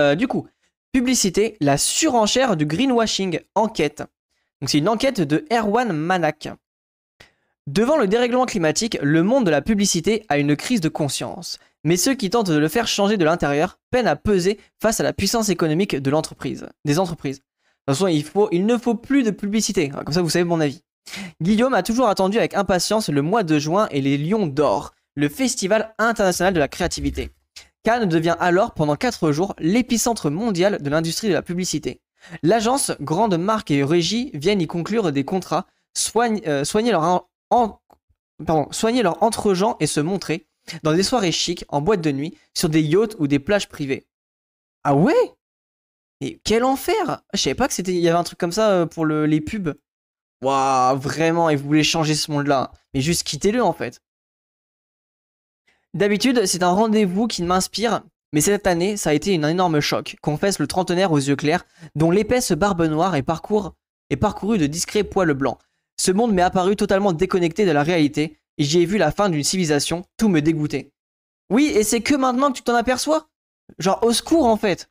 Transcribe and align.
Euh, 0.00 0.14
du 0.14 0.26
coup, 0.26 0.48
publicité, 0.92 1.56
la 1.60 1.76
surenchère 1.76 2.56
du 2.56 2.64
greenwashing, 2.64 3.40
enquête. 3.54 4.02
Donc 4.60 4.70
c'est 4.70 4.78
une 4.78 4.88
enquête 4.88 5.20
de 5.20 5.44
Erwan 5.52 5.92
Manak. 5.92 6.48
Devant 7.66 7.98
le 7.98 8.08
dérèglement 8.08 8.46
climatique, 8.46 8.98
le 9.02 9.22
monde 9.22 9.44
de 9.44 9.50
la 9.50 9.60
publicité 9.60 10.24
a 10.28 10.38
une 10.38 10.56
crise 10.56 10.80
de 10.80 10.88
conscience. 10.88 11.58
Mais 11.84 11.96
ceux 11.96 12.14
qui 12.14 12.30
tentent 12.30 12.50
de 12.50 12.58
le 12.58 12.68
faire 12.68 12.88
changer 12.88 13.16
de 13.16 13.24
l'intérieur 13.24 13.78
peinent 13.90 14.06
à 14.06 14.16
peser 14.16 14.58
face 14.80 15.00
à 15.00 15.02
la 15.02 15.12
puissance 15.12 15.50
économique 15.50 15.96
de 15.96 16.10
l'entreprise, 16.10 16.66
des 16.84 16.98
entreprises. 16.98 17.38
De 17.38 17.42
toute 17.92 17.98
façon, 17.98 18.06
il, 18.06 18.24
faut, 18.24 18.48
il 18.50 18.66
ne 18.66 18.76
faut 18.76 18.94
plus 18.94 19.22
de 19.22 19.30
publicité, 19.30 19.90
comme 19.90 20.12
ça 20.12 20.22
vous 20.22 20.30
savez 20.30 20.44
mon 20.44 20.60
avis. 20.60 20.82
Guillaume 21.42 21.74
a 21.74 21.82
toujours 21.82 22.08
attendu 22.08 22.38
avec 22.38 22.54
impatience 22.54 23.08
le 23.08 23.22
mois 23.22 23.42
de 23.42 23.58
juin 23.58 23.88
et 23.90 24.00
les 24.00 24.18
Lions 24.18 24.46
d'Or, 24.46 24.92
le 25.14 25.28
festival 25.28 25.94
international 25.98 26.54
de 26.54 26.58
la 26.58 26.68
créativité. 26.68 27.30
Cannes 27.82 28.08
devient 28.08 28.36
alors 28.40 28.74
pendant 28.74 28.96
4 28.96 29.32
jours 29.32 29.54
l'épicentre 29.58 30.30
mondial 30.30 30.82
de 30.82 30.90
l'industrie 30.90 31.28
de 31.28 31.32
la 31.32 31.42
publicité. 31.42 32.02
L'agence, 32.42 32.92
grande 33.00 33.38
marque 33.38 33.70
et 33.70 33.82
régie 33.82 34.30
viennent 34.34 34.60
y 34.60 34.66
conclure 34.66 35.12
des 35.12 35.24
contrats, 35.24 35.66
euh, 36.46 36.64
soigner, 36.64 36.90
leur 36.92 37.26
leur 38.40 39.22
entre-gens 39.22 39.76
et 39.80 39.86
se 39.86 40.00
montrer 40.00 40.46
dans 40.82 40.92
des 40.92 41.02
soirées 41.02 41.32
chics, 41.32 41.64
en 41.68 41.80
boîte 41.80 42.02
de 42.02 42.12
nuit, 42.12 42.36
sur 42.54 42.68
des 42.68 42.82
yachts 42.82 43.16
ou 43.18 43.26
des 43.26 43.38
plages 43.38 43.68
privées. 43.68 44.06
Ah 44.84 44.94
ouais? 44.94 45.34
Et 46.20 46.40
quel 46.44 46.64
enfer 46.64 47.22
Je 47.32 47.40
savais 47.40 47.54
pas 47.54 47.66
que 47.66 47.74
c'était, 47.74 47.94
y 47.94 48.08
avait 48.08 48.18
un 48.18 48.24
truc 48.24 48.38
comme 48.38 48.52
ça 48.52 48.70
euh, 48.70 48.86
pour 48.86 49.06
les 49.06 49.40
pubs. 49.40 49.74
Waouh, 50.42 50.98
vraiment, 50.98 51.50
et 51.50 51.56
vous 51.56 51.66
voulez 51.66 51.84
changer 51.84 52.14
ce 52.14 52.30
monde-là? 52.30 52.72
Mais 52.94 53.00
juste 53.00 53.24
quittez-le 53.24 53.62
en 53.62 53.72
fait. 53.72 54.02
D'habitude, 55.94 56.46
c'est 56.46 56.62
un 56.62 56.70
rendez-vous 56.70 57.26
qui 57.26 57.42
m'inspire, 57.42 58.02
mais 58.32 58.40
cette 58.40 58.66
année, 58.66 58.96
ça 58.96 59.10
a 59.10 59.12
été 59.14 59.36
un 59.36 59.48
énorme 59.48 59.80
choc, 59.80 60.16
confesse 60.22 60.58
le 60.58 60.66
trentenaire 60.66 61.10
aux 61.10 61.18
yeux 61.18 61.36
clairs, 61.36 61.66
dont 61.96 62.10
l'épaisse 62.10 62.52
barbe 62.52 62.82
noire 62.82 63.16
est, 63.16 63.22
parcourue 63.22 64.58
de 64.58 64.66
discrets 64.66 65.04
poils 65.04 65.34
blancs. 65.34 65.58
Ce 66.00 66.12
monde 66.12 66.32
m'est 66.32 66.42
apparu 66.42 66.76
totalement 66.76 67.12
déconnecté 67.12 67.66
de 67.66 67.72
la 67.72 67.82
réalité, 67.82 68.38
et 68.58 68.64
j'y 68.64 68.80
ai 68.80 68.86
vu 68.86 68.98
la 68.98 69.10
fin 69.10 69.28
d'une 69.28 69.42
civilisation, 69.42 70.04
tout 70.16 70.28
me 70.28 70.40
dégoûtait. 70.40 70.92
Oui, 71.50 71.72
et 71.74 71.82
c'est 71.82 72.00
que 72.00 72.14
maintenant 72.14 72.52
que 72.52 72.58
tu 72.58 72.62
t'en 72.62 72.74
aperçois? 72.74 73.28
Genre, 73.78 73.98
au 74.02 74.12
secours 74.12 74.46
en 74.46 74.56
fait 74.56 74.88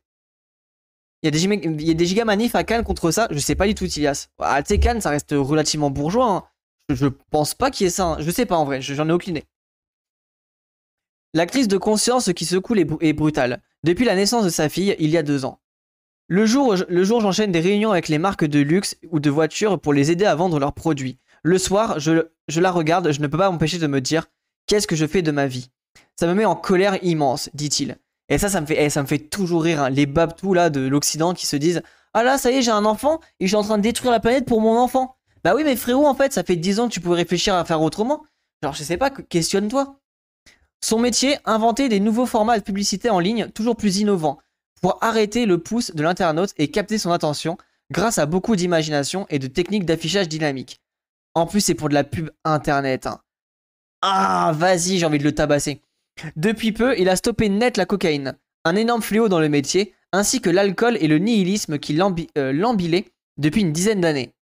il 1.22 1.26
y, 1.26 1.28
a 1.28 1.30
des, 1.30 1.84
y 1.84 1.90
a 1.90 1.94
des 1.94 2.06
gigamanifs 2.06 2.54
à 2.54 2.64
Cannes 2.64 2.82
contre 2.82 3.10
ça, 3.10 3.28
je 3.30 3.38
sais 3.38 3.54
pas 3.54 3.66
du 3.66 3.74
tout, 3.74 3.86
Tilias. 3.86 4.28
À 4.38 4.62
tu 4.62 4.78
Cannes, 4.78 5.02
ça 5.02 5.10
reste 5.10 5.34
relativement 5.36 5.90
bourgeois. 5.90 6.30
Hein. 6.30 6.44
Je, 6.88 7.08
pense 7.08 7.52
pas 7.52 7.70
qu'il 7.70 7.84
y 7.84 7.88
ait 7.88 7.90
ça. 7.90 8.06
Hein. 8.06 8.16
Je 8.20 8.30
sais 8.30 8.46
pas 8.46 8.56
en 8.56 8.64
vrai, 8.64 8.80
j'en 8.80 9.06
ai 9.06 9.12
aucune 9.12 9.36
idée. 9.36 9.46
La 11.32 11.46
crise 11.46 11.68
de 11.68 11.76
conscience 11.76 12.32
qui 12.32 12.44
secoue 12.44 12.74
est 12.74 13.12
brutale. 13.12 13.62
Depuis 13.84 14.04
la 14.04 14.16
naissance 14.16 14.44
de 14.44 14.50
sa 14.50 14.68
fille, 14.68 14.96
il 14.98 15.10
y 15.10 15.16
a 15.16 15.22
deux 15.22 15.44
ans. 15.44 15.60
Le 16.26 16.44
jour, 16.44 16.74
le 16.88 17.04
j'enchaîne 17.04 17.52
des 17.52 17.60
réunions 17.60 17.92
avec 17.92 18.08
les 18.08 18.18
marques 18.18 18.44
de 18.44 18.60
luxe 18.60 18.96
ou 19.10 19.20
de 19.20 19.30
voitures 19.30 19.80
pour 19.80 19.92
les 19.92 20.10
aider 20.10 20.24
à 20.24 20.34
vendre 20.34 20.58
leurs 20.58 20.72
produits. 20.72 21.18
Le 21.42 21.56
soir, 21.56 22.00
je, 22.00 22.22
la 22.56 22.70
regarde, 22.70 23.12
je 23.12 23.20
ne 23.20 23.28
peux 23.28 23.38
pas 23.38 23.50
m'empêcher 23.50 23.78
de 23.78 23.86
me 23.86 24.00
dire 24.00 24.26
Qu'est-ce 24.66 24.86
que 24.86 24.96
je 24.96 25.06
fais 25.06 25.22
de 25.22 25.30
ma 25.30 25.46
vie? 25.46 25.70
Ça 26.18 26.26
me 26.26 26.34
met 26.34 26.44
en 26.44 26.56
colère 26.56 26.98
immense, 27.02 27.48
dit-il. 27.54 27.96
Et 28.28 28.38
ça, 28.38 28.48
ça 28.48 28.60
me 28.60 28.66
fait, 28.66 28.84
eh, 28.84 28.90
ça 28.90 29.02
me 29.02 29.06
fait 29.06 29.18
toujours 29.18 29.62
rire. 29.62 29.82
Hein. 29.82 29.90
Les 29.90 30.06
babtous 30.06 30.54
là 30.54 30.68
de 30.68 30.80
l'Occident 30.80 31.32
qui 31.32 31.46
se 31.46 31.56
disent 31.56 31.82
Ah 32.12 32.24
là, 32.24 32.38
ça 32.38 32.50
y 32.50 32.56
est, 32.56 32.62
j'ai 32.62 32.70
un 32.70 32.84
enfant 32.84 33.20
et 33.38 33.46
je 33.46 33.48
suis 33.48 33.56
en 33.56 33.62
train 33.62 33.78
de 33.78 33.82
détruire 33.82 34.12
la 34.12 34.20
planète 34.20 34.46
pour 34.46 34.60
mon 34.60 34.76
enfant. 34.76 35.16
Bah 35.44 35.54
oui, 35.56 35.62
mais 35.64 35.76
frérot, 35.76 36.06
en 36.06 36.14
fait, 36.14 36.32
ça 36.32 36.42
fait 36.42 36.56
10 36.56 36.80
ans 36.80 36.88
que 36.88 36.92
tu 36.92 37.00
pouvais 37.00 37.16
réfléchir 37.16 37.54
à 37.54 37.64
faire 37.64 37.82
autrement. 37.82 38.24
Genre, 38.62 38.74
je 38.74 38.82
sais 38.82 38.96
pas, 38.96 39.10
questionne-toi. 39.10 39.99
Son 40.82 40.98
métier, 40.98 41.36
inventer 41.44 41.88
des 41.88 42.00
nouveaux 42.00 42.26
formats 42.26 42.58
de 42.58 42.64
publicité 42.64 43.10
en 43.10 43.18
ligne 43.18 43.48
toujours 43.48 43.76
plus 43.76 43.98
innovants 43.98 44.38
pour 44.80 44.98
arrêter 45.02 45.44
le 45.44 45.58
pouce 45.58 45.94
de 45.94 46.02
l'internaute 46.02 46.54
et 46.56 46.68
capter 46.68 46.98
son 46.98 47.12
attention 47.12 47.58
grâce 47.90 48.18
à 48.18 48.26
beaucoup 48.26 48.56
d'imagination 48.56 49.26
et 49.28 49.38
de 49.38 49.46
techniques 49.46 49.84
d'affichage 49.84 50.28
dynamique. 50.28 50.80
En 51.34 51.46
plus, 51.46 51.60
c'est 51.60 51.74
pour 51.74 51.88
de 51.88 51.94
la 51.94 52.04
pub 52.04 52.30
internet. 52.44 53.06
Hein. 53.06 53.20
Ah, 54.02 54.52
vas-y, 54.56 54.98
j'ai 54.98 55.06
envie 55.06 55.18
de 55.18 55.24
le 55.24 55.34
tabasser. 55.34 55.82
Depuis 56.36 56.72
peu, 56.72 56.98
il 56.98 57.08
a 57.08 57.16
stoppé 57.16 57.48
net 57.48 57.76
la 57.76 57.86
cocaïne, 57.86 58.36
un 58.64 58.76
énorme 58.76 59.02
fléau 59.02 59.28
dans 59.28 59.40
le 59.40 59.48
métier, 59.48 59.94
ainsi 60.12 60.40
que 60.40 60.50
l'alcool 60.50 60.96
et 61.00 61.08
le 61.08 61.18
nihilisme 61.18 61.78
qui 61.78 61.98
euh, 62.00 62.52
l'embilaient 62.52 63.12
depuis 63.36 63.60
une 63.60 63.72
dizaine 63.72 64.00
d'années. 64.00 64.32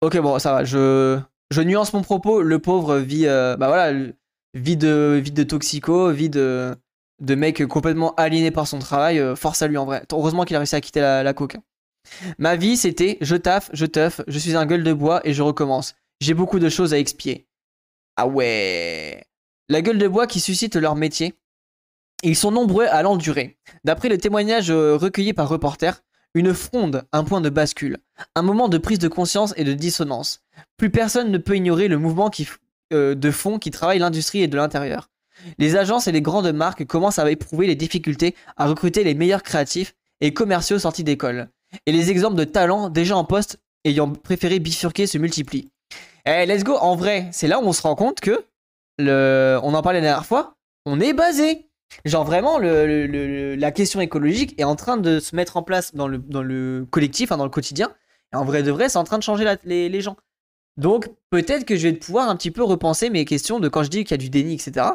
Ok, 0.00 0.18
bon, 0.18 0.38
ça 0.38 0.52
va, 0.52 0.64
je, 0.64 1.18
je 1.50 1.60
nuance 1.60 1.92
mon 1.92 2.02
propos. 2.02 2.42
Le 2.42 2.58
pauvre 2.58 2.98
vit, 2.98 3.26
euh, 3.26 3.56
bah 3.56 3.68
voilà, 3.68 3.98
vit 4.54 4.76
de, 4.76 5.22
de 5.24 5.42
toxico, 5.42 6.10
vit 6.10 6.30
de, 6.30 6.76
mec 7.20 7.66
complètement 7.66 8.14
aliéné 8.16 8.50
par 8.50 8.66
son 8.66 8.78
travail. 8.78 9.18
Euh, 9.18 9.36
force 9.36 9.62
à 9.62 9.68
lui 9.68 9.76
en 9.76 9.84
vrai. 9.84 10.04
Heureusement 10.12 10.44
qu'il 10.44 10.56
a 10.56 10.60
réussi 10.60 10.76
à 10.76 10.80
quitter 10.80 11.00
la, 11.00 11.22
la 11.22 11.34
coke. 11.34 11.56
Ma 12.38 12.56
vie, 12.56 12.76
c'était 12.76 13.18
je 13.20 13.36
taffe, 13.36 13.70
je 13.72 13.86
teuf, 13.86 14.20
je 14.26 14.38
suis 14.38 14.56
un 14.56 14.66
gueule 14.66 14.84
de 14.84 14.92
bois 14.92 15.20
et 15.24 15.32
je 15.32 15.42
recommence. 15.42 15.94
J'ai 16.20 16.34
beaucoup 16.34 16.58
de 16.58 16.68
choses 16.68 16.94
à 16.94 16.98
expier. 16.98 17.46
Ah 18.16 18.26
ouais. 18.26 19.24
La 19.68 19.82
gueule 19.82 19.98
de 19.98 20.08
bois 20.08 20.26
qui 20.26 20.40
suscite 20.40 20.76
leur 20.76 20.96
métier. 20.96 21.34
Ils 22.22 22.36
sont 22.36 22.50
nombreux 22.50 22.86
à 22.86 23.02
l'endurer. 23.02 23.58
D'après 23.84 24.08
le 24.08 24.18
témoignage 24.18 24.70
euh, 24.70 24.96
recueilli 24.96 25.32
par 25.32 25.48
Reporter, 25.48 26.02
une 26.34 26.52
fronde, 26.52 27.04
un 27.12 27.24
point 27.24 27.40
de 27.40 27.48
bascule, 27.48 27.98
un 28.34 28.42
moment 28.42 28.68
de 28.68 28.78
prise 28.78 28.98
de 28.98 29.08
conscience 29.08 29.54
et 29.56 29.64
de 29.64 29.72
dissonance. 29.72 30.42
Plus 30.76 30.90
personne 30.90 31.30
ne 31.30 31.38
peut 31.38 31.56
ignorer 31.56 31.88
le 31.88 31.98
mouvement 31.98 32.28
euh, 32.92 33.14
de 33.14 33.30
fond 33.30 33.58
qui 33.58 33.70
travaille 33.70 33.98
l'industrie 33.98 34.42
et 34.42 34.48
de 34.48 34.56
l'intérieur. 34.56 35.08
Les 35.58 35.76
agences 35.76 36.06
et 36.06 36.12
les 36.12 36.22
grandes 36.22 36.52
marques 36.52 36.84
commencent 36.84 37.18
à 37.18 37.30
éprouver 37.30 37.66
les 37.66 37.76
difficultés 37.76 38.34
à 38.56 38.66
recruter 38.66 39.04
les 39.04 39.14
meilleurs 39.14 39.42
créatifs 39.42 39.94
et 40.20 40.34
commerciaux 40.34 40.78
sortis 40.78 41.04
d'école. 41.04 41.48
Et 41.86 41.92
les 41.92 42.10
exemples 42.10 42.36
de 42.36 42.44
talents 42.44 42.88
déjà 42.88 43.16
en 43.16 43.24
poste 43.24 43.58
ayant 43.84 44.10
préféré 44.10 44.58
bifurquer 44.58 45.06
se 45.06 45.18
multiplient. 45.18 45.70
Eh, 46.26 46.46
let's 46.46 46.64
go. 46.64 46.76
En 46.76 46.96
vrai, 46.96 47.28
c'est 47.32 47.48
là 47.48 47.58
où 47.60 47.62
on 47.62 47.72
se 47.72 47.82
rend 47.82 47.94
compte 47.94 48.20
que, 48.20 48.44
le, 48.98 49.58
on 49.62 49.72
en 49.74 49.82
parlait 49.82 50.00
la 50.00 50.06
dernière 50.06 50.26
fois, 50.26 50.54
on 50.84 51.00
est 51.00 51.12
basé. 51.12 51.66
Genre 52.04 52.24
vraiment, 52.24 52.58
la 52.58 53.72
question 53.72 54.00
écologique 54.00 54.54
est 54.58 54.64
en 54.64 54.76
train 54.76 54.96
de 54.96 55.18
se 55.18 55.34
mettre 55.34 55.56
en 55.56 55.62
place 55.62 55.94
dans 55.94 56.06
le, 56.06 56.18
dans 56.18 56.42
le 56.42 56.86
collectif, 56.90 57.30
dans 57.30 57.44
le 57.44 57.50
quotidien. 57.50 57.90
En 58.32 58.44
vrai 58.44 58.62
de 58.62 58.70
vrai, 58.70 58.88
c'est 58.88 58.98
en 58.98 59.04
train 59.04 59.18
de 59.18 59.24
changer 59.24 59.44
les, 59.64 60.00
gens. 60.00 60.16
Donc 60.80 61.10
peut-être 61.28 61.66
que 61.66 61.76
je 61.76 61.88
vais 61.88 61.92
pouvoir 61.92 62.30
un 62.30 62.36
petit 62.36 62.50
peu 62.50 62.64
repenser 62.64 63.10
mes 63.10 63.26
questions 63.26 63.60
de 63.60 63.68
quand 63.68 63.82
je 63.82 63.90
dis 63.90 64.04
qu'il 64.04 64.12
y 64.12 64.14
a 64.14 64.16
du 64.16 64.30
déni, 64.30 64.54
etc. 64.54 64.86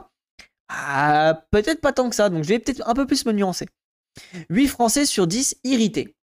Ah, 0.67 1.43
peut-être 1.51 1.79
pas 1.79 1.93
tant 1.93 2.09
que 2.09 2.15
ça, 2.15 2.29
donc 2.29 2.43
je 2.43 2.49
vais 2.49 2.59
peut-être 2.59 2.81
un 2.87 2.95
peu 2.95 3.05
plus 3.05 3.23
me 3.27 3.31
nuancer. 3.33 3.67
8 4.49 4.67
Français 4.67 5.05
sur 5.05 5.27
10 5.27 5.57
irrités. 5.63 6.15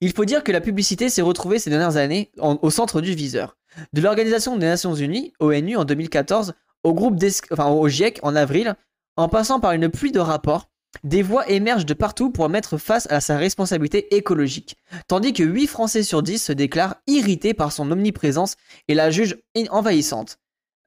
Il 0.00 0.12
faut 0.12 0.24
dire 0.24 0.42
que 0.42 0.50
la 0.50 0.62
publicité 0.62 1.10
s'est 1.10 1.22
retrouvée 1.22 1.58
ces 1.58 1.68
dernières 1.68 1.98
années 1.98 2.32
au 2.38 2.70
centre 2.70 3.02
du 3.02 3.14
viseur. 3.14 3.58
De 3.92 4.00
l'Organisation 4.00 4.56
des 4.56 4.66
Nations 4.66 4.94
Unies, 4.94 5.34
ONU, 5.40 5.76
en 5.76 5.84
2014, 5.84 6.54
au, 6.82 6.94
groupe 6.94 7.22
enfin, 7.52 7.66
au 7.66 7.86
GIEC 7.88 8.18
en 8.22 8.34
avril, 8.34 8.74
en 9.16 9.28
passant 9.28 9.60
par 9.60 9.72
une 9.72 9.90
pluie 9.90 10.10
de 10.10 10.20
rapports, 10.20 10.70
des 11.04 11.22
voix 11.22 11.48
émergent 11.48 11.86
de 11.86 11.94
partout 11.94 12.30
pour 12.30 12.48
mettre 12.48 12.78
face 12.78 13.06
à 13.10 13.20
sa 13.20 13.36
responsabilité 13.36 14.16
écologique, 14.16 14.76
tandis 15.08 15.32
que 15.32 15.42
8 15.42 15.66
Français 15.66 16.02
sur 16.02 16.22
10 16.22 16.42
se 16.42 16.52
déclarent 16.52 16.96
irrités 17.06 17.54
par 17.54 17.72
son 17.72 17.90
omniprésence 17.90 18.56
et 18.88 18.94
la 18.94 19.10
jugent 19.10 19.36
envahissante. 19.70 20.38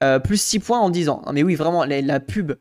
Euh, 0.01 0.19
plus 0.19 0.41
6 0.41 0.59
points 0.59 0.79
en 0.79 0.89
10 0.89 1.09
ans. 1.09 1.21
Mais 1.33 1.43
oui, 1.43 1.55
vraiment, 1.55 1.83
la, 1.83 2.19
pub, 2.19 2.53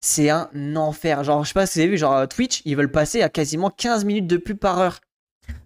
c'est 0.00 0.30
un 0.30 0.48
enfer. 0.76 1.24
Genre, 1.24 1.42
je 1.42 1.48
sais 1.48 1.54
pas 1.54 1.66
si 1.66 1.78
vous 1.78 1.82
avez 1.82 1.90
vu, 1.90 1.98
genre 1.98 2.28
Twitch, 2.28 2.62
ils 2.64 2.76
veulent 2.76 2.90
passer 2.90 3.22
à 3.22 3.28
quasiment 3.28 3.68
15 3.70 4.04
minutes 4.04 4.28
de 4.28 4.36
pub 4.36 4.58
par 4.58 4.78
heure. 4.78 5.00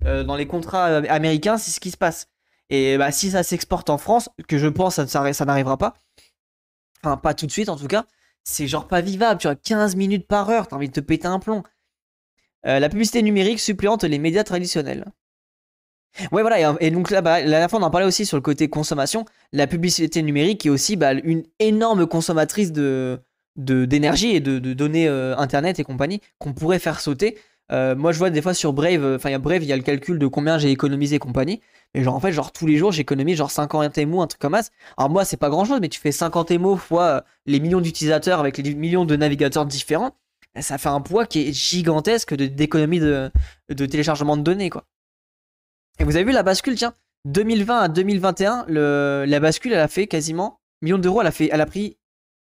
Euh, 0.05 0.25
dans 0.25 0.37
les 0.37 0.47
contrats 0.47 0.89
euh, 0.89 1.03
américains, 1.09 1.59
c'est 1.59 1.71
ce 1.71 1.81
qui 1.81 1.91
se 1.91 1.97
passe. 1.97 2.29
Et 2.71 2.99
bah, 2.99 3.13
si 3.13 3.31
ça 3.31 3.43
s'exporte 3.43 3.91
en 3.91 3.99
France, 3.99 4.29
que 4.47 4.59
je 4.59 4.67
pense 4.67 4.97
ça, 4.97 5.33
ça, 5.33 5.45
n'arrivera 5.45 5.77
pas, 5.79 5.95
enfin 7.03 7.17
pas 7.17 7.33
tout 7.33 7.47
de 7.47 7.51
suite 7.51 7.69
en 7.69 7.77
tout 7.77 7.87
cas, 7.87 8.05
c'est 8.49 8.67
genre 8.67 8.89
pas 8.89 9.01
vivable. 9.01 9.41
Tu 9.41 9.47
as 9.47 9.55
15 9.55 9.97
minutes 9.97 10.27
par 10.27 10.49
heure, 10.49 10.67
t'as 10.67 10.77
envie 10.77 10.89
de 10.89 10.93
te 10.93 11.01
péter 11.01 11.29
un 11.29 11.39
plomb. 11.39 11.63
Euh, 12.67 12.79
la 12.79 12.89
publicité 12.89 13.23
numérique 13.23 13.61
suppléante 13.61 14.05
les 14.05 14.19
médias 14.19 14.43
traditionnels. 14.43 15.05
Ouais, 16.33 16.43
voilà, 16.43 16.75
et, 16.81 16.91
donc 16.91 17.11
là, 17.11 17.21
bah, 17.21 17.41
la 17.41 17.49
dernière 17.49 17.71
fois, 17.71 17.79
on 17.79 17.83
en 17.83 17.91
parlait 17.91 18.07
aussi 18.07 18.25
sur 18.27 18.37
le 18.37 18.41
côté 18.41 18.69
consommation. 18.69 19.27
La 19.53 19.67
publicité 19.67 20.23
numérique 20.23 20.65
est 20.65 20.71
aussi 20.71 20.97
bah, 20.97 21.13
une 21.13 21.45
énorme 21.59 22.07
consommatrice 22.07 22.73
de 22.73 23.21
d'énergie 23.57 24.37
et 24.37 24.41
de, 24.41 24.61
données 24.73 25.09
internet 25.09 25.81
et 25.81 25.85
compagnie 25.85 26.21
qu'on 26.39 26.53
pourrait 26.53 26.79
faire 26.79 27.01
sauter 27.01 27.37
euh, 27.71 27.95
moi, 27.95 28.13
je 28.13 28.19
vois 28.19 28.31
des 28.31 28.41
fois 28.41 28.55
sur 28.55 28.73
Brave, 28.73 29.05
euh, 29.05 29.17
enfin, 29.17 29.29
il 29.29 29.33
y 29.33 29.35
a 29.35 29.39
Brave, 29.39 29.63
il 29.63 29.69
y 29.69 29.73
a 29.73 29.77
le 29.77 29.83
calcul 29.83 30.19
de 30.19 30.27
combien 30.27 30.59
j'ai 30.59 30.71
économisé 30.71 31.17
et 31.17 31.19
compagnie. 31.19 31.61
Mais 31.95 32.03
genre, 32.03 32.15
en 32.15 32.21
fait, 32.21 32.33
genre, 32.33 32.53
tous 32.53 32.67
les 32.67 32.77
jours, 32.77 32.93
j'économise 32.93 33.37
genre 33.37 33.51
50 33.51 33.99
émo, 33.99 34.23
un 34.23 34.27
truc 34.27 34.41
comme 34.41 34.55
ça. 34.55 34.71
Alors, 34.97 35.11
moi, 35.11 35.25
c'est 35.25 35.37
pas 35.37 35.51
grand 35.51 35.65
chose, 35.65 35.81
mais 35.81 35.89
tu 35.89 36.01
fais 36.01 36.13
50 36.13 36.51
émo 36.51 36.77
fois 36.77 37.05
euh, 37.05 37.21
les 37.47 37.61
millions 37.61 37.81
d'utilisateurs 37.81 38.41
avec 38.41 38.59
les 38.59 38.75
millions 38.75 39.05
de 39.05 39.17
navigateurs 39.17 39.67
différents. 39.67 40.17
Ben, 40.55 40.63
ça 40.63 40.79
fait 40.79 40.89
un 40.89 41.01
poids 41.01 41.27
qui 41.27 41.49
est 41.49 41.53
gigantesque 41.53 42.35
d'économie 42.35 43.01
de, 43.01 43.31
de, 43.69 43.87
téléchargement 43.87 44.37
de 44.37 44.43
données, 44.43 44.71
quoi. 44.71 44.85
Et 45.99 46.05
vous 46.05 46.17
avez 46.17 46.25
vu 46.25 46.33
la 46.33 46.43
bascule, 46.43 46.75
tiens, 46.77 46.95
2020 47.27 47.79
à 47.81 47.89
2021, 47.89 48.65
le, 48.69 49.25
la 49.27 49.41
bascule, 49.41 49.73
elle 49.73 49.81
a 49.81 49.89
fait 49.89 50.07
quasiment 50.07 50.61
millions 50.81 50.99
d'euros. 50.99 51.21
Elle 51.21 51.27
a 51.27 51.33
elle 51.51 51.61
a 51.61 51.67
pris 51.67 51.99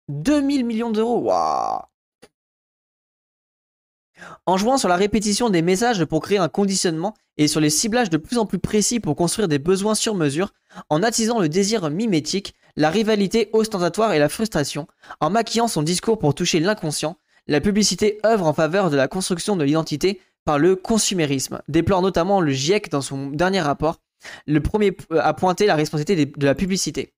2000 0.08 0.64
millions 0.64 0.90
d'euros. 0.90 1.18
Waouh! 1.18 1.82
En 4.46 4.56
jouant 4.56 4.78
sur 4.78 4.88
la 4.88 4.96
répétition 4.96 5.50
des 5.50 5.62
messages 5.62 6.04
pour 6.04 6.22
créer 6.22 6.38
un 6.38 6.48
conditionnement 6.48 7.14
et 7.36 7.48
sur 7.48 7.60
les 7.60 7.70
ciblages 7.70 8.10
de 8.10 8.16
plus 8.16 8.38
en 8.38 8.46
plus 8.46 8.58
précis 8.58 9.00
pour 9.00 9.16
construire 9.16 9.48
des 9.48 9.58
besoins 9.58 9.94
sur 9.94 10.14
mesure, 10.14 10.52
en 10.90 11.02
attisant 11.02 11.40
le 11.40 11.48
désir 11.48 11.88
mimétique, 11.90 12.54
la 12.76 12.90
rivalité 12.90 13.50
ostentatoire 13.52 14.12
et 14.12 14.18
la 14.18 14.28
frustration, 14.28 14.86
en 15.20 15.30
maquillant 15.30 15.68
son 15.68 15.82
discours 15.82 16.18
pour 16.18 16.34
toucher 16.34 16.60
l'inconscient, 16.60 17.16
la 17.46 17.60
publicité 17.60 18.18
œuvre 18.24 18.46
en 18.46 18.52
faveur 18.52 18.90
de 18.90 18.96
la 18.96 19.08
construction 19.08 19.56
de 19.56 19.64
l'identité 19.64 20.20
par 20.44 20.58
le 20.58 20.76
consumérisme, 20.76 21.60
déplore 21.68 22.02
notamment 22.02 22.40
le 22.40 22.52
GIEC 22.52 22.90
dans 22.90 23.02
son 23.02 23.28
dernier 23.28 23.60
rapport, 23.60 24.00
le 24.46 24.60
premier 24.60 24.96
à 25.10 25.34
pointer 25.34 25.66
la 25.66 25.74
responsabilité 25.74 26.26
de 26.26 26.46
la 26.46 26.54
publicité. 26.54 27.14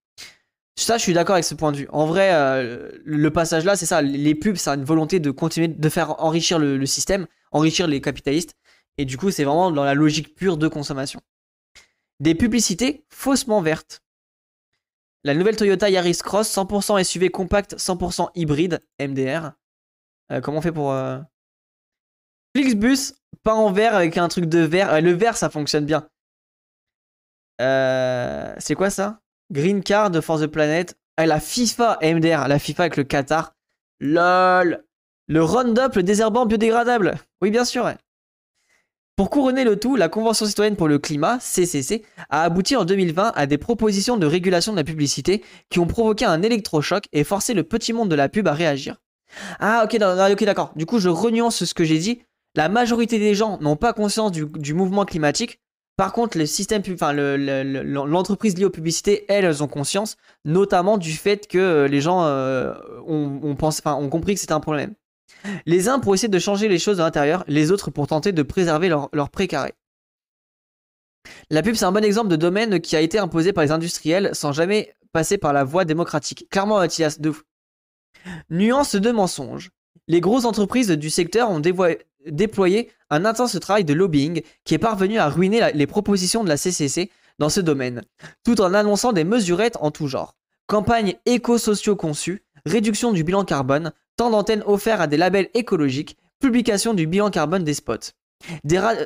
Ça, 0.80 0.96
je 0.96 1.02
suis 1.02 1.12
d'accord 1.12 1.34
avec 1.34 1.44
ce 1.44 1.54
point 1.54 1.72
de 1.72 1.76
vue. 1.76 1.88
En 1.90 2.06
vrai, 2.06 2.30
euh, 2.32 2.90
le 3.04 3.30
passage 3.30 3.64
là, 3.64 3.76
c'est 3.76 3.84
ça. 3.84 4.00
Les 4.00 4.34
pubs, 4.34 4.56
ça 4.56 4.72
a 4.72 4.74
une 4.76 4.84
volonté 4.84 5.20
de 5.20 5.30
continuer 5.30 5.68
de 5.68 5.88
faire 5.90 6.22
enrichir 6.22 6.58
le, 6.58 6.84
système, 6.86 7.26
enrichir 7.52 7.86
les 7.86 8.00
capitalistes. 8.00 8.54
Et 8.96 9.04
du 9.04 9.18
coup, 9.18 9.30
c'est 9.30 9.44
vraiment 9.44 9.70
dans 9.70 9.84
la 9.84 9.92
logique 9.92 10.34
pure 10.34 10.56
de 10.56 10.68
consommation. 10.68 11.20
Des 12.18 12.34
publicités 12.34 13.04
faussement 13.10 13.60
vertes. 13.60 14.02
La 15.22 15.34
nouvelle 15.34 15.56
Toyota 15.56 15.90
Yaris 15.90 16.18
Cross, 16.24 16.50
100% 16.56 17.04
SUV 17.04 17.28
compact, 17.28 17.76
100% 17.76 18.30
hybride, 18.34 18.80
MDR. 18.98 19.52
Euh, 20.32 20.40
comment 20.40 20.58
on 20.58 20.62
fait 20.62 20.72
pour... 20.72 20.92
Euh... 20.92 21.18
Flixbus, 22.56 23.12
pas 23.42 23.54
en 23.54 23.70
vert 23.70 23.94
avec 23.94 24.16
un 24.16 24.28
truc 24.28 24.46
de 24.46 24.60
vert. 24.60 24.98
Le 25.02 25.12
vert, 25.12 25.36
ça 25.36 25.50
fonctionne 25.50 25.84
bien. 25.84 26.08
c'est 27.58 28.74
quoi 28.74 28.88
ça? 28.88 29.20
Green 29.50 29.82
Card 29.82 30.20
for 30.20 30.40
the 30.40 30.46
Planet. 30.46 30.96
Ah, 31.16 31.26
la 31.26 31.40
FIFA 31.40 31.98
MDR, 32.02 32.48
la 32.48 32.58
FIFA 32.58 32.84
avec 32.84 32.96
le 32.96 33.04
Qatar. 33.04 33.54
LOL. 33.98 34.84
Le 35.26 35.44
Roundup, 35.44 35.94
le 35.94 36.02
désherbant 36.02 36.46
biodégradable. 36.46 37.16
Oui, 37.42 37.50
bien 37.50 37.64
sûr. 37.64 37.92
Pour 39.16 39.28
couronner 39.28 39.64
le 39.64 39.78
tout, 39.78 39.96
la 39.96 40.08
Convention 40.08 40.46
citoyenne 40.46 40.76
pour 40.76 40.88
le 40.88 40.98
climat, 40.98 41.38
CCC, 41.40 42.04
a 42.30 42.42
abouti 42.42 42.74
en 42.74 42.84
2020 42.84 43.32
à 43.34 43.46
des 43.46 43.58
propositions 43.58 44.16
de 44.16 44.26
régulation 44.26 44.72
de 44.72 44.78
la 44.78 44.84
publicité 44.84 45.44
qui 45.68 45.78
ont 45.78 45.86
provoqué 45.86 46.24
un 46.24 46.42
électrochoc 46.42 47.04
et 47.12 47.22
forcé 47.22 47.52
le 47.52 47.62
petit 47.62 47.92
monde 47.92 48.08
de 48.08 48.14
la 48.14 48.28
pub 48.28 48.48
à 48.48 48.54
réagir. 48.54 48.96
Ah 49.58 49.84
ok, 49.84 49.98
d'accord. 50.44 50.72
Du 50.74 50.86
coup, 50.86 50.98
je 50.98 51.08
renuance 51.08 51.64
ce 51.64 51.74
que 51.74 51.84
j'ai 51.84 51.98
dit. 51.98 52.22
La 52.56 52.68
majorité 52.68 53.18
des 53.18 53.34
gens 53.34 53.58
n'ont 53.60 53.76
pas 53.76 53.92
conscience 53.92 54.32
du 54.32 54.74
mouvement 54.74 55.04
climatique, 55.04 55.60
par 56.00 56.14
contre, 56.14 56.38
enfin, 56.94 57.12
l'entreprise 57.12 58.56
liée 58.56 58.64
aux 58.64 58.70
publicités, 58.70 59.26
elles, 59.28 59.62
ont 59.62 59.68
conscience, 59.68 60.16
notamment 60.46 60.96
du 60.96 61.12
fait 61.12 61.46
que 61.46 61.58
euh, 61.58 61.88
les 61.88 62.00
gens 62.00 62.24
euh, 62.24 62.72
ont, 63.06 63.54
compris 64.08 64.32
que 64.32 64.40
c'était 64.40 64.54
un 64.54 64.60
problème. 64.60 64.94
Les 65.66 65.90
uns 65.90 65.98
pour 65.98 66.14
essayer 66.14 66.30
de 66.30 66.38
changer 66.38 66.68
les 66.68 66.78
choses 66.78 66.96
de 66.96 67.02
l'intérieur, 67.02 67.44
les 67.48 67.70
autres 67.70 67.90
pour 67.90 68.06
tenter 68.06 68.32
de 68.32 68.42
préserver 68.42 68.88
leur, 68.88 69.28
précaré. 69.28 69.74
La 71.50 71.60
pub, 71.60 71.74
c'est 71.74 71.84
un 71.84 71.92
bon 71.92 72.02
exemple 72.02 72.28
de 72.28 72.36
domaine 72.36 72.80
qui 72.80 72.96
a 72.96 73.02
été 73.02 73.18
imposé 73.18 73.52
par 73.52 73.62
les 73.62 73.70
industriels 73.70 74.30
sans 74.32 74.52
jamais 74.52 74.94
passer 75.12 75.36
par 75.36 75.52
la 75.52 75.64
voie 75.64 75.84
démocratique. 75.84 76.46
Clairement, 76.48 76.78
Mathias, 76.78 77.20
de 77.20 77.34
Nuance 78.48 78.96
de 78.96 79.10
mensonge. 79.10 79.68
Les 80.08 80.22
grosses 80.22 80.46
entreprises 80.46 80.88
du 80.88 81.10
secteur 81.10 81.50
ont 81.50 81.60
déployé 82.26 82.90
un 83.10 83.24
intense 83.24 83.58
travail 83.60 83.84
de 83.84 83.94
lobbying 83.94 84.42
qui 84.64 84.74
est 84.74 84.78
parvenu 84.78 85.18
à 85.18 85.28
ruiner 85.28 85.72
les 85.74 85.86
propositions 85.86 86.44
de 86.44 86.48
la 86.48 86.56
CCC 86.56 87.10
dans 87.38 87.48
ce 87.48 87.60
domaine, 87.60 88.02
tout 88.44 88.60
en 88.60 88.74
annonçant 88.74 89.12
des 89.12 89.24
mesurettes 89.24 89.78
en 89.80 89.90
tout 89.90 90.06
genre. 90.06 90.36
Campagne 90.66 91.14
éco-sociaux 91.26 91.96
conçues, 91.96 92.42
réduction 92.66 93.12
du 93.12 93.24
bilan 93.24 93.44
carbone, 93.44 93.92
temps 94.16 94.30
d'antenne 94.30 94.62
offert 94.66 95.00
à 95.00 95.06
des 95.06 95.16
labels 95.16 95.48
écologiques, 95.54 96.16
publication 96.38 96.94
du 96.94 97.06
bilan 97.06 97.30
carbone 97.30 97.64
des 97.64 97.74
spots. 97.74 98.12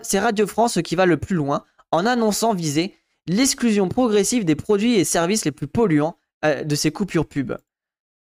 C'est 0.03 0.19
Radio 0.19 0.47
France 0.47 0.79
qui 0.85 0.97
va 0.97 1.07
le 1.07 1.17
plus 1.17 1.37
loin 1.37 1.65
en 1.91 2.07
annonçant 2.07 2.55
viser 2.55 2.95
l'exclusion 3.27 3.89
progressive 3.89 4.45
des 4.45 4.57
produits 4.57 4.95
et 4.95 5.05
services 5.05 5.45
les 5.45 5.53
plus 5.53 5.67
polluants 5.67 6.17
euh, 6.45 6.65
de 6.65 6.75
ces 6.75 6.91
coupures 6.91 7.27
pub. 7.27 7.55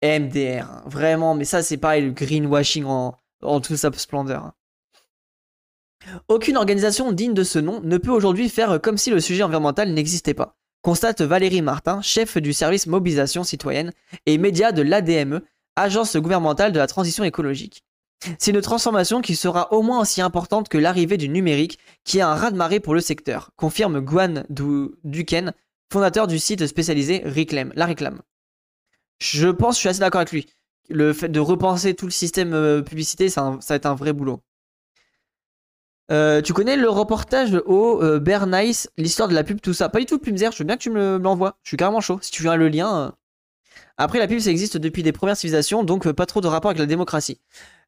MDR, 0.02 0.70
hein, 0.70 0.82
vraiment, 0.86 1.34
mais 1.34 1.44
ça 1.44 1.62
c'est 1.62 1.78
pareil, 1.78 2.04
le 2.04 2.10
greenwashing 2.12 2.84
en, 2.84 3.16
en 3.42 3.60
toute 3.60 3.76
sa 3.76 3.90
splendeur. 3.92 4.52
Aucune 6.28 6.56
organisation 6.56 7.12
digne 7.12 7.34
de 7.34 7.44
ce 7.44 7.58
nom 7.58 7.80
ne 7.82 7.98
peut 7.98 8.10
aujourd'hui 8.10 8.48
faire 8.48 8.80
comme 8.80 8.98
si 8.98 9.10
le 9.10 9.20
sujet 9.20 9.42
environnemental 9.42 9.92
n'existait 9.92 10.34
pas, 10.34 10.56
constate 10.82 11.22
Valérie 11.22 11.62
Martin, 11.62 12.02
chef 12.02 12.38
du 12.38 12.52
service 12.52 12.86
mobilisation 12.86 13.44
citoyenne 13.44 13.92
et 14.26 14.38
média 14.38 14.72
de 14.72 14.82
l'ADME, 14.82 15.40
agence 15.76 16.16
gouvernementale 16.16 16.72
de 16.72 16.78
la 16.78 16.86
transition 16.86 17.24
écologique. 17.24 17.84
C'est 18.38 18.52
une 18.52 18.60
transformation 18.60 19.20
qui 19.20 19.36
sera 19.36 19.72
au 19.72 19.82
moins 19.82 20.00
aussi 20.00 20.22
importante 20.22 20.68
que 20.68 20.78
l'arrivée 20.78 21.16
du 21.16 21.28
numérique, 21.28 21.78
qui 22.04 22.18
est 22.18 22.22
un 22.22 22.34
raz-de-marée 22.34 22.80
pour 22.80 22.94
le 22.94 23.00
secteur, 23.00 23.50
confirme 23.56 24.00
Guan 24.00 24.44
Duken, 24.48 25.52
fondateur 25.92 26.26
du 26.26 26.38
site 26.38 26.66
spécialisé 26.66 27.22
Reclaim, 27.24 27.70
La 27.74 27.86
Réclame. 27.86 28.22
Je 29.20 29.48
pense, 29.48 29.76
je 29.76 29.80
suis 29.80 29.88
assez 29.88 30.00
d'accord 30.00 30.20
avec 30.20 30.32
lui. 30.32 30.46
Le 30.88 31.12
fait 31.12 31.28
de 31.28 31.40
repenser 31.40 31.94
tout 31.94 32.06
le 32.06 32.12
système 32.12 32.52
euh, 32.52 32.82
publicité, 32.82 33.28
ça 33.28 33.58
va 33.66 33.74
être 33.74 33.86
un 33.86 33.94
vrai 33.94 34.12
boulot. 34.12 34.40
Euh, 36.10 36.42
tu 36.42 36.52
connais 36.52 36.76
le 36.76 36.88
reportage 36.88 37.54
au 37.66 38.02
euh, 38.02 38.18
Bernice, 38.18 38.90
l'histoire 38.98 39.28
de 39.28 39.34
la 39.34 39.42
pub, 39.42 39.60
tout 39.60 39.72
ça? 39.72 39.88
Pas 39.88 40.00
du 40.00 40.06
tout, 40.06 40.18
Pumzer, 40.18 40.52
je 40.52 40.58
veux 40.58 40.64
bien 40.64 40.76
que 40.76 40.82
tu 40.82 40.90
me 40.90 41.18
l'envoies. 41.18 41.56
Je 41.62 41.68
suis 41.68 41.76
carrément 41.76 42.00
chaud. 42.00 42.18
Si 42.20 42.30
tu 42.30 42.42
veux 42.42 42.56
le 42.56 42.68
lien. 42.68 42.96
Euh. 42.96 43.10
Après, 43.96 44.18
la 44.18 44.26
pub, 44.26 44.38
ça 44.38 44.50
existe 44.50 44.76
depuis 44.76 45.02
des 45.02 45.12
premières 45.12 45.36
civilisations, 45.36 45.84
donc 45.84 46.10
pas 46.12 46.26
trop 46.26 46.40
de 46.40 46.48
rapport 46.48 46.70
avec 46.70 46.80
la 46.80 46.86
démocratie. 46.86 47.40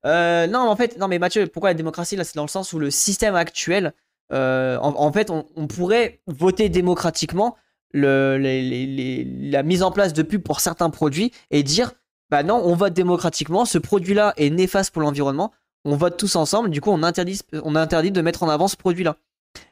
non, 0.04 0.60
en 0.60 0.76
fait, 0.76 0.98
non, 0.98 1.08
mais 1.08 1.18
Mathieu, 1.18 1.46
pourquoi 1.48 1.70
la 1.70 1.74
démocratie 1.74 2.16
Là, 2.16 2.24
c'est 2.24 2.36
dans 2.36 2.44
le 2.44 2.48
sens 2.48 2.72
où 2.72 2.78
le 2.78 2.90
système 2.90 3.34
actuel, 3.34 3.92
en, 4.30 5.12
fait, 5.12 5.30
on, 5.30 5.66
pourrait 5.66 6.20
voter 6.28 6.68
démocratiquement 6.68 7.56
la 7.92 9.62
mise 9.64 9.82
en 9.82 9.90
place 9.90 10.12
de 10.12 10.22
pubs 10.22 10.42
pour 10.42 10.60
certains 10.60 10.90
produits 10.90 11.32
et 11.50 11.64
dire, 11.64 11.92
bah 12.30 12.44
non, 12.44 12.62
on 12.64 12.76
vote 12.76 12.92
démocratiquement, 12.92 13.64
ce 13.64 13.78
produit-là 13.78 14.32
est 14.36 14.50
néfaste 14.50 14.92
pour 14.92 15.02
l'environnement 15.02 15.52
on 15.86 15.96
vote 15.96 16.16
tous 16.16 16.36
ensemble, 16.36 16.70
du 16.70 16.80
coup 16.80 16.90
on 16.90 17.02
interdit, 17.02 17.40
de 17.52 18.20
mettre 18.20 18.42
en 18.42 18.48
avant 18.48 18.68
ce 18.68 18.76
produit-là. 18.76 19.16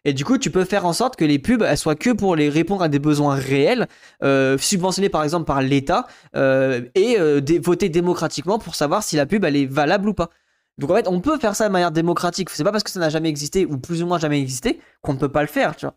Et 0.05 0.13
du 0.13 0.25
coup, 0.25 0.39
tu 0.39 0.51
peux 0.51 0.65
faire 0.65 0.87
en 0.87 0.93
sorte 0.93 1.17
que 1.17 1.25
les 1.25 1.39
pubs 1.39 1.63
soient 1.77 1.95
que 1.95 2.11
pour 2.11 2.37
les 2.37 2.49
répondre 2.49 2.83
à 2.83 2.89
des 2.89 2.99
besoins 2.99 3.35
réels, 3.35 3.87
euh, 4.23 4.57
subventionnés 4.57 5.11
par 5.11 5.23
exemple 5.25 5.45
par 5.45 5.61
l'État, 5.61 6.07
euh, 6.37 6.83
et 6.95 7.19
euh, 7.19 7.41
voter 7.63 7.89
démocratiquement 7.89 8.59
pour 8.59 8.75
savoir 8.75 9.03
si 9.03 9.17
la 9.17 9.27
pub 9.27 9.45
elle 9.45 9.57
est 9.57 9.67
valable 9.67 10.09
ou 10.09 10.15
pas. 10.15 10.31
Donc 10.79 10.91
en 10.91 10.95
fait, 10.95 11.09
on 11.09 11.21
peut 11.21 11.39
faire 11.39 11.55
ça 11.55 11.69
de 11.69 11.73
manière 11.73 11.93
démocratique. 11.93 12.51
C'est 12.51 12.65
pas 12.65 12.73
parce 12.73 12.85
que 12.85 12.91
ça 12.91 13.01
n'a 13.01 13.11
jamais 13.11 13.29
existé 13.29 13.67
ou 13.67 13.79
plus 13.79 14.03
ou 14.03 14.07
moins 14.07 14.19
jamais 14.19 14.41
existé 14.41 14.81
qu'on 15.03 15.15
ne 15.15 15.19
peut 15.19 15.31
pas 15.31 15.43
le 15.43 15.49
faire, 15.49 15.77
tu 15.77 15.87
vois. 15.87 15.95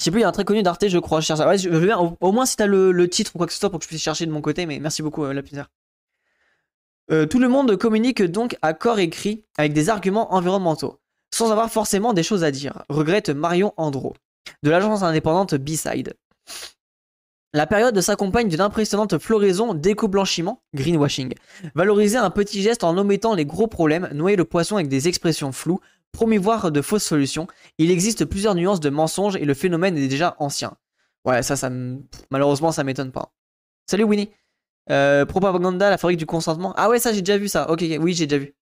Je 0.00 0.04
sais 0.04 0.10
plus, 0.10 0.20
il 0.20 0.22
y 0.22 0.24
a 0.24 0.28
un 0.28 0.32
très 0.32 0.44
connu 0.44 0.62
d'Arte, 0.62 0.88
je 0.88 0.98
crois. 0.98 1.20
Je 1.20 1.26
cherche 1.26 1.40
Ouais, 1.40 1.58
je 1.58 1.68
veux 1.68 1.92
au, 1.94 2.32
moins 2.32 2.44
si 2.44 2.56
t'as 2.56 2.66
le, 2.66 3.08
titre 3.08 3.32
ou 3.34 3.38
quoi 3.38 3.46
que 3.46 3.52
ce 3.52 3.60
soit 3.60 3.70
pour 3.70 3.78
que 3.78 3.84
je 3.84 3.88
puisse 3.88 4.02
chercher 4.02 4.26
de 4.26 4.32
mon 4.32 4.40
côté, 4.40 4.66
mais 4.66 4.80
merci 4.80 5.02
beaucoup, 5.02 5.24
la. 5.24 5.42
Euh, 7.12 7.26
tout 7.26 7.38
le 7.38 7.48
monde 7.48 7.76
communique 7.76 8.22
donc 8.22 8.56
à 8.62 8.72
corps 8.72 8.98
écrit 8.98 9.44
avec 9.58 9.74
des 9.74 9.90
arguments 9.90 10.32
environnementaux, 10.32 10.98
sans 11.32 11.50
avoir 11.50 11.70
forcément 11.70 12.14
des 12.14 12.22
choses 12.22 12.42
à 12.42 12.50
dire, 12.50 12.84
regrette 12.88 13.28
Marion 13.28 13.74
Andro, 13.76 14.14
de 14.62 14.70
l'agence 14.70 15.02
indépendante 15.02 15.54
B-Side. 15.54 16.14
La 17.54 17.66
période 17.66 18.00
s'accompagne 18.00 18.48
d'une 18.48 18.62
impressionnante 18.62 19.18
floraison 19.18 19.74
d'éco-blanchiment, 19.74 20.62
greenwashing. 20.72 21.34
Valoriser 21.74 22.16
un 22.16 22.30
petit 22.30 22.62
geste 22.62 22.82
en 22.82 22.96
omettant 22.96 23.34
les 23.34 23.44
gros 23.44 23.66
problèmes, 23.66 24.08
noyer 24.14 24.36
le 24.36 24.46
poisson 24.46 24.76
avec 24.76 24.88
des 24.88 25.06
expressions 25.06 25.52
floues, 25.52 25.80
promouvoir 26.12 26.72
de 26.72 26.80
fausses 26.80 27.04
solutions. 27.04 27.46
Il 27.76 27.90
existe 27.90 28.24
plusieurs 28.24 28.54
nuances 28.54 28.80
de 28.80 28.88
mensonges 28.88 29.36
et 29.36 29.44
le 29.44 29.52
phénomène 29.52 29.98
est 29.98 30.08
déjà 30.08 30.34
ancien. 30.38 30.78
Ouais, 31.26 31.42
ça, 31.42 31.56
ça 31.56 31.70
malheureusement, 32.30 32.72
ça 32.72 32.84
m'étonne 32.84 33.12
pas. 33.12 33.34
Salut 33.86 34.04
Winnie. 34.04 34.30
Euh, 34.90 35.24
propaganda, 35.24 35.90
la 35.90 35.98
fabrique 35.98 36.18
du 36.18 36.26
consentement. 36.26 36.74
Ah 36.76 36.88
ouais, 36.88 36.98
ça 36.98 37.12
j'ai 37.12 37.22
déjà 37.22 37.38
vu 37.38 37.48
ça. 37.48 37.70
Ok, 37.70 37.84
oui, 38.00 38.14
j'ai 38.14 38.26
déjà 38.26 38.38
vu. 38.38 38.54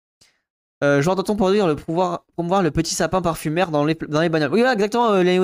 Euh, 0.82 1.02
genre 1.02 1.14
doit-on 1.14 1.36
produire 1.36 1.66
le 1.66 1.76
pouvoir 1.76 2.24
promouvoir 2.34 2.62
le 2.62 2.70
petit 2.70 2.94
sapin 2.94 3.20
parfumeur 3.20 3.70
dans 3.70 3.84
les, 3.84 3.94
dans 3.94 4.20
les 4.20 4.28
bagnoles? 4.28 4.52
Oui, 4.52 4.62
exactement, 4.62 5.10
euh, 5.12 5.22
les 5.22 5.38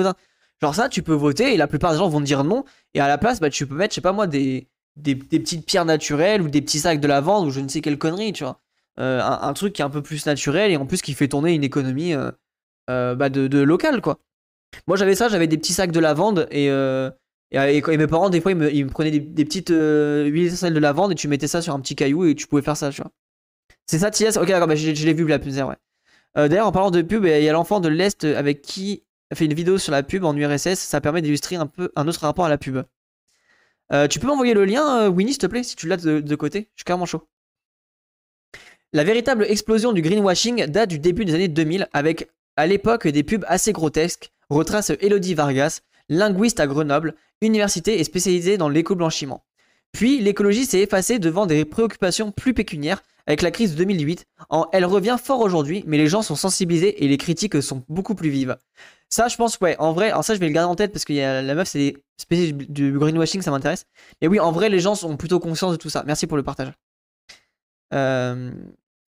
Genre 0.59 0.73
ça, 0.73 0.89
tu 0.89 1.03
peux 1.03 1.13
voter 1.13 1.53
et 1.53 1.57
la 1.57 1.67
plupart 1.67 1.91
des 1.91 1.99
gens 1.99 2.09
vont 2.09 2.21
dire 2.21 2.43
non. 2.43 2.63
Et 2.95 2.99
à 2.99 3.07
la 3.07 3.19
place, 3.19 3.39
bah, 3.39 3.49
tu 3.51 3.67
peux 3.67 3.75
mettre, 3.75 3.93
je 3.93 3.95
sais 3.95 4.01
pas 4.01 4.11
moi, 4.11 4.25
des, 4.25 4.67
des, 4.95 5.15
petites 5.15 5.65
pierres 5.65 5.85
naturelles 5.85 6.41
ou 6.41 6.49
des 6.49 6.61
petits 6.61 6.79
sacs 6.79 6.99
de 6.99 7.07
lavande 7.07 7.47
ou 7.47 7.51
je 7.51 7.59
ne 7.59 7.67
sais 7.67 7.81
quelle 7.81 7.99
connerie, 7.99 8.33
tu 8.33 8.43
vois. 8.43 8.59
Euh, 8.99 9.21
un, 9.21 9.53
truc 9.53 9.73
qui 9.73 9.83
est 9.83 9.85
un 9.85 9.91
peu 9.91 10.01
plus 10.01 10.25
naturel 10.25 10.71
et 10.71 10.77
en 10.77 10.87
plus 10.87 11.03
qui 11.03 11.13
fait 11.13 11.27
tourner 11.27 11.53
une 11.53 11.63
économie 11.63 12.15
bah, 12.87 13.29
de, 13.29 13.47
de 13.47 13.59
local, 13.59 14.01
quoi. 14.01 14.19
Moi 14.87 14.97
j'avais 14.97 15.15
ça, 15.15 15.29
j'avais 15.29 15.47
des 15.47 15.57
petits 15.57 15.73
sacs 15.73 15.91
de 15.91 15.99
lavande 15.99 16.47
et 16.51 16.69
et, 17.51 17.97
mes 17.97 18.07
parents, 18.07 18.29
des 18.29 18.41
fois, 18.41 18.51
ils 18.51 18.57
me, 18.57 18.87
prenaient 18.87 19.11
des, 19.11 19.45
petites 19.45 19.71
euh, 19.71 20.25
huiles 20.25 20.47
essentielles 20.47 20.73
de 20.73 20.79
lavande 20.79 21.13
et 21.13 21.15
tu 21.15 21.27
mettais 21.27 21.47
ça 21.47 21.61
sur 21.61 21.73
un 21.73 21.79
petit 21.79 21.95
caillou 21.95 22.25
et 22.25 22.35
tu 22.35 22.47
pouvais 22.47 22.61
faire 22.61 22.75
ça, 22.77 22.89
tu 22.89 23.01
vois. 23.01 23.11
C'est 23.85 23.99
ça, 23.99 24.11
TS 24.11 24.37
Ok, 24.37 24.47
d'accord, 24.49 24.67
bah, 24.67 24.75
je, 24.75 24.91
l'ai 24.91 25.13
vu, 25.13 25.25
la 25.27 25.39
pub, 25.39 25.53
ouais. 25.53 25.75
Euh, 26.37 26.47
d'ailleurs, 26.47 26.67
en 26.67 26.71
parlant 26.71 26.91
de 26.91 27.01
pub, 27.01 27.25
il 27.25 27.43
y 27.43 27.49
a 27.49 27.53
l'enfant 27.53 27.79
de 27.79 27.87
l'Est 27.87 28.25
avec 28.25 28.61
qui 28.61 29.03
a 29.31 29.35
fait 29.35 29.45
une 29.45 29.53
vidéo 29.53 29.77
sur 29.77 29.91
la 29.91 30.03
pub 30.03 30.25
en 30.25 30.35
URSS. 30.35 30.75
Ça 30.75 30.99
permet 30.99 31.21
d'illustrer 31.21 31.55
un 31.55 31.67
peu 31.67 31.91
un 31.95 32.07
autre 32.07 32.19
rapport 32.21 32.45
à 32.45 32.49
la 32.49 32.57
pub. 32.57 32.83
Euh, 33.93 34.07
tu 34.07 34.19
peux 34.19 34.27
m'envoyer 34.27 34.53
le 34.53 34.65
lien, 34.65 35.07
Winnie, 35.07 35.31
s'il 35.31 35.39
te 35.39 35.47
plaît, 35.47 35.63
si 35.63 35.77
tu 35.77 35.87
l'as 35.87 35.97
de, 35.97 36.35
côté? 36.35 36.69
Je 36.75 36.81
suis 36.81 36.85
carrément 36.85 37.05
chaud. 37.05 37.27
La 38.91 39.05
véritable 39.05 39.45
explosion 39.45 39.93
du 39.93 40.01
greenwashing 40.01 40.65
date 40.65 40.89
du 40.89 40.99
début 40.99 41.23
des 41.23 41.35
années 41.35 41.47
2000 41.47 41.87
avec 41.93 42.29
à 42.57 42.67
l'époque 42.67 43.07
des 43.07 43.23
pubs 43.23 43.45
assez 43.47 43.71
grotesques, 43.71 44.31
retrace 44.49 44.91
Elodie 45.01 45.33
Vargas, 45.33 45.81
linguiste 46.09 46.59
à 46.59 46.67
Grenoble, 46.67 47.15
université 47.41 47.99
et 47.99 48.03
spécialisée 48.03 48.57
dans 48.57 48.69
l'éco-blanchiment. 48.69 49.43
Puis 49.91 50.19
l'écologie 50.19 50.65
s'est 50.65 50.81
effacée 50.81 51.19
devant 51.19 51.45
des 51.45 51.65
préoccupations 51.65 52.31
plus 52.31 52.53
pécuniaires 52.53 53.03
avec 53.25 53.41
la 53.41 53.51
crise 53.51 53.71
de 53.71 53.77
2008. 53.77 54.25
elle 54.71 54.85
revient 54.85 55.17
fort 55.21 55.41
aujourd'hui, 55.41 55.83
mais 55.85 55.97
les 55.97 56.07
gens 56.07 56.21
sont 56.21 56.35
sensibilisés 56.35 57.03
et 57.03 57.07
les 57.07 57.17
critiques 57.17 57.61
sont 57.61 57.83
beaucoup 57.89 58.15
plus 58.15 58.29
vives. 58.29 58.57
Ça, 59.09 59.27
je 59.27 59.35
pense, 59.35 59.59
ouais, 59.59 59.75
en 59.79 59.93
vrai, 59.93 60.11
alors 60.11 60.23
ça, 60.23 60.33
je 60.33 60.39
vais 60.39 60.47
le 60.47 60.53
garder 60.53 60.69
en 60.69 60.75
tête 60.75 60.91
parce 60.91 61.05
que 61.05 61.13
la 61.13 61.55
meuf, 61.55 61.67
c'est 61.67 61.79
des 61.79 61.97
spécialistes 62.17 62.71
du 62.71 62.97
greenwashing, 62.97 63.41
ça 63.41 63.51
m'intéresse. 63.51 63.85
Et 64.21 64.27
oui, 64.27 64.39
en 64.39 64.51
vrai, 64.51 64.69
les 64.69 64.79
gens 64.79 64.95
sont 64.95 65.15
plutôt 65.17 65.39
conscients 65.39 65.71
de 65.71 65.77
tout 65.77 65.89
ça. 65.89 66.03
Merci 66.05 66.27
pour 66.27 66.37
le 66.37 66.43
partage. 66.43 66.71
Euh, 67.93 68.51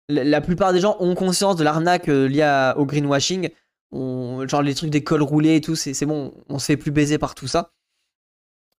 la, 0.08 0.41
plupart 0.41 0.74
des 0.74 0.79
gens 0.79 0.96
ont 1.00 1.15
conscience 1.15 1.56
de 1.58 1.63
l'arnaque 1.63 2.08
euh, 2.10 2.27
liée 2.27 2.74
au 2.77 2.86
greenwashing. 2.86 3.50
Genre 3.91 4.62
les 4.62 4.75
trucs 4.75 4.89
des 4.89 5.03
cols 5.03 5.24
roulés 5.24 5.55
et 5.55 5.62
tout, 5.62 5.75
c'est 5.75 6.05
bon, 6.05 6.34
on 6.48 6.60
se 6.60 6.65
fait 6.65 6.77
plus 6.77 6.91
baiser 6.91 7.17
par 7.17 7.36
tout 7.36 7.48
ça. 7.48 7.72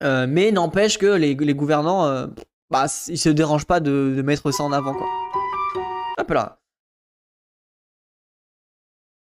Euh, 0.02 0.26
mais 0.28 0.50
n'empêche 0.50 0.98
que 0.98 1.06
les, 1.06 1.34
gouvernants, 1.36 2.28
bah, 2.70 2.86
ils 3.08 3.18
se 3.18 3.28
dérangent 3.28 3.66
pas 3.66 3.80
de, 3.80 4.14
de 4.16 4.22
mettre 4.22 4.50
ça 4.50 4.62
en 4.62 4.72
avant, 4.72 4.94
quoi. 4.94 5.06
Hop 6.18 6.30
là. 6.30 6.60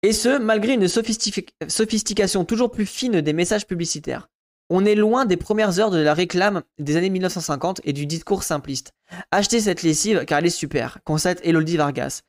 Et 0.02 0.12
ce, 0.12 0.38
malgré 0.38 0.74
une 0.74 0.86
sophistication 0.86 2.44
toujours 2.44 2.70
plus 2.70 2.86
fine 2.86 3.20
des 3.20 3.32
messages 3.32 3.66
publicitaires. 3.66 4.28
On 4.70 4.84
est 4.84 4.94
loin 4.94 5.24
des 5.24 5.36
premières 5.36 5.80
heures 5.80 5.90
de 5.90 5.98
la 5.98 6.14
réclame 6.14 6.62
des 6.78 6.96
années 6.96 7.10
1950 7.10 7.80
et 7.84 7.92
du 7.92 8.06
discours 8.06 8.42
simpliste. 8.42 8.92
Achetez 9.30 9.60
cette 9.60 9.82
lessive 9.82 10.24
car 10.26 10.38
elle 10.38 10.46
est 10.46 10.50
super, 10.50 10.98
constate 11.04 11.40
Elodie 11.42 11.78
Vargas. 11.78 12.22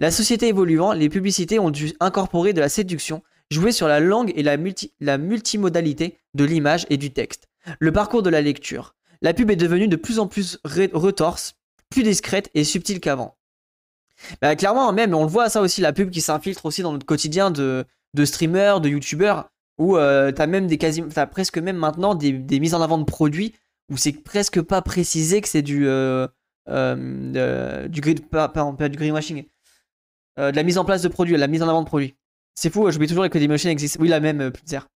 La 0.00 0.10
société 0.10 0.48
évoluant, 0.48 0.92
les 0.92 1.08
publicités 1.08 1.58
ont 1.58 1.70
dû 1.70 1.92
incorporer 2.00 2.52
de 2.52 2.60
la 2.60 2.68
séduction, 2.68 3.22
jouer 3.50 3.72
sur 3.72 3.88
la 3.88 4.00
langue 4.00 4.32
et 4.36 4.42
la, 4.42 5.18
multimodalité 5.18 6.18
de 6.34 6.44
l'image 6.44 6.86
et 6.90 6.96
du 6.96 7.12
texte. 7.12 7.48
Le 7.78 7.92
parcours 7.92 8.22
de 8.22 8.30
la 8.30 8.40
lecture. 8.40 8.94
La 9.22 9.34
pub 9.34 9.50
est 9.50 9.56
devenue 9.56 9.88
de 9.88 9.96
plus 9.96 10.18
en 10.18 10.26
plus 10.26 10.58
retorse, 10.64 11.54
plus 11.90 12.02
discrète 12.02 12.50
et 12.54 12.64
subtile 12.64 13.00
qu'avant. 13.00 13.36
Bah, 14.40 14.56
clairement, 14.56 14.92
même, 14.92 15.14
on 15.14 15.24
le 15.24 15.30
voit 15.30 15.48
ça 15.48 15.60
aussi, 15.60 15.80
la 15.80 15.92
pub 15.92 16.10
qui 16.10 16.20
s'infiltre 16.20 16.66
aussi 16.66 16.82
dans 16.82 16.92
notre 16.92 17.06
quotidien 17.06 17.50
de, 17.50 17.84
streamers, 18.24 18.80
de 18.80 18.88
youtubeurs, 18.88 19.50
où 19.78 19.96
euh, 19.96 20.32
t'as 20.32 20.46
même 20.46 20.66
des 20.66 20.78
t'as 20.78 21.26
presque 21.26 21.58
même 21.58 21.76
maintenant 21.76 22.14
des, 22.14 22.32
mises 22.60 22.74
en 22.74 22.80
avant 22.80 22.98
de 22.98 23.04
produits 23.04 23.54
où 23.90 23.96
c'est 23.96 24.12
presque 24.12 24.60
pas 24.62 24.82
précisé 24.82 25.40
que 25.40 25.48
c'est 25.48 25.62
du, 25.62 25.86
euh, 25.86 26.26
euh, 26.68 27.88
du, 27.88 28.00
pas, 28.16 28.48
pas, 28.48 28.88
du 28.88 28.96
greenwashing, 28.96 29.44
de 30.36 30.54
la 30.56 30.62
mise 30.62 30.78
en 30.78 30.84
place 30.84 31.02
de 31.02 31.08
produits, 31.08 31.36
la 31.36 31.46
mise 31.46 31.62
en 31.62 31.68
avant 31.68 31.82
de 31.82 31.86
produits. 31.86 32.14
C'est 32.54 32.70
fou, 32.70 32.90
j'oublie 32.90 33.08
toujours 33.08 33.24
que 33.28 33.32
Dailymotion 33.32 33.70
existe. 33.70 33.98
Oui, 34.00 34.08
la 34.08 34.20
même, 34.20 34.50
Pulsar. 34.50 34.88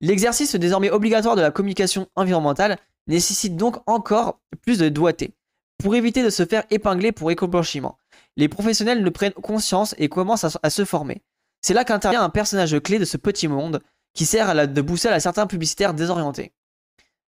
L'exercice 0.00 0.54
désormais 0.56 0.90
obligatoire 0.90 1.36
de 1.36 1.40
la 1.40 1.50
communication 1.50 2.08
environnementale 2.16 2.78
nécessite 3.06 3.56
donc 3.56 3.76
encore 3.86 4.40
plus 4.62 4.78
de 4.78 4.88
doigté 4.88 5.34
pour 5.78 5.94
éviter 5.94 6.22
de 6.22 6.30
se 6.30 6.44
faire 6.44 6.64
épingler 6.70 7.12
pour 7.12 7.30
éco-blanchiment 7.30 7.98
les 8.36 8.48
professionnels 8.48 9.02
ne 9.02 9.10
prennent 9.10 9.32
conscience 9.32 9.94
et 9.98 10.08
commencent 10.08 10.56
à, 10.62 10.70
se 10.70 10.84
former. 10.84 11.22
C'est 11.62 11.74
là 11.74 11.84
qu'intervient 11.84 12.22
un 12.22 12.30
personnage 12.30 12.78
clé 12.80 12.98
de 12.98 13.04
ce 13.04 13.16
petit 13.16 13.48
monde 13.48 13.80
qui 14.12 14.26
sert 14.26 14.48
à 14.48 14.66
de 14.66 14.80
boussole 14.80 15.12
à 15.12 15.20
certains 15.20 15.46
publicitaires 15.46 15.94
désorientés. 15.94 16.52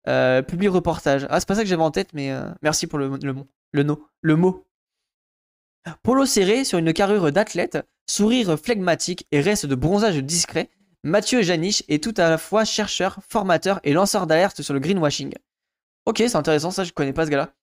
Euh, 0.07 0.41
public 0.41 0.69
reportage. 0.69 1.27
Ah, 1.29 1.39
c'est 1.39 1.47
pas 1.47 1.55
ça 1.55 1.61
que 1.61 1.67
j'avais 1.67 1.83
en 1.83 1.91
tête, 1.91 2.09
mais 2.13 2.31
euh, 2.31 2.49
merci 2.61 2.87
pour 2.87 2.99
le, 2.99 3.17
le, 3.21 3.35
le, 3.73 3.83
no, 3.83 4.07
le 4.21 4.35
mot. 4.35 4.65
Polo 6.03 6.25
serré 6.25 6.63
sur 6.63 6.77
une 6.77 6.93
carrure 6.93 7.31
d'athlète, 7.31 7.79
sourire 8.07 8.57
flegmatique 8.57 9.27
et 9.31 9.41
reste 9.41 9.65
de 9.65 9.75
bronzage 9.75 10.17
discret, 10.17 10.69
Mathieu 11.03 11.41
Janiche 11.41 11.83
est 11.87 12.03
tout 12.03 12.13
à 12.17 12.29
la 12.29 12.37
fois 12.37 12.65
chercheur, 12.65 13.19
formateur 13.27 13.79
et 13.83 13.93
lanceur 13.93 14.27
d'alerte 14.27 14.61
sur 14.61 14.73
le 14.73 14.79
greenwashing. 14.79 15.33
Ok, 16.05 16.17
c'est 16.17 16.35
intéressant, 16.35 16.71
ça 16.71 16.83
je 16.83 16.91
connais 16.91 17.13
pas 17.13 17.25
ce 17.25 17.31
gars-là. 17.31 17.53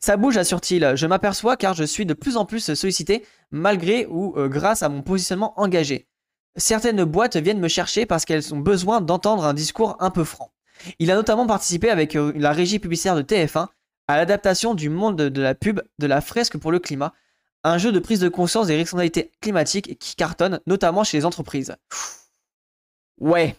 Ça 0.00 0.16
bouge, 0.16 0.36
assure-t-il. 0.36 0.92
Je 0.94 1.06
m'aperçois 1.06 1.56
car 1.56 1.74
je 1.74 1.84
suis 1.84 2.06
de 2.06 2.14
plus 2.14 2.36
en 2.36 2.44
plus 2.44 2.74
sollicité 2.74 3.24
malgré 3.50 4.06
ou 4.06 4.34
euh, 4.36 4.48
grâce 4.48 4.82
à 4.82 4.88
mon 4.88 5.02
positionnement 5.02 5.58
engagé. 5.60 6.08
Certaines 6.56 7.02
boîtes 7.04 7.36
viennent 7.36 7.60
me 7.60 7.68
chercher 7.68 8.06
parce 8.06 8.24
qu'elles 8.24 8.54
ont 8.54 8.58
besoin 8.58 9.00
d'entendre 9.00 9.44
un 9.44 9.54
discours 9.54 9.96
un 10.00 10.10
peu 10.10 10.24
franc. 10.24 10.52
Il 10.98 11.10
a 11.10 11.14
notamment 11.14 11.46
participé 11.46 11.90
avec 11.90 12.14
euh, 12.16 12.32
la 12.36 12.52
régie 12.52 12.78
publicitaire 12.78 13.16
de 13.16 13.22
TF1 13.22 13.68
à 14.06 14.16
l'adaptation 14.16 14.74
du 14.74 14.88
monde 14.88 15.16
de 15.16 15.42
la 15.42 15.54
pub 15.54 15.80
de 15.98 16.06
la 16.06 16.20
fresque 16.20 16.58
pour 16.58 16.70
le 16.70 16.78
climat, 16.78 17.12
un 17.64 17.78
jeu 17.78 17.92
de 17.92 17.98
prise 17.98 18.20
de 18.20 18.28
conscience 18.28 18.66
des 18.68 18.76
responsabilités 18.76 19.32
climatiques 19.40 19.98
qui 19.98 20.16
cartonne 20.16 20.60
notamment 20.66 21.02
chez 21.04 21.18
les 21.18 21.24
entreprises. 21.24 21.74
Ouais. 23.18 23.56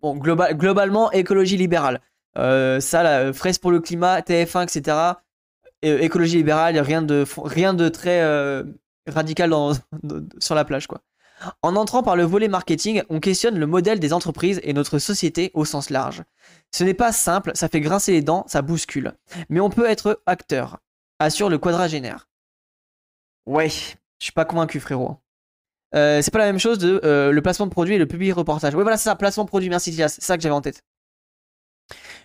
Bon, 0.00 0.16
globalement, 0.16 1.10
écologie 1.12 1.56
libérale. 1.56 2.00
Euh, 2.38 2.80
ça, 2.80 3.02
la 3.02 3.32
fresque 3.32 3.60
pour 3.60 3.70
le 3.70 3.80
climat, 3.80 4.20
TF1, 4.20 4.64
etc 4.64 5.14
écologie 5.82 6.36
libérale, 6.36 6.78
rien 6.78 7.02
de, 7.02 7.88
très 7.88 8.20
euh, 8.22 8.64
radical 9.06 9.54
sur 10.38 10.54
la 10.54 10.64
plage, 10.64 10.86
quoi. 10.86 11.00
En 11.60 11.76
entrant 11.76 12.02
par 12.02 12.16
le 12.16 12.22
volet 12.22 12.48
marketing, 12.48 13.02
on 13.10 13.20
questionne 13.20 13.58
le 13.58 13.66
modèle 13.66 14.00
des 14.00 14.14
entreprises 14.14 14.58
et 14.64 14.72
notre 14.72 14.98
société 14.98 15.50
au 15.52 15.66
sens 15.66 15.90
large. 15.90 16.22
Ce 16.72 16.82
n'est 16.82 16.94
pas 16.94 17.12
simple, 17.12 17.50
ça 17.54 17.68
fait 17.68 17.80
grincer 17.80 18.12
les 18.12 18.22
dents, 18.22 18.44
ça 18.48 18.62
bouscule. 18.62 19.12
Mais 19.50 19.60
on 19.60 19.68
peut 19.68 19.86
être 19.86 20.22
acteur, 20.24 20.78
assure 21.18 21.50
le 21.50 21.58
quadragénaire. 21.58 22.26
Ouais, 23.46 23.68
je 23.68 23.94
suis 24.18 24.32
pas 24.32 24.44
convaincu, 24.44 24.80
frérot. 24.80 25.16
Euh, 25.94 26.20
c'est 26.20 26.32
pas 26.32 26.38
la 26.38 26.46
même 26.46 26.58
chose 26.58 26.78
de 26.78 27.00
euh, 27.04 27.30
le 27.30 27.42
placement 27.42 27.66
de 27.66 27.70
produit 27.70 27.94
et 27.94 27.98
le 27.98 28.06
public 28.06 28.34
reportage. 28.34 28.74
Ouais, 28.74 28.82
voilà, 28.82 28.96
c'est 28.96 29.04
ça, 29.04 29.16
placement 29.16 29.44
de 29.44 29.48
produit, 29.48 29.68
merci 29.68 29.92
Thias, 29.92 30.08
c'est 30.08 30.24
ça 30.24 30.36
que 30.36 30.42
j'avais 30.42 30.54
en 30.54 30.60
tête. 30.60 30.82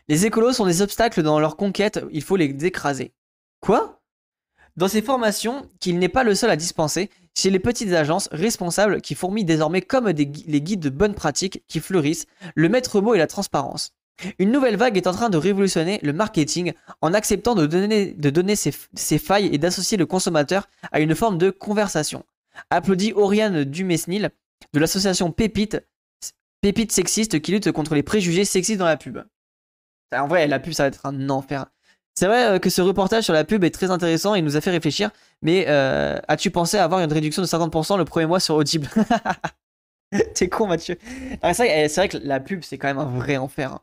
Les 0.08 0.26
écolos 0.26 0.54
sont 0.54 0.66
des 0.66 0.82
obstacles 0.82 1.22
dans 1.22 1.40
leur 1.40 1.56
conquête, 1.56 2.04
il 2.12 2.24
faut 2.24 2.36
les 2.36 2.66
écraser. 2.66 3.14
Quoi? 3.62 4.02
Dans 4.78 4.88
ces 4.88 5.02
formations, 5.02 5.70
qu'il 5.80 6.00
n'est 6.00 6.10
pas 6.10 6.24
le 6.24 6.34
seul 6.34 6.50
à 6.50 6.56
dispenser, 6.56 7.10
chez 7.38 7.50
les 7.50 7.60
petites 7.60 7.94
agences 7.94 8.28
responsables 8.32 9.02
qui 9.02 9.16
fourmillent 9.16 9.46
désormais 9.46 9.82
comme 9.82 10.08
les 10.08 10.26
guides 10.26 10.80
de 10.80 10.90
bonnes 10.90 11.14
pratiques 11.14 11.64
qui 11.68 11.80
fleurissent, 11.80 12.26
le 12.56 12.68
maître 12.68 13.00
mot 13.00 13.14
est 13.14 13.20
la 13.20 13.28
transparence. 13.28 13.94
Une 14.40 14.52
nouvelle 14.52 14.76
vague 14.76 14.98
est 14.98 15.08
en 15.08 15.14
train 15.14 15.30
de 15.30 15.38
révolutionner 15.38 16.00
le 16.04 16.14
marketing 16.14 16.74
en 17.02 17.14
acceptant 17.14 17.56
de 17.56 17.66
donner, 17.66 18.56
ses, 18.56 19.18
failles 19.18 19.50
et 19.54 19.58
d'associer 19.58 19.98
le 19.98 20.06
consommateur 20.06 20.68
à 20.92 21.00
une 21.00 21.16
forme 21.16 21.38
de 21.38 21.50
conversation. 21.50 22.26
Applaudit 22.70 23.14
Oriane 23.14 23.64
Dumesnil 23.64 24.30
de 24.74 24.80
l'association 24.80 25.32
Pépite, 25.32 25.82
Pépite 26.62 26.92
sexiste 26.92 27.42
qui 27.42 27.52
lutte 27.52 27.72
contre 27.72 27.96
les 27.96 28.04
préjugés 28.04 28.46
sexistes 28.46 28.80
dans 28.80 28.86
la 28.86 28.98
pub. 28.98 29.20
En 30.14 30.28
vrai, 30.28 30.48
la 30.48 30.60
pub, 30.60 30.74
ça 30.74 30.84
va 30.84 30.88
être 30.88 31.06
un 31.06 31.30
enfer. 31.30 31.66
C'est 32.14 32.28
vrai 32.28 32.46
euh, 32.46 32.60
que 32.60 32.70
ce 32.70 32.82
reportage 32.82 33.24
sur 33.24 33.34
la 33.34 33.44
pub 33.44 33.64
est 33.64 33.72
très 33.72 33.90
intéressant 33.90 34.36
et 34.36 34.42
nous 34.42 34.58
a 34.58 34.62
fait 34.62 34.72
réfléchir, 34.72 35.12
mais 35.42 35.66
euh, 35.70 36.20
as-tu 36.28 36.52
pensé 36.52 36.78
avoir 36.78 37.00
une 37.00 37.12
réduction 37.12 37.42
de 37.42 37.48
50% 37.48 37.98
le 37.98 38.06
premier 38.06 38.26
mois 38.26 38.40
sur 38.40 38.56
Audible? 38.56 38.88
T'es 40.36 40.50
con 40.50 40.68
Mathieu. 40.68 40.98
Eh, 41.42 41.54
c'est 41.54 41.96
vrai, 41.96 42.10
que 42.10 42.18
la 42.18 42.42
pub 42.42 42.64
c'est 42.64 42.78
quand 42.78 42.90
même 42.90 43.00
un 43.00 43.06
vrai 43.06 43.38
enfer. 43.38 43.74
Hein. 43.74 43.82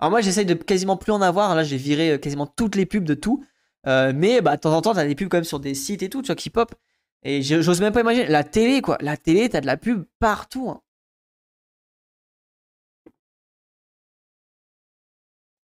Alors 0.00 0.10
moi 0.10 0.20
j'essaye 0.22 0.46
de 0.46 0.54
quasiment 0.54 0.96
plus 0.96 1.12
en 1.12 1.20
avoir, 1.22 1.54
là 1.54 1.62
j'ai 1.62 1.76
viré 1.76 2.12
euh, 2.12 2.18
quasiment 2.18 2.46
toutes 2.46 2.74
les 2.76 2.86
pubs 2.86 3.04
de 3.04 3.14
tout, 3.14 3.44
mais 3.86 4.40
bah 4.40 4.56
de 4.56 4.60
temps 4.60 4.74
en 4.76 4.82
temps 4.82 4.94
t'as 4.94 5.06
des 5.06 5.14
pubs 5.14 5.28
quand 5.28 5.36
même 5.38 5.44
sur 5.44 5.60
des 5.60 5.74
sites 5.74 6.02
et 6.02 6.08
tout, 6.10 6.22
tu 6.22 6.26
vois, 6.28 6.36
qui 6.36 6.50
pop. 6.50 6.74
Et 7.22 7.42
j'ose 7.42 7.80
même 7.80 7.92
pas 7.92 8.00
imaginer, 8.00 8.26
la 8.28 8.44
télé 8.44 8.80
quoi, 8.82 8.96
la 9.00 9.16
télé 9.16 9.48
t'as 9.48 9.60
de 9.60 9.66
la 9.66 9.76
pub 9.76 10.04
partout. 10.18 10.70
Hein. 10.70 10.80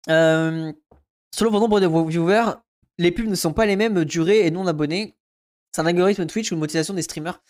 Euh, 0.10 0.72
Selon 1.36 1.52
vos 1.52 1.60
nombres 1.60 1.80
de 1.80 1.88
viewers, 2.10 2.56
les 2.98 3.12
pubs 3.12 3.28
ne 3.28 3.36
sont 3.36 3.54
pas 3.54 3.66
les 3.66 3.76
mêmes 3.76 4.04
durées 4.06 4.46
et 4.46 4.52
non 4.52 4.66
abonnés. 4.68 5.16
C'est 5.72 5.82
un 5.82 5.86
algorithme 5.86 6.26
Twitch 6.26 6.52
ou 6.52 6.56
une 6.56 6.60
motivation 6.60 6.94
des 6.94 7.04
streamers. 7.04 7.42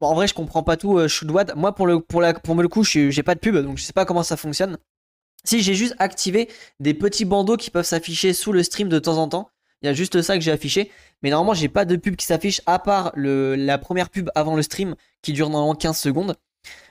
En 0.00 0.14
vrai, 0.14 0.26
je 0.26 0.34
comprends 0.34 0.62
pas 0.64 0.76
tout. 0.76 0.98
Euh, 0.98 1.08
Moi, 1.56 1.74
pour 1.74 1.86
le 1.86 2.00
pour 2.00 2.20
la 2.20 2.34
pour 2.34 2.54
le 2.60 2.68
coup, 2.68 2.82
j'ai 2.84 3.22
pas 3.22 3.34
de 3.34 3.40
pub, 3.40 3.56
donc 3.56 3.78
je 3.78 3.84
sais 3.84 3.92
pas 3.92 4.04
comment 4.04 4.22
ça 4.24 4.36
fonctionne. 4.36 4.78
Si 5.44 5.62
j'ai 5.62 5.74
juste 5.74 5.94
activé 5.98 6.48
des 6.80 6.94
petits 6.94 7.24
bandeaux 7.24 7.56
qui 7.56 7.70
peuvent 7.70 7.84
s'afficher 7.84 8.32
sous 8.32 8.52
le 8.52 8.62
stream 8.62 8.88
de 8.88 8.98
temps 8.98 9.18
en 9.18 9.28
temps, 9.28 9.50
il 9.82 9.86
y 9.86 9.88
a 9.88 9.92
juste 9.92 10.20
ça 10.22 10.36
que 10.36 10.42
j'ai 10.42 10.50
affiché. 10.50 10.90
Mais 11.22 11.30
normalement, 11.30 11.54
j'ai 11.54 11.68
pas 11.68 11.84
de 11.84 11.96
pub 11.96 12.16
qui 12.16 12.26
s'affiche 12.26 12.60
à 12.66 12.78
part 12.78 13.12
la 13.14 13.78
première 13.78 14.10
pub 14.10 14.30
avant 14.34 14.56
le 14.56 14.62
stream 14.62 14.94
qui 15.22 15.32
dure 15.32 15.50
normalement 15.50 15.74
15 15.74 15.96
secondes. 15.96 16.36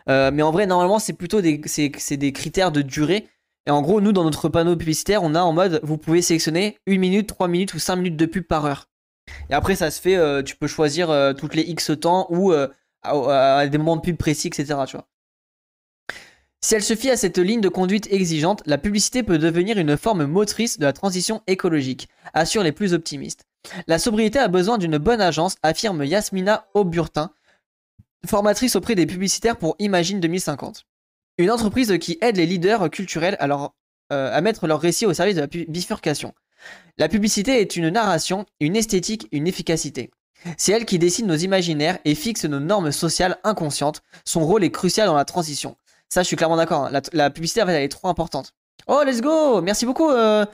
Euh, 0.09 0.31
mais 0.33 0.43
en 0.43 0.51
vrai, 0.51 0.65
normalement, 0.65 0.99
c'est 0.99 1.13
plutôt 1.13 1.41
des, 1.41 1.59
critères 1.61 2.71
de 2.71 2.81
durée. 2.81 3.27
Et 3.65 3.71
en 3.71 3.81
gros, 3.81 3.99
nous, 3.99 4.13
dans 4.13 4.23
notre 4.23 4.47
panneau 4.47 4.75
publicitaire, 4.77 5.23
on 5.23 5.35
a 5.35 5.41
en 5.41 5.51
mode, 5.51 5.81
vous 5.83 5.97
pouvez 5.97 6.21
sélectionner 6.21 6.77
1 6.87 6.97
minute, 6.97 7.27
3 7.27 7.47
minutes 7.49 7.73
ou 7.73 7.79
5 7.79 7.97
minutes 7.97 8.15
de 8.15 8.25
pub 8.25 8.43
par 8.43 8.65
heure. 8.65 8.87
Et 9.49 9.53
après, 9.53 9.75
ça 9.75 9.91
se 9.91 9.99
fait, 9.99 10.15
euh, 10.15 10.41
tu 10.41 10.55
peux 10.55 10.67
choisir 10.67 11.09
euh, 11.09 11.33
toutes 11.33 11.53
les 11.53 11.63
X 11.63 11.91
temps 11.99 12.27
ou 12.29 12.53
à, 13.03 13.67
des 13.67 13.77
moments 13.77 13.97
de 13.97 14.01
pub 14.01 14.15
précis, 14.15 14.47
etc. 14.47 14.75
Si 16.61 16.73
elle 16.73 16.83
se 16.83 16.95
fie 16.95 17.11
à 17.11 17.17
cette 17.17 17.37
ligne 17.37 17.61
de 17.61 17.69
conduite 17.69 18.11
exigeante, 18.11 18.63
la 18.65 18.77
publicité 18.77 19.21
peut 19.21 19.37
devenir 19.37 19.77
une 19.77 19.95
forme 19.95 20.25
motrice 20.25 20.79
de 20.79 20.85
la 20.85 20.93
transition 20.93 21.41
écologique, 21.47 22.09
assurent 22.33 22.63
les 22.63 22.71
plus 22.71 22.93
optimistes. 22.93 23.45
La 23.85 23.99
sobriété 23.99 24.39
a 24.39 24.47
besoin 24.47 24.77
d'une 24.77 24.97
bonne 24.97 25.21
agence, 25.21 25.55
affirme 25.61 26.03
Yasmina 26.03 26.67
Auburtin, 26.73 27.31
formatrice 28.25 28.75
auprès 28.75 28.95
des 28.95 29.05
publicitaires 29.05 29.57
pour 29.57 29.75
Imagine 29.79 30.19
2050. 30.19 30.85
Une 31.37 31.51
entreprise 31.51 31.95
qui 31.99 32.17
aide 32.21 32.37
les 32.37 32.47
leaders 32.47 32.89
culturels 32.89 33.37
à, 33.39 33.47
euh, 34.11 34.35
à 34.35 34.41
mettre 34.41 34.65
leur 34.65 34.81
récit 34.81 35.05
au 35.05 35.13
service 35.13 35.35
de 35.35 35.41
la 35.41 35.47
bifurcation. 35.47 36.33
La 36.97 37.07
publicité 37.07 37.61
est 37.61 37.75
une 37.75 37.89
narration, 37.89 38.47
une 38.59 38.75
esthétique, 38.75 39.27
une 39.31 39.47
efficacité. 39.47 40.09
C'est 40.57 40.71
elle 40.71 40.85
qui 40.85 40.97
dessine 40.97 41.27
nos 41.27 41.35
imaginaires 41.35 41.99
et 42.05 42.15
fixe 42.15 42.45
nos 42.45 42.59
normes 42.59 42.91
sociales 42.91 43.37
inconscientes. 43.43 44.01
Son 44.25 44.45
rôle 44.45 44.63
est 44.63 44.71
crucial 44.71 45.07
dans 45.07 45.15
la 45.15 45.25
transition. 45.25 45.75
Ça, 46.09 46.21
je 46.21 46.27
suis 46.27 46.35
clairement 46.35 46.57
d'accord. 46.57 46.85
Hein. 46.85 47.01
La, 47.13 47.29
publicité, 47.29 47.61
elle 47.61 47.69
est 47.69 47.89
trop 47.89 48.07
importante. 48.07 48.53
Oh, 48.87 49.01
let's 49.05 49.21
go 49.21 49.61
Merci 49.61 49.85
beaucoup, 49.85 50.09
euh, 50.09 50.45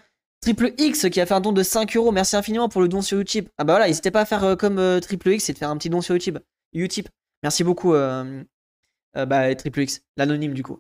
Triple 0.42 0.74
X, 0.78 1.10
qui 1.10 1.22
a 1.22 1.26
fait 1.26 1.34
un 1.34 1.42
don 1.42 1.52
de 1.52 1.64
5 1.64 1.96
euros. 1.96 2.12
Merci 2.12 2.36
infiniment 2.36 2.70
pour 2.70 2.82
le 2.82 2.88
don 2.88 3.02
sur 3.02 3.18
YouTube. 3.18 3.48
Ah 3.58 3.64
bah 3.64 3.74
voilà, 3.74 3.88
n'hésitez 3.88 4.12
pas 4.12 4.22
à 4.22 4.26
faire 4.26 4.44
euh, 4.44 4.56
comme 4.56 4.80
euh, 4.80 5.00
Triple 5.00 5.30
X 5.30 5.50
et 5.50 5.54
de 5.54 5.58
faire 5.58 5.70
un 5.70 5.78
petit 5.78 5.90
don 5.90 6.02
sur 6.02 6.16
YouTube. 6.16 6.40
YouTube. 6.74 7.08
Merci 7.44 7.64
beaucoup, 7.64 7.92
bah, 7.92 9.56
Triple 9.56 9.82
X, 9.82 10.02
l'anonyme 10.16 10.54
du 10.54 10.64
coup. 10.64 10.80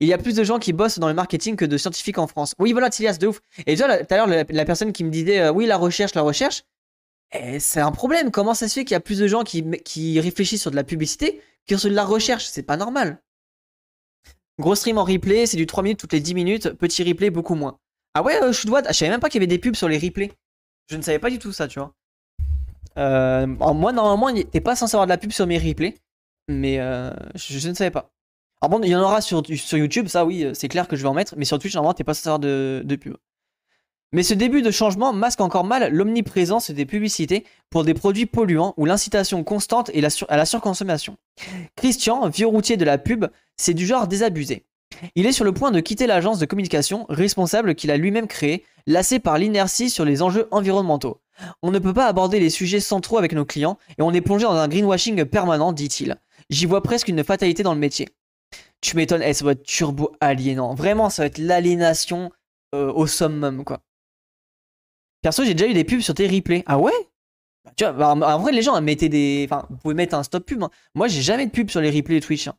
Il 0.00 0.08
y 0.08 0.12
a 0.12 0.18
plus 0.18 0.34
de 0.34 0.42
gens 0.42 0.58
qui 0.58 0.72
bossent 0.72 0.98
dans 0.98 1.08
le 1.08 1.14
marketing 1.14 1.54
que 1.54 1.64
de 1.64 1.76
scientifiques 1.76 2.18
en 2.18 2.26
France. 2.26 2.54
Oui, 2.58 2.72
voilà, 2.72 2.88
Tilias, 2.88 3.18
de 3.18 3.26
ouf. 3.26 3.40
Et 3.66 3.72
déjà, 3.72 3.98
tout 3.98 4.14
à 4.14 4.16
l'heure, 4.16 4.26
la, 4.26 4.64
personne 4.64 4.92
qui 4.92 5.04
me 5.04 5.10
disait, 5.10 5.50
oui, 5.50 5.66
la 5.66 5.76
recherche, 5.76 6.14
la 6.14 6.22
recherche, 6.22 6.64
eh, 7.32 7.60
c'est 7.60 7.80
un 7.80 7.92
problème. 7.92 8.30
Comment 8.30 8.54
ça 8.54 8.68
se 8.68 8.74
fait 8.74 8.84
qu'il 8.84 8.94
y 8.94 8.96
a 8.96 9.00
plus 9.00 9.18
de 9.18 9.26
gens 9.26 9.44
qui, 9.44 9.62
qui 9.84 10.18
réfléchissent 10.18 10.62
sur 10.62 10.70
de 10.70 10.76
la 10.76 10.84
publicité 10.84 11.42
que 11.68 11.76
sur 11.76 11.90
de 11.90 11.94
la 11.94 12.04
recherche? 12.04 12.46
C'est 12.46 12.62
pas 12.62 12.76
normal. 12.76 13.20
Gros 14.58 14.74
stream 14.74 14.98
en 14.98 15.04
replay, 15.04 15.46
c'est 15.46 15.56
du 15.56 15.66
3 15.66 15.82
minutes 15.82 16.00
toutes 16.00 16.12
les 16.12 16.20
10 16.20 16.34
minutes. 16.34 16.72
Petit 16.72 17.04
replay, 17.04 17.30
beaucoup 17.30 17.54
moins. 17.54 17.78
Ah 18.14 18.22
ouais, 18.22 18.42
euh, 18.42 18.52
je 18.52 18.66
dois. 18.66 18.82
Je 18.88 18.92
savais 18.92 19.10
même 19.10 19.20
pas 19.20 19.28
qu'il 19.28 19.40
y 19.40 19.44
avait 19.44 19.46
des 19.46 19.58
pubs 19.58 19.76
sur 19.76 19.88
les 19.88 19.98
replays. 19.98 20.32
Je 20.88 20.96
ne 20.96 21.02
savais 21.02 21.18
pas 21.18 21.30
du 21.30 21.38
tout 21.38 21.52
ça, 21.52 21.68
tu 21.68 21.78
vois. 21.78 21.92
Euh, 22.96 23.46
moi, 23.46 23.92
normalement, 23.92 24.32
t'es 24.50 24.60
pas 24.60 24.74
censé 24.74 24.94
avoir 24.96 25.06
de 25.06 25.10
la 25.10 25.18
pub 25.18 25.30
sur 25.30 25.46
mes 25.46 25.58
replays. 25.58 25.94
Mais 26.48 26.80
euh, 26.80 27.12
je, 27.34 27.68
ne 27.68 27.74
savais 27.74 27.90
pas. 27.90 28.10
Alors 28.60 28.70
bon, 28.70 28.84
il 28.84 28.88
y 28.88 28.96
en 28.96 29.02
aura 29.02 29.20
sur, 29.20 29.42
YouTube, 29.72 30.08
ça 30.08 30.24
oui, 30.24 30.50
c'est 30.54 30.68
clair 30.68 30.88
que 30.88 30.96
je 30.96 31.02
vais 31.02 31.08
en 31.08 31.14
mettre. 31.14 31.34
Mais 31.36 31.44
sur 31.44 31.58
Twitch, 31.58 31.74
normalement, 31.74 31.94
t'es 31.94 32.04
pas 32.04 32.14
censé 32.14 32.28
avoir 32.28 32.40
de 32.40 32.96
pub. 32.96 33.14
Mais 34.12 34.22
ce 34.22 34.32
début 34.32 34.62
de 34.62 34.70
changement 34.70 35.12
masque 35.12 35.42
encore 35.42 35.64
mal 35.64 35.92
l'omniprésence 35.92 36.70
des 36.70 36.86
publicités 36.86 37.44
pour 37.68 37.84
des 37.84 37.92
produits 37.92 38.24
polluants 38.24 38.72
ou 38.78 38.86
l'incitation 38.86 39.44
constante 39.44 39.90
à 40.28 40.36
la 40.36 40.46
surconsommation. 40.46 41.18
Christian, 41.76 42.28
vieux 42.28 42.46
routier 42.46 42.78
de 42.78 42.86
la 42.86 42.96
pub, 42.96 43.26
c'est 43.56 43.74
du 43.74 43.86
genre 43.86 44.08
désabusé. 44.08 44.64
Il 45.14 45.26
est 45.26 45.32
sur 45.32 45.44
le 45.44 45.52
point 45.52 45.70
de 45.70 45.80
quitter 45.80 46.06
l'agence 46.06 46.38
de 46.38 46.46
communication 46.46 47.04
responsable 47.10 47.74
qu'il 47.74 47.90
a 47.90 47.98
lui-même 47.98 48.26
créée, 48.26 48.64
lassé 48.86 49.18
par 49.18 49.36
l'inertie 49.36 49.90
sur 49.90 50.06
les 50.06 50.22
enjeux 50.22 50.48
environnementaux. 50.50 51.20
On 51.62 51.70
ne 51.70 51.78
peut 51.78 51.92
pas 51.92 52.06
aborder 52.06 52.40
les 52.40 52.50
sujets 52.50 52.80
centraux 52.80 53.18
avec 53.18 53.32
nos 53.32 53.44
clients 53.44 53.78
et 53.98 54.02
on 54.02 54.12
est 54.12 54.22
plongé 54.22 54.44
dans 54.44 54.52
un 54.52 54.68
greenwashing 54.68 55.24
permanent, 55.26 55.72
dit-il. 55.72 56.16
J'y 56.48 56.64
vois 56.64 56.82
presque 56.82 57.08
une 57.08 57.22
fatalité 57.22 57.62
dans 57.62 57.74
le 57.74 57.80
métier. 57.80 58.08
Tu 58.80 58.96
m'étonnes, 58.96 59.32
ça 59.32 59.44
va 59.44 59.52
être 59.52 59.62
turbo 59.62 60.12
aliénant. 60.20 60.74
Vraiment, 60.74 61.10
ça 61.10 61.22
va 61.22 61.26
être 61.26 61.38
l'aliénation 61.38 62.32
euh, 62.74 62.90
au 62.92 63.06
summum, 63.06 63.64
quoi. 63.64 63.80
Perso, 65.22 65.44
j'ai 65.44 65.54
déjà 65.54 65.70
eu 65.70 65.74
des 65.74 65.84
pubs 65.84 66.00
sur 66.00 66.14
tes 66.14 66.26
replays. 66.28 66.62
Ah 66.66 66.78
ouais? 66.78 66.92
Bah, 67.64 67.72
Tu 67.76 67.84
vois, 67.84 67.92
bah, 67.92 68.14
en 68.14 68.38
vrai, 68.38 68.52
les 68.52 68.62
gens 68.62 68.80
mettaient 68.80 69.08
des. 69.08 69.46
Enfin, 69.48 69.66
vous 69.70 69.76
pouvez 69.76 69.94
mettre 69.94 70.14
un 70.14 70.22
stop 70.22 70.44
pub. 70.44 70.62
Hein. 70.62 70.70
Moi, 70.94 71.08
j'ai 71.08 71.22
jamais 71.22 71.46
de 71.46 71.50
pub 71.50 71.70
sur 71.70 71.80
les 71.80 71.90
replays 71.90 72.20
de 72.20 72.24
Twitch. 72.24 72.48
Hein. 72.48 72.54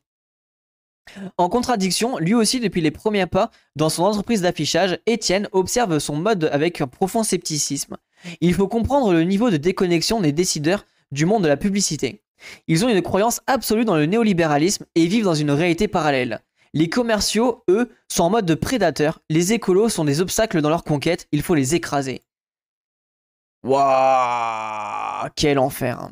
En 1.36 1.48
contradiction, 1.48 2.18
lui 2.18 2.34
aussi, 2.34 2.60
depuis 2.60 2.80
les 2.80 2.90
premiers 2.90 3.26
pas 3.26 3.50
dans 3.74 3.88
son 3.88 4.04
entreprise 4.04 4.42
d'affichage, 4.42 4.98
Étienne 5.06 5.48
observe 5.52 5.98
son 5.98 6.16
mode 6.16 6.48
avec 6.52 6.80
un 6.80 6.86
profond 6.86 7.22
scepticisme. 7.22 7.96
Il 8.40 8.54
faut 8.54 8.68
comprendre 8.68 9.12
le 9.12 9.24
niveau 9.24 9.50
de 9.50 9.56
déconnexion 9.56 10.20
des 10.20 10.32
décideurs 10.32 10.84
du 11.10 11.26
monde 11.26 11.42
de 11.42 11.48
la 11.48 11.56
publicité. 11.56 12.22
Ils 12.68 12.84
ont 12.84 12.88
une 12.88 13.02
croyance 13.02 13.40
absolue 13.46 13.84
dans 13.84 13.96
le 13.96 14.06
néolibéralisme 14.06 14.86
et 14.94 15.06
vivent 15.06 15.24
dans 15.24 15.34
une 15.34 15.50
réalité 15.50 15.88
parallèle. 15.88 16.40
Les 16.72 16.88
commerciaux, 16.88 17.64
eux, 17.68 17.90
sont 18.08 18.24
en 18.24 18.30
mode 18.30 18.46
de 18.46 18.54
prédateurs, 18.54 19.20
les 19.28 19.52
écolos 19.52 19.88
sont 19.88 20.04
des 20.04 20.20
obstacles 20.20 20.60
dans 20.60 20.68
leur 20.68 20.84
conquête, 20.84 21.26
il 21.32 21.42
faut 21.42 21.56
les 21.56 21.74
écraser. 21.74 22.22
Waouh 23.62 25.28
Quel 25.36 25.58
enfer. 25.58 26.08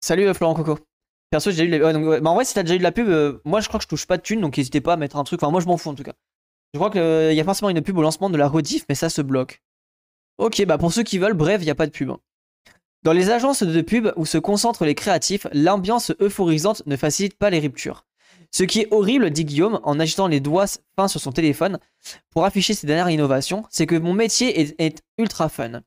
Salut 0.00 0.26
euh, 0.26 0.34
Florent 0.34 0.54
Coco. 0.54 0.78
Perso, 1.30 1.50
j'ai 1.50 1.64
eu 1.64 1.68
les... 1.68 1.78
Bah, 1.78 2.30
en 2.30 2.34
vrai, 2.34 2.44
si 2.44 2.52
t'as 2.52 2.62
déjà 2.62 2.74
eu 2.74 2.78
de 2.78 2.82
la 2.82 2.92
pub, 2.92 3.08
euh, 3.08 3.40
moi 3.44 3.60
je 3.60 3.68
crois 3.68 3.78
que 3.78 3.84
je 3.84 3.88
touche 3.88 4.06
pas 4.06 4.18
de 4.18 4.22
thunes, 4.22 4.42
donc 4.42 4.58
n'hésitez 4.58 4.82
pas 4.82 4.92
à 4.94 4.96
mettre 4.96 5.16
un 5.16 5.24
truc. 5.24 5.42
Enfin, 5.42 5.50
moi 5.50 5.60
je 5.60 5.66
m'en 5.66 5.78
fous 5.78 5.88
en 5.88 5.94
tout 5.94 6.02
cas. 6.02 6.12
Je 6.74 6.78
crois 6.78 6.90
qu'il 6.90 7.00
euh, 7.00 7.32
y 7.32 7.40
a 7.40 7.44
forcément 7.44 7.70
une 7.70 7.80
pub 7.80 7.96
au 7.96 8.02
lancement 8.02 8.28
de 8.28 8.36
la 8.36 8.46
rediff, 8.46 8.84
mais 8.88 8.94
ça 8.94 9.08
se 9.08 9.22
bloque. 9.22 9.62
Ok, 10.36 10.64
bah 10.66 10.76
pour 10.76 10.92
ceux 10.92 11.02
qui 11.02 11.18
veulent, 11.18 11.34
bref, 11.34 11.62
il 11.62 11.64
n'y 11.64 11.70
a 11.70 11.74
pas 11.74 11.86
de 11.86 11.92
pub. 11.92 12.10
Hein. 12.10 12.18
Dans 13.02 13.12
les 13.12 13.30
agences 13.30 13.62
de 13.62 13.80
pub 13.80 14.12
où 14.16 14.26
se 14.26 14.38
concentrent 14.38 14.84
les 14.84 14.94
créatifs, 14.94 15.46
l'ambiance 15.52 16.12
euphorisante 16.20 16.82
ne 16.86 16.96
facilite 16.96 17.38
pas 17.38 17.50
les 17.50 17.58
ruptures. 17.58 18.04
Ce 18.50 18.64
qui 18.64 18.80
est 18.80 18.88
horrible, 18.90 19.30
dit 19.30 19.46
Guillaume, 19.46 19.80
en 19.82 19.98
agitant 19.98 20.26
les 20.26 20.40
doigts 20.40 20.66
fins 20.94 21.08
sur 21.08 21.20
son 21.20 21.32
téléphone 21.32 21.78
pour 22.30 22.44
afficher 22.44 22.74
ses 22.74 22.86
dernières 22.86 23.10
innovations, 23.10 23.64
c'est 23.70 23.86
que 23.86 23.96
mon 23.96 24.12
métier 24.12 24.74
est 24.78 25.02
ultra 25.16 25.48
fun. 25.48 25.80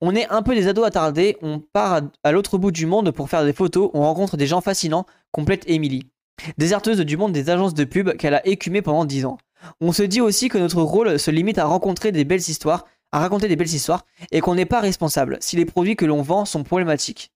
On 0.00 0.14
est 0.14 0.28
un 0.28 0.42
peu 0.42 0.54
des 0.54 0.68
ados 0.68 0.86
attardés, 0.86 1.36
on 1.42 1.58
part 1.58 2.02
à, 2.22 2.32
l'autre 2.32 2.58
bout 2.58 2.70
du 2.70 2.86
monde 2.86 3.10
pour 3.10 3.28
faire 3.28 3.44
des 3.44 3.52
photos, 3.52 3.90
on 3.94 4.02
rencontre 4.02 4.36
des 4.36 4.46
gens 4.46 4.60
fascinants, 4.60 5.06
complète 5.32 5.64
Emily. 5.66 6.10
Déserteuse 6.58 7.00
du 7.00 7.16
monde 7.16 7.32
des 7.32 7.50
agences 7.50 7.74
de 7.74 7.84
pub 7.84 8.16
qu'elle 8.16 8.34
a 8.34 8.46
écumé 8.46 8.82
pendant 8.82 9.04
10 9.04 9.24
ans. 9.24 9.38
On 9.80 9.92
se 9.92 10.02
dit 10.02 10.20
aussi 10.20 10.48
que 10.48 10.58
notre 10.58 10.82
rôle 10.82 11.18
se 11.18 11.30
limite 11.30 11.58
à 11.58 11.64
rencontrer 11.64 12.12
des 12.12 12.24
belles 12.24 12.40
histoires, 12.40 12.84
à 13.10 13.20
raconter 13.20 13.48
des 13.48 13.56
belles 13.56 13.72
histoires, 13.72 14.04
et 14.32 14.40
qu'on 14.40 14.54
n'est 14.54 14.66
pas 14.66 14.80
responsable 14.80 15.38
si 15.40 15.56
les 15.56 15.64
produits 15.64 15.96
que 15.96 16.04
l'on 16.04 16.22
vend 16.22 16.44
sont 16.44 16.62
problématiques. 16.62 17.32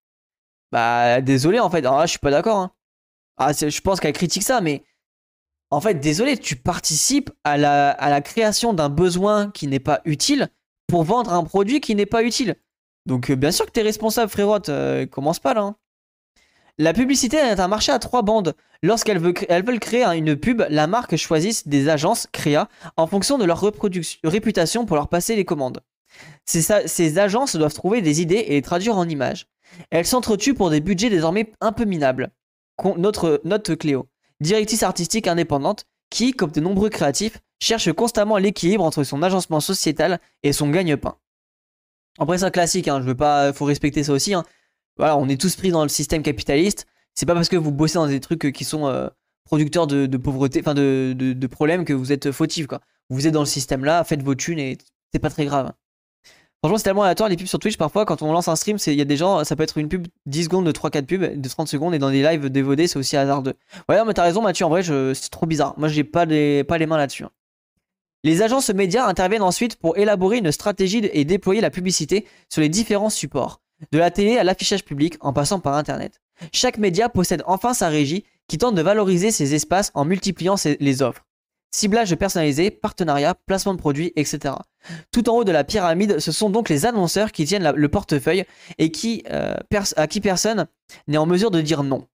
Bah 0.70 1.20
désolé 1.20 1.58
en 1.58 1.70
fait, 1.70 1.80
là 1.80 2.02
je 2.04 2.10
suis 2.10 2.18
pas 2.18 2.30
d'accord. 2.30 2.58
Hein. 2.58 2.72
Ah, 3.38 3.52
je 3.52 3.80
pense 3.80 4.00
qu'elle 4.00 4.12
critique 4.12 4.42
ça, 4.42 4.60
mais 4.60 4.84
en 5.70 5.80
fait 5.80 5.94
désolé, 5.94 6.36
tu 6.36 6.56
participes 6.56 7.30
à 7.42 7.56
la 7.56 8.20
création 8.20 8.74
d'un 8.74 8.90
besoin 8.90 9.50
qui 9.50 9.66
n'est 9.66 9.80
pas 9.80 10.02
utile 10.04 10.50
pour 10.90 11.04
vendre 11.04 11.32
un 11.32 11.44
produit 11.44 11.80
qui 11.80 11.94
n'est 11.94 12.04
pas 12.04 12.24
utile. 12.24 12.56
Donc 13.06 13.30
euh, 13.30 13.36
bien 13.36 13.52
sûr 13.52 13.64
que 13.64 13.70
tu 13.70 13.80
es 13.80 13.82
responsable, 13.82 14.30
frérot, 14.30 14.68
euh, 14.68 15.06
commence 15.06 15.38
pas 15.38 15.54
là. 15.54 15.62
Hein. 15.62 15.76
La 16.78 16.92
publicité 16.92 17.36
est 17.36 17.60
un 17.60 17.68
marché 17.68 17.92
à 17.92 17.98
trois 17.98 18.22
bandes. 18.22 18.54
Lorsqu'elles 18.82 19.18
veulent, 19.18 19.78
créer 19.78 20.04
une 20.04 20.36
pub, 20.36 20.64
la 20.68 20.86
marque 20.86 21.16
choisit 21.16 21.68
des 21.68 21.88
agences 21.88 22.26
créa 22.32 22.68
en 22.96 23.06
fonction 23.06 23.36
de 23.38 23.44
leur 23.44 23.62
réputation 24.24 24.86
pour 24.86 24.96
leur 24.96 25.08
passer 25.08 25.36
les 25.36 25.44
commandes. 25.44 25.80
ces 26.46 27.18
agences 27.18 27.56
doivent 27.56 27.74
trouver 27.74 28.00
des 28.00 28.22
idées 28.22 28.44
et 28.48 28.52
les 28.52 28.62
traduire 28.62 28.96
en 28.96 29.08
images. 29.08 29.46
Elles 29.90 30.06
s'entretuent 30.06 30.54
pour 30.54 30.70
des 30.70 30.80
budgets 30.80 31.10
désormais 31.10 31.52
un 31.60 31.72
peu 31.72 31.84
minables. 31.84 32.30
Notre 32.96 33.42
note 33.44 33.76
Cléo, 33.76 34.08
directrice 34.40 34.82
artistique 34.82 35.28
indépendante, 35.28 35.84
qui, 36.08 36.32
comme 36.32 36.50
de 36.50 36.60
nombreux 36.60 36.88
créatifs, 36.88 37.40
cherche 37.60 37.92
constamment 37.92 38.38
l'équilibre 38.38 38.84
entre 38.84 39.04
son 39.04 39.22
agencement 39.22 39.60
sociétal 39.60 40.18
et 40.42 40.52
son 40.52 40.70
gagne-pain. 40.70 41.16
Après, 42.18 42.38
c'est 42.38 42.44
un 42.44 42.50
classique, 42.50 42.88
hein, 42.88 43.00
je 43.00 43.06
veux 43.06 43.14
pas, 43.14 43.52
faut 43.52 43.64
respecter 43.64 44.02
ça 44.02 44.12
aussi. 44.12 44.34
Hein. 44.34 44.44
Voilà, 44.96 45.16
on 45.16 45.28
est 45.28 45.40
tous 45.40 45.56
pris 45.56 45.70
dans 45.70 45.82
le 45.82 45.88
système 45.88 46.22
capitaliste. 46.22 46.86
C'est 47.14 47.26
pas 47.26 47.34
parce 47.34 47.48
que 47.48 47.56
vous 47.56 47.72
bossez 47.72 47.94
dans 47.94 48.06
des 48.06 48.20
trucs 48.20 48.52
qui 48.52 48.64
sont 48.64 48.86
euh, 48.86 49.08
producteurs 49.44 49.86
de, 49.86 50.06
pauvreté, 50.16 50.60
enfin 50.60 50.74
de, 50.74 51.14
de, 51.16 51.46
problèmes 51.46 51.84
que 51.84 51.92
vous 51.92 52.12
êtes 52.12 52.32
fautif, 52.32 52.66
quoi. 52.66 52.80
Vous 53.08 53.26
êtes 53.26 53.32
dans 53.32 53.40
le 53.40 53.46
système 53.46 53.84
là, 53.84 54.04
faites 54.04 54.22
vos 54.22 54.34
thunes 54.34 54.58
et 54.58 54.78
c'est 55.12 55.18
pas 55.18 55.30
très 55.30 55.44
grave. 55.44 55.72
Franchement, 56.62 56.76
c'est 56.76 56.84
tellement 56.84 57.02
aléatoire 57.02 57.30
les 57.30 57.36
pubs 57.36 57.46
sur 57.46 57.58
Twitch. 57.58 57.78
Parfois, 57.78 58.04
quand 58.04 58.20
on 58.20 58.32
lance 58.32 58.48
un 58.48 58.54
stream, 58.54 58.76
il 58.86 58.94
y 58.94 59.00
a 59.00 59.06
des 59.06 59.16
gens, 59.16 59.42
ça 59.44 59.56
peut 59.56 59.62
être 59.62 59.78
une 59.78 59.88
pub 59.88 60.06
10 60.26 60.44
secondes 60.44 60.66
de 60.66 60.72
3-4 60.72 61.06
pubs, 61.06 61.40
de 61.40 61.48
30 61.48 61.68
secondes, 61.68 61.94
et 61.94 61.98
dans 61.98 62.10
des 62.10 62.22
lives 62.22 62.50
dévodés, 62.50 62.86
c'est 62.86 62.98
aussi 62.98 63.16
hasardeux. 63.16 63.54
Ouais, 63.88 63.96
mais 64.04 64.12
t'as 64.12 64.24
raison, 64.24 64.42
Mathieu. 64.42 64.66
En 64.66 64.68
vrai, 64.68 64.82
c'est 64.82 65.30
trop 65.30 65.46
bizarre. 65.46 65.74
Moi, 65.78 65.88
j'ai 65.88 66.04
pas 66.04 66.26
les, 66.26 66.62
pas 66.62 66.76
les 66.76 66.84
mains 66.84 66.98
là-dessus. 66.98 67.24
Hein. 67.24 67.30
Les 68.22 68.42
agences 68.42 68.68
médias 68.70 69.06
interviennent 69.06 69.42
ensuite 69.42 69.76
pour 69.76 69.96
élaborer 69.96 70.38
une 70.38 70.52
stratégie 70.52 71.08
et 71.12 71.24
déployer 71.24 71.62
la 71.62 71.70
publicité 71.70 72.26
sur 72.50 72.60
les 72.60 72.68
différents 72.68 73.08
supports, 73.08 73.62
de 73.92 73.98
la 73.98 74.10
télé 74.10 74.36
à 74.36 74.44
l'affichage 74.44 74.84
public 74.84 75.16
en 75.20 75.32
passant 75.32 75.58
par 75.58 75.74
Internet. 75.74 76.20
Chaque 76.52 76.78
média 76.78 77.08
possède 77.08 77.42
enfin 77.46 77.72
sa 77.72 77.88
régie 77.88 78.24
qui 78.46 78.58
tente 78.58 78.74
de 78.74 78.82
valoriser 78.82 79.30
ses 79.30 79.54
espaces 79.54 79.90
en 79.94 80.04
multipliant 80.04 80.56
les 80.80 81.02
offres. 81.02 81.24
Ciblage 81.72 82.14
personnalisé, 82.16 82.70
partenariat, 82.70 83.34
placement 83.46 83.74
de 83.74 83.78
produits, 83.78 84.12
etc. 84.16 84.54
Tout 85.12 85.30
en 85.30 85.36
haut 85.36 85.44
de 85.44 85.52
la 85.52 85.62
pyramide, 85.62 86.18
ce 86.18 86.32
sont 86.32 86.50
donc 86.50 86.68
les 86.68 86.84
annonceurs 86.84 87.30
qui 87.30 87.44
tiennent 87.44 87.72
le 87.74 87.88
portefeuille 87.88 88.44
et 88.78 88.92
euh, 89.30 89.54
à 89.96 90.06
qui 90.08 90.20
personne 90.20 90.66
n'est 91.06 91.16
en 91.16 91.26
mesure 91.26 91.52
de 91.52 91.60
dire 91.60 91.84
non. 91.84 92.08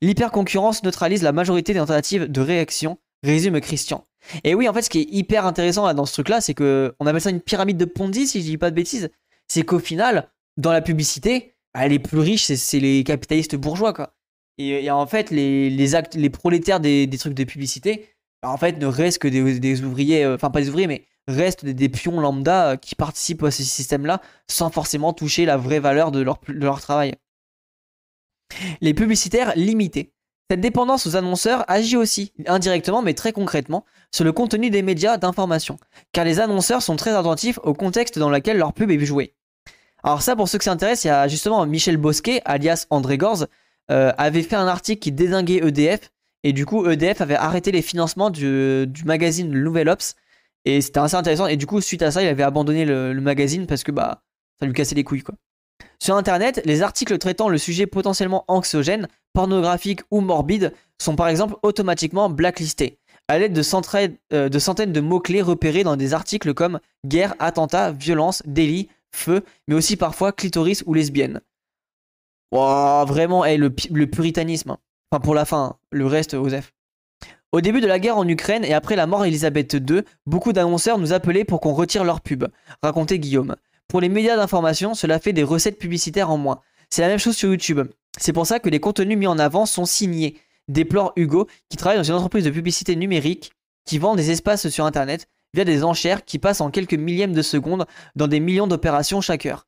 L'hyperconcurrence 0.00 0.84
neutralise 0.84 1.22
la 1.22 1.32
majorité 1.32 1.72
des 1.72 1.80
tentatives 1.80 2.30
de 2.30 2.40
réaction, 2.40 2.98
résume 3.22 3.60
Christian. 3.60 4.06
Et 4.44 4.54
oui, 4.54 4.68
en 4.68 4.72
fait, 4.72 4.82
ce 4.82 4.90
qui 4.90 5.00
est 5.00 5.08
hyper 5.10 5.46
intéressant 5.46 5.92
dans 5.94 6.06
ce 6.06 6.12
truc-là, 6.12 6.40
c'est 6.40 6.54
que 6.54 6.94
on 7.00 7.06
appelle 7.06 7.20
ça 7.20 7.30
une 7.30 7.40
pyramide 7.40 7.76
de 7.76 7.84
Ponzi, 7.84 8.26
si 8.26 8.40
je 8.40 8.46
dis 8.46 8.58
pas 8.58 8.70
de 8.70 8.76
bêtises. 8.76 9.10
C'est 9.48 9.62
qu'au 9.62 9.78
final, 9.78 10.30
dans 10.56 10.72
la 10.72 10.80
publicité, 10.80 11.54
bah, 11.74 11.88
les 11.88 11.98
plus 11.98 12.18
riches, 12.18 12.52
c'est 12.54 12.80
les 12.80 13.04
capitalistes 13.04 13.56
bourgeois, 13.56 13.92
quoi. 13.92 14.14
Et, 14.58 14.90
en 14.90 15.06
fait, 15.06 15.30
les, 15.30 15.94
actes, 15.94 16.14
les 16.14 16.30
prolétaires 16.30 16.78
des, 16.78 17.08
trucs 17.18 17.34
de 17.34 17.44
publicité, 17.44 18.08
bah, 18.42 18.50
en 18.50 18.56
fait, 18.56 18.78
ne 18.78 18.86
restent 18.86 19.18
que 19.18 19.28
des, 19.28 19.82
ouvriers, 19.82 20.24
euh, 20.24 20.34
enfin 20.34 20.50
pas 20.50 20.60
des 20.60 20.68
ouvriers, 20.68 20.86
mais 20.86 21.06
restent 21.26 21.64
des, 21.64 21.88
pions 21.88 22.20
lambda 22.20 22.72
euh, 22.72 22.76
qui 22.76 22.94
participent 22.94 23.42
à 23.44 23.50
ce 23.50 23.62
système-là 23.62 24.20
sans 24.48 24.70
forcément 24.70 25.12
toucher 25.12 25.46
la 25.46 25.56
vraie 25.56 25.80
valeur 25.80 26.12
de 26.12 26.20
leur, 26.20 26.40
de 26.46 26.54
leur 26.54 26.80
travail. 26.80 27.14
Les 28.80 28.94
publicitaires 28.94 29.52
limités. 29.56 30.12
Cette 30.52 30.60
dépendance 30.60 31.06
aux 31.06 31.16
annonceurs 31.16 31.64
agit 31.66 31.96
aussi, 31.96 32.34
indirectement 32.46 33.00
mais 33.00 33.14
très 33.14 33.32
concrètement, 33.32 33.86
sur 34.10 34.22
le 34.22 34.32
contenu 34.32 34.68
des 34.68 34.82
médias 34.82 35.16
d'information, 35.16 35.78
car 36.12 36.26
les 36.26 36.40
annonceurs 36.40 36.82
sont 36.82 36.94
très 36.94 37.12
attentifs 37.12 37.58
au 37.62 37.72
contexte 37.72 38.18
dans 38.18 38.28
lequel 38.28 38.58
leur 38.58 38.74
pub 38.74 38.90
est 38.90 39.02
jouée. 39.02 39.32
Alors 40.04 40.20
ça, 40.20 40.36
pour 40.36 40.50
ceux 40.50 40.58
qui 40.58 40.66
s'intéressent, 40.66 41.04
il 41.04 41.08
y 41.08 41.10
a 41.10 41.26
justement 41.26 41.64
Michel 41.64 41.96
Bosquet, 41.96 42.42
alias 42.44 42.84
André 42.90 43.16
Gorz, 43.16 43.46
euh, 43.90 44.12
avait 44.18 44.42
fait 44.42 44.56
un 44.56 44.66
article 44.66 45.00
qui 45.00 45.10
désinguait 45.10 45.66
EDF, 45.66 46.10
et 46.44 46.52
du 46.52 46.66
coup 46.66 46.86
EDF 46.86 47.22
avait 47.22 47.34
arrêté 47.34 47.72
les 47.72 47.80
financements 47.80 48.28
du, 48.28 48.92
magazine 49.06 49.50
Nouvel 49.50 49.88
Ops, 49.88 50.16
et 50.66 50.82
c'était 50.82 51.00
assez 51.00 51.16
intéressant, 51.16 51.46
et 51.46 51.56
du 51.56 51.64
coup 51.64 51.80
suite 51.80 52.02
à 52.02 52.10
ça, 52.10 52.22
il 52.22 52.28
avait 52.28 52.42
abandonné 52.42 52.84
le, 52.84 53.14
le 53.14 53.20
magazine 53.22 53.66
parce 53.66 53.84
que 53.84 53.90
bah 53.90 54.20
ça 54.60 54.66
lui 54.66 54.74
cassait 54.74 54.96
les 54.96 55.02
couilles 55.02 55.22
quoi. 55.22 55.34
Sur 55.98 56.16
Internet, 56.16 56.62
les 56.64 56.82
articles 56.82 57.16
traitant 57.18 57.48
le 57.48 57.58
sujet 57.58 57.86
potentiellement 57.86 58.44
anxiogène, 58.48 59.08
pornographique 59.32 60.00
ou 60.10 60.20
morbide 60.20 60.72
sont 61.00 61.16
par 61.16 61.28
exemple 61.28 61.56
automatiquement 61.62 62.28
blacklistés, 62.28 62.98
à 63.28 63.38
l'aide 63.38 63.52
de, 63.52 63.62
euh, 64.32 64.58
centaines 64.58 64.92
de 64.92 65.00
mots-clés 65.00 65.42
repérés 65.42 65.84
dans 65.84 65.96
des 65.96 66.14
articles 66.14 66.54
comme 66.54 66.80
guerre, 67.06 67.34
attentat, 67.38 67.92
violence, 67.92 68.42
délit, 68.46 68.88
feu, 69.14 69.42
mais 69.68 69.74
aussi 69.74 69.96
parfois 69.96 70.32
clitoris 70.32 70.82
ou 70.86 70.94
lesbienne. 70.94 71.40
Wow, 72.52 73.06
vraiment, 73.06 73.44
le, 73.44 73.70
puritanisme. 74.06 74.72
Hein. 74.72 74.78
Enfin, 75.10 75.20
pour 75.20 75.34
la 75.34 75.44
fin, 75.44 75.76
le 75.90 76.06
reste, 76.06 76.34
Osef. 76.34 76.72
Au 77.52 77.60
début 77.60 77.80
de 77.80 77.86
la 77.86 77.98
guerre 77.98 78.16
en 78.16 78.26
Ukraine 78.26 78.64
et 78.64 78.72
après 78.72 78.96
la 78.96 79.06
mort 79.06 79.22
d'Elisabeth 79.22 79.74
II, 79.74 80.02
beaucoup 80.26 80.52
d'annonceurs 80.52 80.98
nous 80.98 81.12
appelaient 81.12 81.44
pour 81.44 81.60
qu'on 81.60 81.74
retire 81.74 82.04
leur 82.04 82.22
pub, 82.22 82.46
racontait 82.82 83.18
Guillaume. 83.18 83.56
Pour 83.92 84.00
les 84.00 84.08
médias 84.08 84.38
d'information, 84.38 84.94
cela 84.94 85.18
fait 85.18 85.34
des 85.34 85.42
recettes 85.42 85.78
publicitaires 85.78 86.30
en 86.30 86.38
moins. 86.38 86.62
C'est 86.88 87.02
la 87.02 87.08
même 87.08 87.18
chose 87.18 87.36
sur 87.36 87.50
YouTube. 87.50 87.82
C'est 88.16 88.32
pour 88.32 88.46
ça 88.46 88.58
que 88.58 88.70
les 88.70 88.80
contenus 88.80 89.18
mis 89.18 89.26
en 89.26 89.38
avant 89.38 89.66
sont 89.66 89.84
signés, 89.84 90.40
déplore 90.66 91.12
Hugo, 91.16 91.46
qui 91.68 91.76
travaille 91.76 91.98
dans 91.98 92.02
une 92.02 92.14
entreprise 92.14 92.46
de 92.46 92.50
publicité 92.50 92.96
numérique 92.96 93.52
qui 93.84 93.98
vend 93.98 94.14
des 94.16 94.30
espaces 94.30 94.70
sur 94.70 94.86
Internet 94.86 95.28
via 95.52 95.66
des 95.66 95.84
enchères 95.84 96.24
qui 96.24 96.38
passent 96.38 96.62
en 96.62 96.70
quelques 96.70 96.94
millièmes 96.94 97.34
de 97.34 97.42
seconde 97.42 97.84
dans 98.16 98.28
des 98.28 98.40
millions 98.40 98.66
d'opérations 98.66 99.20
chaque 99.20 99.44
heure. 99.44 99.66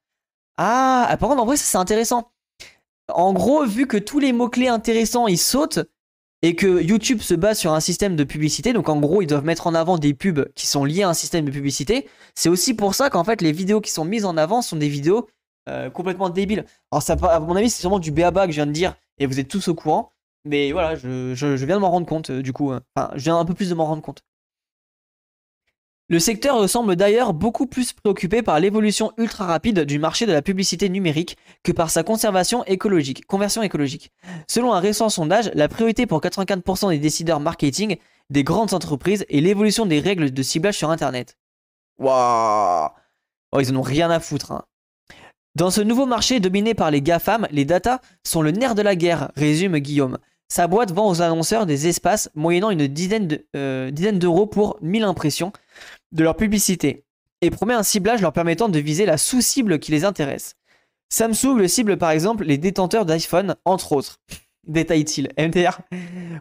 Ah, 0.57 1.19
par 1.21 1.29
contre, 1.29 1.43
en 1.43 1.45
vrai, 1.45 1.59
c'est 1.59 1.77
intéressant. 1.77 2.33
En 3.13 3.35
gros, 3.35 3.67
vu 3.67 3.87
que 3.87 3.99
tous 3.99 4.21
les 4.21 4.33
mots-clés 4.33 4.69
intéressants 4.69 5.27
ils 5.27 5.37
sautent, 5.37 5.81
et 6.45 6.55
que 6.57 6.83
YouTube 6.83 7.23
se 7.23 7.33
base 7.33 7.59
sur 7.59 7.73
un 7.73 7.81
système 7.81 8.17
de 8.17 8.25
publicité, 8.25 8.75
donc 8.75 8.91
en 8.91 9.01
gros 9.01 9.23
ils 9.23 9.27
doivent 9.27 9.47
mettre 9.47 9.67
en 9.67 9.75
avant 9.75 9.97
des 9.97 10.13
pubs 10.13 10.47
qui 10.55 10.67
sont 10.67 10.85
liés 10.85 11.03
à 11.03 11.09
un 11.09 11.15
système 11.15 11.47
de 11.47 11.51
publicité, 11.51 12.07
c'est 12.35 12.51
aussi 12.51 12.75
pour 12.75 12.95
ça 12.95 13.09
qu'en 13.09 13.25
fait 13.25 13.41
les 13.41 13.51
vidéos 13.51 13.81
qui 13.81 13.91
sont 13.91 14.05
mises 14.05 14.27
en 14.27 14.37
avant 14.37 14.61
sont 14.61 14.77
des 14.77 14.91
vidéos 14.91 15.27
euh, 15.71 15.89
complètement 15.89 16.29
débiles. 16.29 16.67
Alors 16.93 17.03
ça, 17.03 17.15
à 17.15 17.41
mon 17.41 17.57
avis 17.57 17.71
c'est 17.71 17.81
sûrement 17.81 17.99
du 17.99 18.11
béaba 18.11 18.45
que 18.45 18.53
je 18.53 18.57
viens 18.57 18.67
de 18.67 18.73
dire, 18.73 18.95
et 19.17 19.25
vous 19.25 19.41
êtes 19.41 19.49
tous 19.49 19.69
au 19.69 19.75
courant, 19.75 20.11
mais 20.45 20.71
voilà, 20.73 20.97
je, 20.97 21.65
viens 21.65 21.77
de 21.77 21.81
m'en 21.81 21.91
rendre 21.91 22.07
compte 22.07 22.29
euh, 22.29 22.43
du 22.43 22.53
coup, 22.53 22.73
hein. 22.73 22.83
enfin 22.95 23.11
je 23.15 23.23
viens 23.23 23.39
un 23.39 23.47
peu 23.47 23.55
plus 23.55 23.71
de 23.71 23.75
m'en 23.75 23.87
rendre 23.87 24.03
compte. 24.03 24.23
Le 26.11 26.19
secteur 26.19 26.69
semble 26.69 26.97
d'ailleurs 26.97 27.33
beaucoup 27.33 27.67
plus 27.67 27.95
préoccupé 27.95 28.43
par 28.43 28.61
l'évolution 28.61 29.13
ultra 29.17 29.47
rapide 29.47 29.81
du 29.81 29.99
marché 29.99 30.27
de 30.27 30.33
la 30.33 30.43
publicité 30.43 30.91
numérique 30.91 31.39
que 31.63 31.73
par 31.73 31.89
sa 31.89 32.03
conservation 32.03 32.63
écologique, 32.65 33.25
conversion 33.25 33.63
écologique. 33.63 34.13
Selon 34.47 34.75
un 34.75 34.81
récent 34.81 35.09
sondage, 35.09 35.51
la 35.55 35.67
priorité 35.67 36.05
pour 36.05 36.21
84% 36.21 36.91
des 36.91 36.99
décideurs 36.99 37.41
marketing 37.41 37.97
des 38.29 38.45
grandes 38.45 38.75
entreprises 38.75 39.25
est 39.31 39.41
l'évolution 39.41 39.87
des 39.87 39.99
règles 39.99 40.31
de 40.31 40.43
ciblage 40.43 40.77
sur 40.77 40.91
Internet. 40.91 41.39
Waouh 41.99 42.91
oh, 43.53 43.61
Ils 43.61 43.73
en 43.73 43.77
ont 43.77 43.83
rien 43.83 44.11
à 44.11 44.21
foutre. 44.21 44.53
Hein. 44.53 44.65
Dans 45.55 45.71
ce 45.71 45.81
nouveau 45.81 46.05
marché 46.05 46.39
dominé 46.39 46.75
par 46.75 46.91
les 46.91 47.01
GAFAM, 47.01 47.49
les 47.51 47.65
data 47.65 48.03
sont 48.25 48.43
le 48.43 48.51
nerf 48.51 48.75
de 48.75 48.83
la 48.83 48.95
guerre, 48.95 49.31
résume 49.37 49.79
Guillaume. 49.79 50.19
Sa 50.49 50.67
boîte 50.67 50.93
vend 50.93 51.09
aux 51.09 51.23
annonceurs 51.23 51.65
des 51.65 51.89
espaces 51.89 52.31
moyennant 52.35 52.71
une 52.71 52.87
dizaine 52.89 53.39
euh, 53.57 53.91
d'euros 53.91 54.47
pour 54.47 54.77
1000 54.83 55.05
impressions 55.05 55.53
de 56.15 56.25
leur 56.25 56.37
publicité 56.37 57.05
et 57.43 57.51
promet 57.51 57.75
un 57.75 57.83
ciblage 57.83 58.23
leur 58.23 58.33
permettant 58.33 58.69
de 58.69 58.79
viser 58.79 59.05
la 59.05 59.19
sous-cible 59.19 59.79
qui 59.79 59.93
les 59.93 60.05
intéresse. 60.05 60.57
Samsung 61.11 61.57
le 61.59 61.69
cible 61.69 61.99
par 61.99 62.11
exemple 62.11 62.45
les 62.45 62.59
détenteurs 62.59 63.05
d'iPhone, 63.05 63.57
entre 63.65 63.93
autres. 63.93 64.19
Détaille-t-il, 64.67 65.29
MDR. 65.39 65.81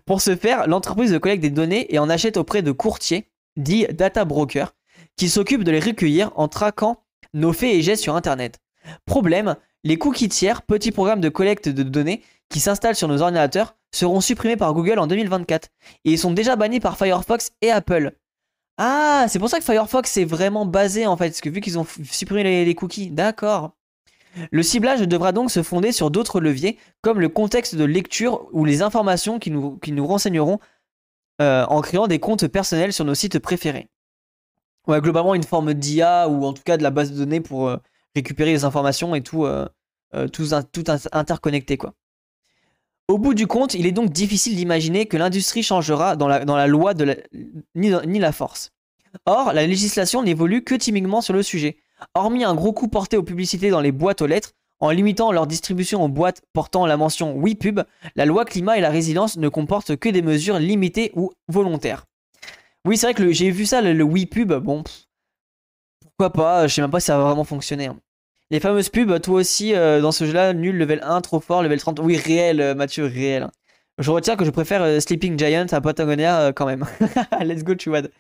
Pour 0.06 0.22
ce 0.22 0.36
faire, 0.38 0.68
l'entreprise 0.68 1.18
collecte 1.22 1.42
des 1.42 1.50
données 1.50 1.94
et 1.94 2.00
en 2.00 2.10
achète 2.10 2.38
auprès 2.38 2.62
de 2.62 2.72
courtiers, 2.72 3.30
dits 3.58 3.86
data 3.92 4.24
brokers, 4.24 4.74
qui 5.18 5.28
s'occupent 5.28 5.66
de 5.66 5.72
les 5.72 5.82
recueillir 5.82 6.32
en 6.36 6.48
traquant 6.48 7.04
nos 7.34 7.52
faits 7.52 7.76
et 7.76 7.82
gestes 7.82 8.04
sur 8.04 8.16
Internet. 8.16 8.60
Problème, 9.06 9.56
les 9.84 9.98
cookies 9.98 10.30
tiers, 10.30 10.62
petits 10.62 10.92
programmes 10.92 11.22
de 11.22 11.30
collecte 11.30 11.68
de 11.68 11.84
données 11.84 12.22
qui 12.50 12.62
s'installent 12.62 12.96
sur 12.96 13.10
nos 13.10 13.22
ordinateurs, 13.22 13.76
seront 13.94 14.22
supprimés 14.22 14.58
par 14.58 14.74
Google 14.74 15.00
en 15.00 15.08
2024. 15.08 15.70
Et 16.06 16.12
ils 16.12 16.20
sont 16.20 16.32
déjà 16.32 16.56
bannis 16.56 16.80
par 16.80 16.98
Firefox 16.98 17.52
et 17.62 17.72
Apple. 17.72 18.14
Ah, 18.78 19.26
c'est 19.30 19.40
pour 19.40 19.50
ça 19.50 19.60
que 19.60 19.66
Firefox 19.66 20.18
est 20.18 20.26
vraiment 20.26 20.66
basé 20.66 21.06
en 21.06 21.16
fait, 21.16 21.30
parce 21.30 21.42
que 21.42 21.50
vu 21.50 21.62
qu'ils 21.62 21.78
ont 21.78 21.86
supprimé 22.04 22.66
les, 22.66 22.76
cookies, 22.76 23.12
d'accord. 23.12 23.76
Le 24.52 24.64
ciblage 24.64 25.02
devra 25.02 25.32
donc 25.32 25.52
se 25.52 25.62
fonder 25.62 25.92
sur 25.92 26.10
d'autres 26.10 26.40
leviers, 26.40 26.80
comme 27.02 27.20
le 27.20 27.30
contexte 27.30 27.76
de 27.76 27.84
lecture 27.84 28.48
ou 28.52 28.66
les 28.66 28.82
informations 28.82 29.38
qui 29.38 29.52
nous, 29.52 30.08
renseigneront 30.08 30.60
euh, 31.42 31.66
en 31.68 31.82
créant 31.82 32.08
des 32.08 32.20
comptes 32.20 32.48
personnels 32.48 32.94
sur 32.94 33.06
nos 33.06 33.14
sites 33.14 33.38
préférés. 33.38 33.90
Ouais, 34.88 35.00
globalement 35.02 35.36
une 35.36 35.44
forme 35.44 35.74
d'IA 35.76 36.28
ou 36.28 36.44
en 36.46 36.54
tout 36.54 36.64
cas 36.64 36.78
de 36.78 36.84
la 36.84 36.90
base 36.90 37.12
de 37.12 37.18
données 37.18 37.42
pour 37.42 37.68
euh, 37.70 37.78
récupérer 38.16 38.52
les 38.52 38.66
informations 38.66 39.14
et 39.14 39.22
tout, 39.22 39.46
euh, 39.46 39.68
interconnecté 41.12 41.78
quoi. 41.78 41.94
Au 43.10 43.18
bout 43.18 43.34
du 43.34 43.48
compte, 43.48 43.74
il 43.74 43.86
est 43.86 43.92
donc 43.92 44.12
difficile 44.12 44.56
d'imaginer 44.56 45.08
que 45.08 45.18
l'industrie 45.18 45.62
changera 45.62 46.16
dans 46.16 46.28
la, 46.28 46.68
loi 46.68 46.94
ni, 47.76 48.20
la 48.20 48.32
force. 48.32 48.72
Or, 49.26 49.52
la 49.54 49.68
législation 49.68 50.24
n'évolue 50.24 50.64
que 50.64 50.76
timidement 50.76 51.22
sur 51.22 51.34
le 51.34 51.44
sujet. 51.44 51.78
Hormis 52.16 52.46
un 52.46 52.56
gros 52.56 52.74
coup 52.74 52.88
porté 52.88 53.18
aux 53.18 53.24
publicités 53.24 53.70
dans 53.70 53.82
les 53.82 53.92
boîtes 53.92 54.22
aux 54.22 54.28
lettres, 54.28 54.54
en 54.80 54.90
limitant 54.90 55.32
leur 55.32 55.48
distribution 55.48 56.04
aux 56.04 56.08
boîtes 56.08 56.42
portant 56.54 56.86
la 56.86 56.98
mention 56.98 57.36
Oui 57.36 57.56
Pub, 57.56 57.82
la 58.16 58.26
loi 58.26 58.46
climat 58.46 58.78
et 58.78 58.82
la 58.82 58.90
résilience 58.90 59.38
ne 59.38 59.50
comportent 59.50 59.96
que 59.96 60.10
des 60.10 60.22
mesures 60.22 60.60
limitées 60.60 61.12
ou 61.16 61.32
volontaires. 61.48 62.06
Oui, 62.86 62.98
c'est 62.98 63.08
vrai 63.08 63.14
que 63.14 63.32
j'ai 63.32 63.52
vu 63.52 63.66
ça, 63.66 63.82
le, 63.82 64.04
Oui 64.04 64.26
Pub, 64.26 64.54
bon, 64.54 64.84
pourquoi 66.02 66.32
pas, 66.32 66.68
je 66.68 66.74
sais 66.74 66.82
même 66.82 66.92
pas 66.92 67.00
si 67.00 67.08
ça 67.08 67.18
va 67.18 67.26
vraiment 67.26 67.44
fonctionner. 67.44 67.88
Hein. 67.88 68.00
Les 68.52 68.60
fameuses 68.60 68.90
pubs, 68.90 69.20
toi 69.22 69.36
aussi, 69.36 69.74
euh, 69.74 70.02
dans 70.02 70.12
ce 70.12 70.26
jeu-là, 70.26 70.54
nul, 70.54 70.78
level 70.78 71.00
1, 71.04 71.22
trop 71.22 71.40
fort, 71.40 71.64
level 71.64 71.80
30. 71.80 72.00
Oui, 72.02 72.18
réel, 72.18 72.62
euh, 72.62 72.76
Mathieu, 72.76 73.06
réel. 73.06 73.50
Je 73.98 74.12
retiens 74.12 74.36
que 74.36 74.46
je 74.46 74.52
préfère 74.52 74.82
euh, 74.84 75.00
Sleeping 75.00 75.38
Giant 75.38 75.68
à 75.72 75.82
Patagonia 75.82 76.52
quand 76.54 76.66
même. 76.66 76.86
Let's 77.42 77.64
go, 77.64 77.74
Chuad. 77.78 78.12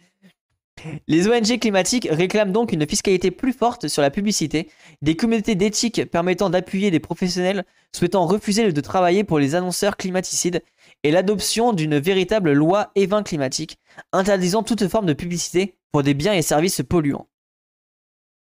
Les 1.07 1.27
ONG 1.27 1.59
climatiques 1.59 2.07
réclament 2.09 2.51
donc 2.51 2.71
une 2.71 2.87
fiscalité 2.87 3.31
plus 3.31 3.53
forte 3.53 3.87
sur 3.87 4.01
la 4.01 4.11
publicité, 4.11 4.69
des 5.01 5.15
communautés 5.15 5.55
d'éthique 5.55 6.09
permettant 6.11 6.49
d'appuyer 6.49 6.91
des 6.91 6.99
professionnels 6.99 7.63
souhaitant 7.95 8.25
refuser 8.25 8.71
de 8.71 8.81
travailler 8.81 9.23
pour 9.23 9.39
les 9.39 9.55
annonceurs 9.55 9.97
climaticides, 9.97 10.61
et 11.03 11.11
l'adoption 11.11 11.73
d'une 11.73 11.97
véritable 11.99 12.53
loi 12.53 12.91
évin 12.95 13.23
climatique, 13.23 13.77
interdisant 14.11 14.63
toute 14.63 14.87
forme 14.87 15.05
de 15.05 15.13
publicité 15.13 15.75
pour 15.91 16.03
des 16.03 16.13
biens 16.13 16.33
et 16.33 16.41
services 16.41 16.81
polluants. 16.81 17.27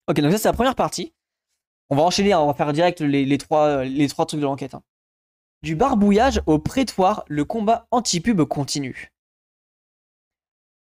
Ok, 0.08 0.20
donc 0.22 0.32
ça 0.32 0.38
c'est 0.38 0.48
la 0.48 0.54
première 0.54 0.76
partie. 0.76 1.14
On 1.90 1.96
va 1.96 2.04
enchaîner, 2.04 2.34
hein, 2.34 2.40
on 2.40 2.48
va 2.48 2.54
faire 2.54 2.74
direct 2.74 3.02
les, 3.02 3.38
trois, 3.38 3.84
trucs 4.26 4.40
de 4.40 4.46
l'enquête. 4.46 4.74
Hein. 4.74 4.84
Du 5.64 5.76
barbouillage 5.76 6.42
au 6.46 6.60
prétoire, 6.60 7.24
le 7.28 7.46
combat 7.46 7.88
anti-pub 7.92 8.44
continue. 8.44 9.12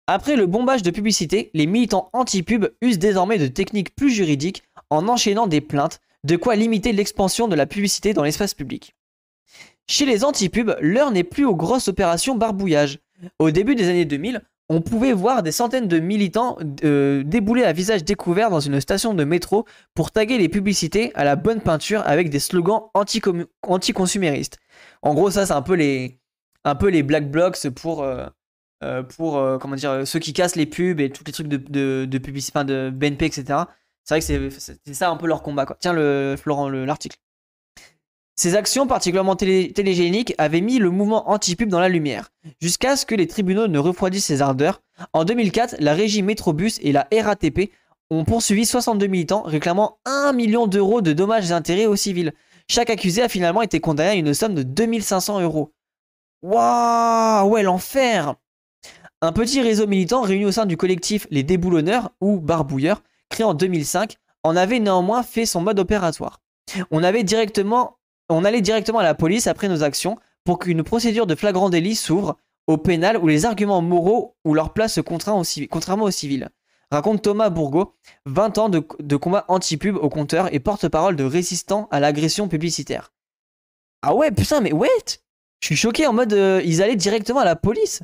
Après 0.08 0.36
le 0.36 0.48
bombage 0.48 0.82
de 0.82 0.90
publicité, 0.90 1.52
les 1.54 1.68
militants 1.68 2.10
anti-pub 2.14 2.68
usent 2.82 2.98
désormais 2.98 3.38
de 3.38 3.48
techniques 3.48 3.96
plus 3.96 4.10
juridiques 4.10 4.64
en 4.90 5.08
enchaînant 5.08 5.46
des 5.46 5.62
plaintes, 5.62 6.02
de 6.24 6.36
quoi 6.36 6.56
limiter 6.56 6.92
l'expansion 6.92 7.48
de 7.48 7.56
la 7.56 7.68
publicité 7.68 8.14
dans 8.14 8.24
l'espace 8.24 8.56
public. 8.56 8.96
Chez 9.88 10.06
les 10.06 10.24
anti-pub, 10.24 10.76
l'heure 10.82 11.12
n'est 11.12 11.24
plus 11.24 11.46
aux 11.46 11.56
grosses 11.56 11.88
opérations 11.88 12.36
barbouillage. 12.36 13.00
Au 13.38 13.52
début 13.52 13.76
des 13.76 13.90
années 13.90 14.06
2000, 14.06 14.42
on 14.70 14.82
pouvait 14.82 15.14
voir 15.14 15.42
des 15.42 15.52
centaines 15.52 15.88
de 15.88 16.00
militants 16.00 16.58
euh, 16.84 17.24
débouler 17.24 17.64
à 17.64 17.74
visage 17.74 18.04
découvert 18.04 18.52
dans 18.52 18.60
une 18.60 18.80
station 18.80 19.16
de 19.16 19.24
métro 19.24 19.66
pour 19.96 20.12
taguer 20.12 20.38
les 20.38 20.48
publicités 20.48 21.12
à 21.16 21.24
la 21.24 21.36
bonne 21.36 21.60
peinture 21.60 22.04
avec 22.06 22.30
des 22.30 22.40
slogans 22.40 22.84
anti-consuméristes. 23.64 24.60
En 25.02 25.16
gros, 25.16 25.32
ça, 25.32 25.48
c'est 25.48 25.54
un 25.54 25.64
peu 25.64 25.74
les, 25.74 26.20
black 27.04 27.32
blocs 27.32 27.68
pour, 27.70 28.04
euh, 28.04 28.28
euh, 28.84 30.06
ceux 30.06 30.20
qui 30.20 30.34
cassent 30.34 30.56
les 30.56 30.68
pubs 30.68 31.00
et 31.00 31.10
tous 31.10 31.24
les 31.26 31.32
trucs 31.32 31.48
de, 31.48 31.58
de, 32.06 32.90
BNP, 32.90 33.26
etc. 33.26 33.64
C'est 34.04 34.20
vrai 34.20 34.40
que 34.40 34.50
c'est 34.50 34.94
ça 34.94 35.10
un 35.10 35.18
peu 35.18 35.26
leur 35.26 35.42
combat. 35.42 35.66
Tiens, 35.80 35.94
le, 35.94 36.36
Florent, 36.38 36.70
l'article. 36.70 37.18
Ces 38.40 38.56
actions 38.56 38.88
particulièrement 38.88 39.36
télégéniques 39.36 40.34
avaient 40.38 40.62
mis 40.62 40.80
le 40.80 40.90
mouvement 40.92 41.30
anti-pub 41.30 41.68
dans 41.68 41.82
la 41.82 41.90
lumière, 41.90 42.30
jusqu'à 42.62 42.96
ce 42.96 43.06
que 43.06 43.14
les 43.14 43.28
tribunaux 43.28 43.68
ne 43.68 43.80
refroidissent 43.80 44.28
ses 44.28 44.42
ardeurs. 44.42 44.82
En 45.12 45.26
2004, 45.26 45.76
la 45.80 45.94
régie 45.94 46.22
Métrobus 46.22 46.80
et 46.82 46.94
la 46.94 47.06
RATP 47.12 47.70
ont 48.10 48.24
poursuivi 48.24 48.66
62 48.66 49.08
militants 49.08 49.42
réclamant 49.42 50.00
1 50.06 50.32
million 50.32 50.68
d'euros 50.68 51.02
de 51.02 51.12
dommages 51.12 51.52
et 51.52 51.54
intérêts 51.54 51.86
aux 51.86 51.98
civils. 51.98 52.32
Chaque 52.70 52.90
accusé 52.90 53.22
a 53.22 53.28
finalement 53.28 53.62
été 53.62 53.82
condamné 53.82 54.10
à 54.12 54.14
une 54.14 54.34
somme 54.34 54.56
de 54.56 54.64
2500 54.64 55.42
euros. 55.42 55.74
Waouh 56.42 57.50
Ouais, 57.50 57.62
l'enfer 57.62 58.36
Un 59.20 59.34
petit 59.34 59.62
réseau 59.62 59.86
militant 59.86 60.22
réuni 60.22 60.46
au 60.46 60.54
sein 60.54 60.66
du 60.66 60.78
collectif 60.78 61.28
Les 61.30 61.44
Déboulonneurs, 61.44 62.12
ou 62.22 62.40
Barbouilleurs, 62.40 63.04
créé 63.28 63.44
en 63.44 63.54
2005, 63.54 64.16
en 64.44 64.56
avait 64.56 64.80
néanmoins 64.80 65.24
fait 65.24 65.46
son 65.46 65.60
mode 65.60 65.80
opératoire. 65.80 66.40
On, 66.92 67.04
avait 67.04 67.24
directement, 67.24 67.99
on 68.30 68.46
allait 68.46 68.62
directement 68.62 69.00
à 69.00 69.04
la 69.04 69.16
police 69.16 69.48
après 69.48 69.68
nos 69.68 69.84
actions 69.84 70.18
pour 70.44 70.60
qu'une 70.60 70.84
procédure 70.84 71.28
de 71.28 71.36
flagrant 71.36 71.70
délit 71.70 71.96
s'ouvre 71.96 72.38
au 72.68 72.78
pénal 72.78 73.18
où 73.18 73.28
les 73.28 73.46
arguments 73.46 73.82
moraux 73.82 74.36
ou 74.46 74.54
leur 74.54 74.74
place 74.74 75.00
contraint 75.02 75.42
contrairement 75.70 76.06
aux 76.06 76.12
civils. 76.12 76.50
Raconte 76.92 77.22
Thomas 77.22 77.50
Bourgo, 77.50 77.96
20 78.26 78.58
ans 78.58 78.70
de, 78.70 79.16
combat 79.16 79.46
anti-pub 79.48 79.96
au 79.96 80.10
compteur 80.10 80.54
et 80.54 80.60
porte-parole 80.60 81.16
de 81.16 81.24
résistant 81.24 81.88
à 81.92 82.00
l'agression 82.00 82.48
publicitaire. 82.48 83.14
Ah 84.02 84.16
ouais, 84.16 84.32
putain, 84.32 84.62
mais 84.62 84.72
wait 84.72 85.22
Je 85.62 85.68
suis 85.68 85.76
choqué 85.76 86.08
en 86.08 86.14
mode 86.14 86.34
euh, 86.34 86.62
ils 86.66 86.82
allaient 86.82 86.96
directement 86.96 87.40
à 87.40 87.46
la 87.46 87.56
police. 87.56 88.02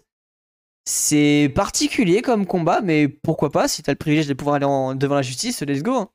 C'est 0.88 1.52
particulier 1.56 2.22
comme 2.22 2.46
combat, 2.46 2.82
mais 2.82 3.08
pourquoi 3.08 3.52
pas, 3.52 3.68
si 3.68 3.82
t'as 3.82 3.94
le 3.94 3.98
privilège 3.98 4.28
de 4.28 4.36
pouvoir 4.36 4.58
aller 4.58 4.98
devant 5.00 5.16
la 5.16 5.24
justice, 5.24 5.62
let's 5.62 5.82
go. 5.82 5.94
Hein. 5.94 6.10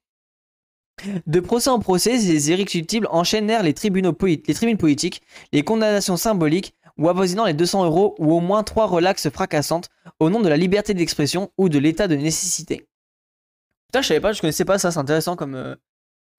De 1.27 1.41
procès 1.41 1.71
en 1.71 1.79
procès, 1.79 2.19
ces 2.19 2.51
irréductibles 2.51 3.09
enchaînèrent 3.11 3.63
les, 3.63 3.75
tribunaux 3.75 4.17
les 4.23 4.77
politiques, 4.77 5.23
les 5.53 5.63
condamnations 5.63 6.17
symboliques, 6.17 6.75
ou 6.99 7.09
avoisinant 7.09 7.47
les 7.47 7.55
200 7.55 7.87
euros, 7.87 8.15
ou 8.19 8.33
au 8.33 8.41
moins 8.41 8.63
trois 8.63 8.87
relaxes 8.87 9.31
fracassantes, 9.31 9.89
au 10.19 10.29
nom 10.29 10.41
de 10.41 10.49
la 10.49 10.57
liberté 10.57 10.93
d'expression 10.93 11.51
ou 11.57 11.69
de 11.69 11.79
l'état 11.79 12.09
de 12.09 12.15
nécessité. 12.15 12.87
Putain, 13.89 14.03
je 14.03 14.09
savais 14.09 14.21
pas, 14.21 14.33
je 14.33 14.41
connaissais 14.41 14.67
pas 14.67 14.79
ça, 14.79 14.91
c'est 14.91 14.99
intéressant 14.99 15.35
comme, 15.35 15.55
euh, 15.55 15.75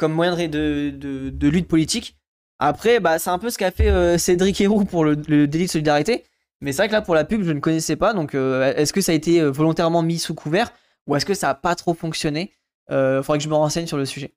moyen 0.08 0.36
de, 0.48 1.48
lutte 1.48 1.68
politique. 1.68 2.18
Après, 2.60 3.00
bah, 3.00 3.18
c'est 3.18 3.32
un 3.32 3.40
peu 3.40 3.50
ce 3.50 3.58
qu'a 3.58 3.72
fait 3.72 3.90
euh, 3.90 4.20
Cédric 4.20 4.62
Héroux 4.62 4.86
pour 4.86 5.04
le, 5.04 5.16
délit 5.48 5.66
de 5.66 5.72
solidarité. 5.72 6.26
Mais 6.62 6.72
c'est 6.72 6.78
vrai 6.78 6.88
que 6.90 6.94
là, 6.94 7.02
pour 7.02 7.16
la 7.16 7.26
pub, 7.26 7.42
je 7.44 7.52
ne 7.52 7.60
connaissais 7.60 7.96
pas. 7.96 8.14
Donc, 8.14 8.36
euh, 8.36 8.72
est-ce 8.76 8.94
que 8.94 9.02
ça 9.02 9.14
a 9.14 9.16
été 9.16 9.42
volontairement 9.42 10.04
mis 10.04 10.20
sous 10.20 10.36
couvert 10.36 10.72
ou 11.08 11.16
est-ce 11.16 11.26
que 11.26 11.34
ça 11.34 11.48
n'a 11.48 11.56
pas 11.56 11.74
trop 11.74 11.96
fonctionné? 11.96 12.54
Faudrait 12.88 13.38
que 13.38 13.44
je 13.44 13.50
me 13.50 13.56
renseigne 13.56 13.88
sur 13.88 13.98
le 13.98 14.06
sujet. 14.06 14.34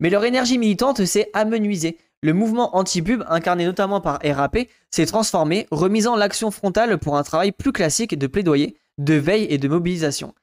Mais 0.00 0.10
leur 0.10 0.24
énergie 0.24 0.58
militante 0.58 1.04
s'est 1.04 1.30
amenuisée. 1.32 1.98
Le 2.22 2.32
mouvement 2.32 2.76
anti-pub, 2.76 3.24
incarné 3.28 3.64
notamment 3.66 4.00
par 4.00 4.18
RAP, 4.24 4.58
s'est 4.90 5.06
transformé, 5.06 5.66
remisant 5.70 6.16
l'action 6.16 6.50
frontale 6.50 6.98
pour 6.98 7.16
un 7.16 7.22
travail 7.22 7.52
plus 7.52 7.72
classique 7.72 8.18
de 8.18 8.26
plaidoyer, 8.26 8.76
de 8.98 9.14
veille 9.14 9.46
et 9.50 9.58
de 9.58 9.68
mobilisation. 9.68 10.34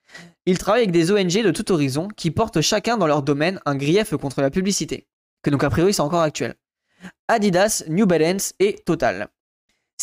Il 0.45 0.58
travaille 0.58 0.84
avec 0.84 0.91
des 0.91 1.12
ONG 1.12 1.43
de 1.43 1.51
tout 1.51 1.71
horizon 1.71 2.08
qui 2.15 2.29
portent 2.29 2.62
chacun 2.62 2.97
dans 2.97 3.08
leur 3.08 3.23
domaine 3.23 3.60
un 3.65 3.75
grief 3.75 4.15
contre 4.17 4.41
la 4.41 4.51
publicité. 4.51 5.08
Que 5.41 5.49
donc 5.49 5.63
a 5.63 5.69
priori 5.69 5.93
c'est 5.93 6.01
encore 6.01 6.21
actuel. 6.21 6.56
Adidas, 7.27 7.84
New 7.88 8.06
Balance 8.06 8.53
et 8.60 8.75
Total. 8.86 9.29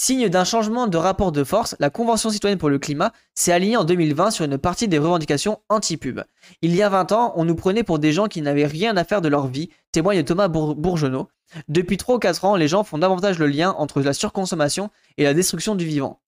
Signe 0.02 0.30
d'un 0.30 0.44
changement 0.44 0.86
de 0.86 0.96
rapport 0.96 1.30
de 1.30 1.44
force, 1.44 1.76
la 1.78 1.90
Convention 1.90 2.30
citoyenne 2.30 2.58
pour 2.58 2.70
le 2.70 2.78
climat 2.78 3.12
s'est 3.34 3.52
alignée 3.52 3.76
en 3.76 3.84
2020 3.84 4.30
sur 4.30 4.46
une 4.46 4.56
partie 4.56 4.88
des 4.88 4.96
revendications 4.96 5.60
anti-pub. 5.68 6.22
Il 6.62 6.74
y 6.74 6.82
a 6.82 6.88
20 6.88 7.12
ans, 7.12 7.34
on 7.36 7.44
nous 7.44 7.54
prenait 7.54 7.82
pour 7.82 7.98
des 7.98 8.10
gens 8.10 8.26
qui 8.26 8.40
n'avaient 8.40 8.64
rien 8.64 8.96
à 8.96 9.04
faire 9.04 9.20
de 9.20 9.28
leur 9.28 9.46
vie, 9.46 9.68
témoigne 9.92 10.24
Thomas 10.24 10.48
Bourgeonneau. 10.48 11.28
Depuis 11.68 11.98
3 11.98 12.14
ou 12.14 12.18
4 12.18 12.46
ans, 12.46 12.56
les 12.56 12.66
gens 12.66 12.82
font 12.82 12.96
davantage 12.96 13.38
le 13.38 13.46
lien 13.46 13.74
entre 13.76 14.00
la 14.00 14.14
surconsommation 14.14 14.88
et 15.18 15.24
la 15.24 15.34
destruction 15.34 15.74
du 15.74 15.84
vivant. 15.84 16.18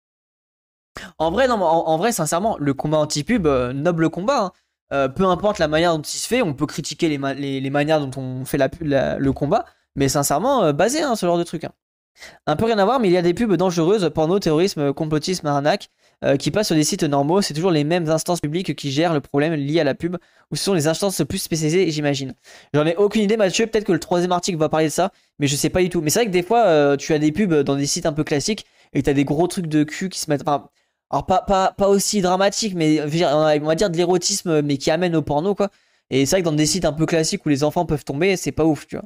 En 1.16 1.30
vrai, 1.30 1.48
non, 1.48 1.54
en, 1.54 1.96
vrai 1.96 2.12
sincèrement, 2.12 2.58
le 2.58 2.74
combat 2.74 2.98
anti-pub, 2.98 3.46
euh, 3.46 3.72
noble 3.72 4.10
combat. 4.10 4.40
Hein. 4.42 4.52
Euh, 4.92 5.08
peu 5.08 5.24
importe 5.24 5.58
la 5.58 5.68
manière 5.68 5.96
dont 5.96 6.02
il 6.02 6.18
se 6.18 6.28
fait, 6.28 6.42
on 6.42 6.52
peut 6.52 6.66
critiquer 6.66 7.08
les, 7.08 7.70
manières 7.70 8.06
dont 8.06 8.20
on 8.20 8.44
fait 8.44 8.58
le 8.58 9.30
combat, 9.30 9.64
mais 9.96 10.10
sincèrement, 10.10 10.62
euh, 10.62 10.72
basé 10.74 11.00
hein, 11.00 11.16
ce 11.16 11.24
genre 11.24 11.38
de 11.38 11.44
truc. 11.44 11.64
Hein. 11.64 11.72
Un 12.46 12.56
peu 12.56 12.66
rien 12.66 12.78
à 12.78 12.84
voir, 12.84 13.00
mais 13.00 13.08
il 13.08 13.12
y 13.12 13.16
a 13.16 13.22
des 13.22 13.34
pubs 13.34 13.54
dangereuses, 13.54 14.10
porno, 14.14 14.38
terrorisme, 14.38 14.92
complotisme, 14.92 15.46
arnaque, 15.46 15.88
euh, 16.24 16.36
qui 16.36 16.50
passent 16.50 16.68
sur 16.68 16.76
des 16.76 16.84
sites 16.84 17.02
normaux. 17.02 17.42
C'est 17.42 17.54
toujours 17.54 17.70
les 17.70 17.84
mêmes 17.84 18.08
instances 18.08 18.40
publiques 18.40 18.74
qui 18.76 18.90
gèrent 18.90 19.14
le 19.14 19.20
problème 19.20 19.54
lié 19.54 19.80
à 19.80 19.84
la 19.84 19.94
pub, 19.94 20.16
ou 20.50 20.56
ce 20.56 20.64
sont 20.64 20.74
les 20.74 20.86
instances 20.86 21.22
plus 21.28 21.38
spécialisées, 21.38 21.90
j'imagine. 21.90 22.34
J'en 22.74 22.86
ai 22.86 22.94
aucune 22.96 23.22
idée, 23.22 23.36
Mathieu. 23.36 23.66
Peut-être 23.66 23.84
que 23.84 23.92
le 23.92 23.98
troisième 24.00 24.32
article 24.32 24.58
va 24.58 24.68
parler 24.68 24.86
de 24.86 24.92
ça, 24.92 25.10
mais 25.38 25.46
je 25.46 25.56
sais 25.56 25.70
pas 25.70 25.82
du 25.82 25.88
tout. 25.88 26.00
Mais 26.00 26.10
c'est 26.10 26.20
vrai 26.20 26.26
que 26.26 26.32
des 26.32 26.42
fois, 26.42 26.66
euh, 26.66 26.96
tu 26.96 27.12
as 27.12 27.18
des 27.18 27.32
pubs 27.32 27.54
dans 27.62 27.76
des 27.76 27.86
sites 27.86 28.06
un 28.06 28.12
peu 28.12 28.24
classiques, 28.24 28.66
et 28.92 29.02
tu 29.02 29.10
as 29.10 29.14
des 29.14 29.24
gros 29.24 29.46
trucs 29.46 29.66
de 29.66 29.84
cul 29.84 30.08
qui 30.08 30.20
se 30.20 30.30
mettent. 30.30 30.42
Enfin, 30.42 30.68
alors 31.10 31.26
pas, 31.26 31.42
pas, 31.42 31.72
pas 31.72 31.88
aussi 31.88 32.20
dramatique, 32.20 32.74
mais 32.74 33.00
on 33.02 33.66
va 33.66 33.74
dire 33.74 33.90
de 33.90 33.96
l'érotisme, 33.96 34.62
mais 34.62 34.78
qui 34.78 34.90
amène 34.90 35.16
au 35.16 35.22
porno, 35.22 35.54
quoi. 35.54 35.70
Et 36.10 36.26
c'est 36.26 36.36
vrai 36.36 36.42
que 36.42 36.46
dans 36.46 36.52
des 36.52 36.66
sites 36.66 36.84
un 36.84 36.92
peu 36.92 37.06
classiques 37.06 37.44
où 37.46 37.48
les 37.48 37.64
enfants 37.64 37.86
peuvent 37.86 38.04
tomber, 38.04 38.36
c'est 38.36 38.52
pas 38.52 38.64
ouf, 38.64 38.86
tu 38.86 38.96
vois. 38.96 39.04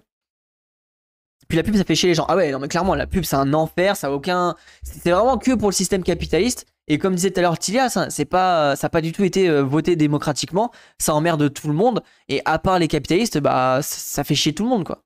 Puis 1.48 1.56
la 1.56 1.62
pub, 1.62 1.76
ça 1.76 1.84
fait 1.84 1.94
chier 1.94 2.08
les 2.08 2.14
gens. 2.14 2.26
Ah 2.28 2.36
ouais, 2.36 2.50
non, 2.50 2.58
mais 2.58 2.68
clairement, 2.68 2.94
la 2.94 3.06
pub, 3.06 3.24
c'est 3.24 3.36
un 3.36 3.54
enfer, 3.54 3.96
ça 3.96 4.08
a 4.08 4.10
aucun. 4.10 4.54
C'est 4.82 5.10
vraiment 5.10 5.38
que 5.38 5.52
pour 5.52 5.68
le 5.68 5.74
système 5.74 6.02
capitaliste. 6.02 6.66
Et 6.88 6.98
comme 6.98 7.14
disait 7.16 7.30
tout 7.30 7.40
à 7.40 7.42
l'heure 7.42 7.58
Tilia, 7.58 7.88
ça, 7.88 8.10
c'est 8.10 8.24
pas, 8.24 8.74
n'a 8.80 8.88
pas 8.88 9.00
du 9.00 9.10
tout 9.12 9.24
été 9.24 9.48
euh, 9.48 9.62
voté 9.62 9.96
démocratiquement. 9.96 10.70
Ça 10.98 11.14
emmerde 11.14 11.52
tout 11.52 11.66
le 11.66 11.74
monde. 11.74 12.02
Et 12.28 12.42
à 12.44 12.58
part 12.58 12.78
les 12.78 12.88
capitalistes, 12.88 13.38
bah, 13.38 13.80
ça 13.82 14.22
fait 14.22 14.36
chier 14.36 14.54
tout 14.54 14.62
le 14.62 14.68
monde, 14.68 14.84
quoi. 14.84 15.02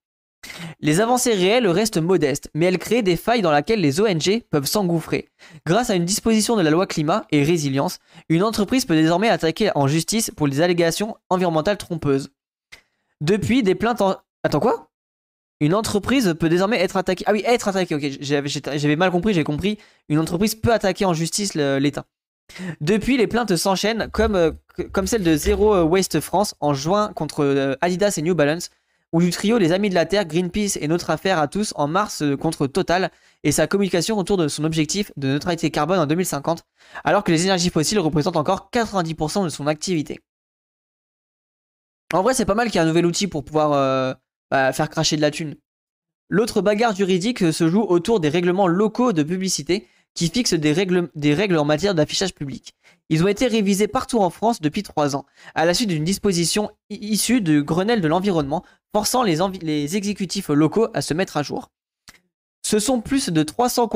Les 0.81 1.01
avancées 1.01 1.35
réelles 1.35 1.67
restent 1.67 1.99
modestes, 1.99 2.51
mais 2.55 2.67
elles 2.67 2.79
créent 2.79 3.03
des 3.03 3.17
failles 3.17 3.43
dans 3.43 3.53
lesquelles 3.53 3.81
les 3.81 4.01
ONG 4.01 4.43
peuvent 4.51 4.67
s'engouffrer. 4.67 5.29
Grâce 5.67 5.91
à 5.91 5.95
une 5.95 6.07
disposition 6.07 6.57
de 6.57 6.63
la 6.63 6.71
loi 6.71 6.87
climat 6.87 7.27
et 7.31 7.43
résilience, 7.43 7.99
une 8.29 8.43
entreprise 8.43 8.87
peut 8.87 8.95
désormais 8.95 9.29
attaquer 9.29 9.71
en 9.75 9.87
justice 9.87 10.31
pour 10.35 10.47
les 10.47 10.63
allégations 10.63 11.17
environnementales 11.29 11.77
trompeuses. 11.77 12.31
Depuis, 13.21 13.63
des 13.63 13.75
plaintes 13.75 14.01
en... 14.01 14.17
Attends 14.43 14.61
quoi? 14.61 14.90
Une 15.61 15.75
entreprise 15.75 16.35
peut 16.39 16.49
désormais 16.49 16.81
être 16.81 16.97
attaquée. 16.97 17.25
Ah 17.27 17.33
oui, 17.33 17.43
être 17.47 17.69
attaquée, 17.69 17.95
ok, 17.95 18.07
j'avais 18.21 18.97
mal 18.97 19.11
compris, 19.11 19.35
j'ai 19.35 19.45
compris. 19.45 19.79
Une 20.09 20.19
entreprise 20.19 20.55
peut 20.55 20.73
attaquer 20.73 21.05
en 21.05 21.13
justice 21.13 21.55
l'État. 21.55 22.07
Depuis, 22.81 23.17
les 23.17 23.27
plaintes 23.27 23.55
s'enchaînent 23.55 24.09
comme, 24.11 24.35
euh, 24.35 24.51
comme 24.93 25.07
celle 25.07 25.23
de 25.23 25.37
Zero 25.37 25.83
Waste 25.83 26.21
France 26.21 26.55
en 26.61 26.75
juin 26.75 27.13
contre 27.15 27.45
euh, 27.45 27.77
Adidas 27.81 28.15
et 28.17 28.23
New 28.23 28.35
Balance, 28.35 28.71
ou 29.13 29.21
du 29.21 29.31
trio 29.31 29.59
Les 29.59 29.71
Amis 29.71 29.91
de 29.91 29.95
la 29.95 30.07
Terre, 30.07 30.25
Greenpeace 30.25 30.77
et 30.81 30.89
Notre 30.89 31.11
Affaire 31.11 31.39
à 31.39 31.47
tous 31.47 31.73
en 31.77 31.87
mars 31.87 32.23
euh, 32.23 32.37
contre 32.37 32.67
Total 32.67 33.11
et 33.45 33.53
sa 33.53 33.67
communication 33.67 34.19
autour 34.19 34.37
de 34.37 34.49
son 34.49 34.65
objectif 34.65 35.13
de 35.17 35.29
neutralité 35.29 35.71
carbone 35.71 35.99
en 35.99 36.07
2050, 36.07 36.65
alors 37.05 37.23
que 37.23 37.31
les 37.31 37.45
énergies 37.45 37.71
fossiles 37.71 38.01
représentent 38.01 38.37
encore 38.37 38.71
90% 38.73 39.45
de 39.45 39.49
son 39.49 39.67
activité. 39.67 40.21
En 42.13 42.23
vrai, 42.23 42.35
c'est 42.35 42.45
pas 42.45 42.55
mal 42.55 42.67
qu'il 42.67 42.77
y 42.77 42.79
ait 42.79 42.85
un 42.85 42.89
nouvel 42.89 43.07
outil 43.07 43.29
pour 43.29 43.45
pouvoir 43.45 44.17
bah, 44.51 44.73
faire 44.73 44.89
cracher 44.89 45.17
de 45.17 45.23
la 45.23 45.31
thune. 45.31 45.57
L'autre 46.29 46.61
bagarre 46.61 46.95
juridique 46.95 47.53
se 47.53 47.69
joue 47.69 47.83
autour 47.83 48.21
des 48.21 48.29
règlements 48.29 48.69
locaux 48.69 49.13
de 49.13 49.23
publicité 49.23 49.89
qui 50.15 50.29
fixent 50.29 50.55
des 50.55 50.73
règles, 50.73 51.59
en 51.59 51.65
matière 51.65 51.95
d'affichage 51.95 52.35
public. 52.35 52.75
Ils 53.09 53.23
ont 53.25 53.29
été 53.29 53.47
révisés 53.47 53.89
partout 53.89 54.19
en 54.19 54.31
France 54.31 54.61
depuis 54.61 54.83
trois 54.83 55.17
ans, 55.17 55.27
à 55.55 55.65
la 55.65 55.75
suite 55.75 55.89
d'une 55.89 56.05
disposition 56.05 56.71
issue 56.91 57.41
du 57.41 57.63
Grenelle 57.63 58.01
de 58.01 58.09
l'environnement, 58.09 58.65
forçant 58.95 59.23
les, 59.23 59.39
les, 59.63 59.97
exécutifs 59.97 60.49
locaux 60.49 60.89
à 60.95 61.03
se 61.03 61.15
mettre 61.15 61.37
à 61.37 61.43
jour. 61.43 61.71
Ce 62.63 62.79
sont 62.79 63.01
plus 63.01 63.31
de 63.31 63.43
300 63.43 63.89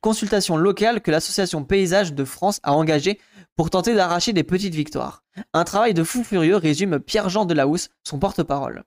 consultations 0.00 0.56
locales 0.56 1.00
que 1.00 1.10
l'association 1.10 1.64
Paysage 1.64 2.12
de 2.12 2.24
France 2.24 2.60
a 2.62 2.74
engagées 2.74 3.18
pour 3.56 3.70
tenter 3.70 3.94
d'arracher 3.94 4.32
des 4.32 4.44
petites 4.44 4.74
victoires. 4.74 5.24
Un 5.52 5.64
travail 5.64 5.94
de 5.94 6.04
fou 6.04 6.22
furieux 6.24 6.56
résume 6.56 7.00
Pierre-Jean 7.00 7.44
Delahousse, 7.44 7.90
son 8.04 8.18
porte-parole. 8.18 8.84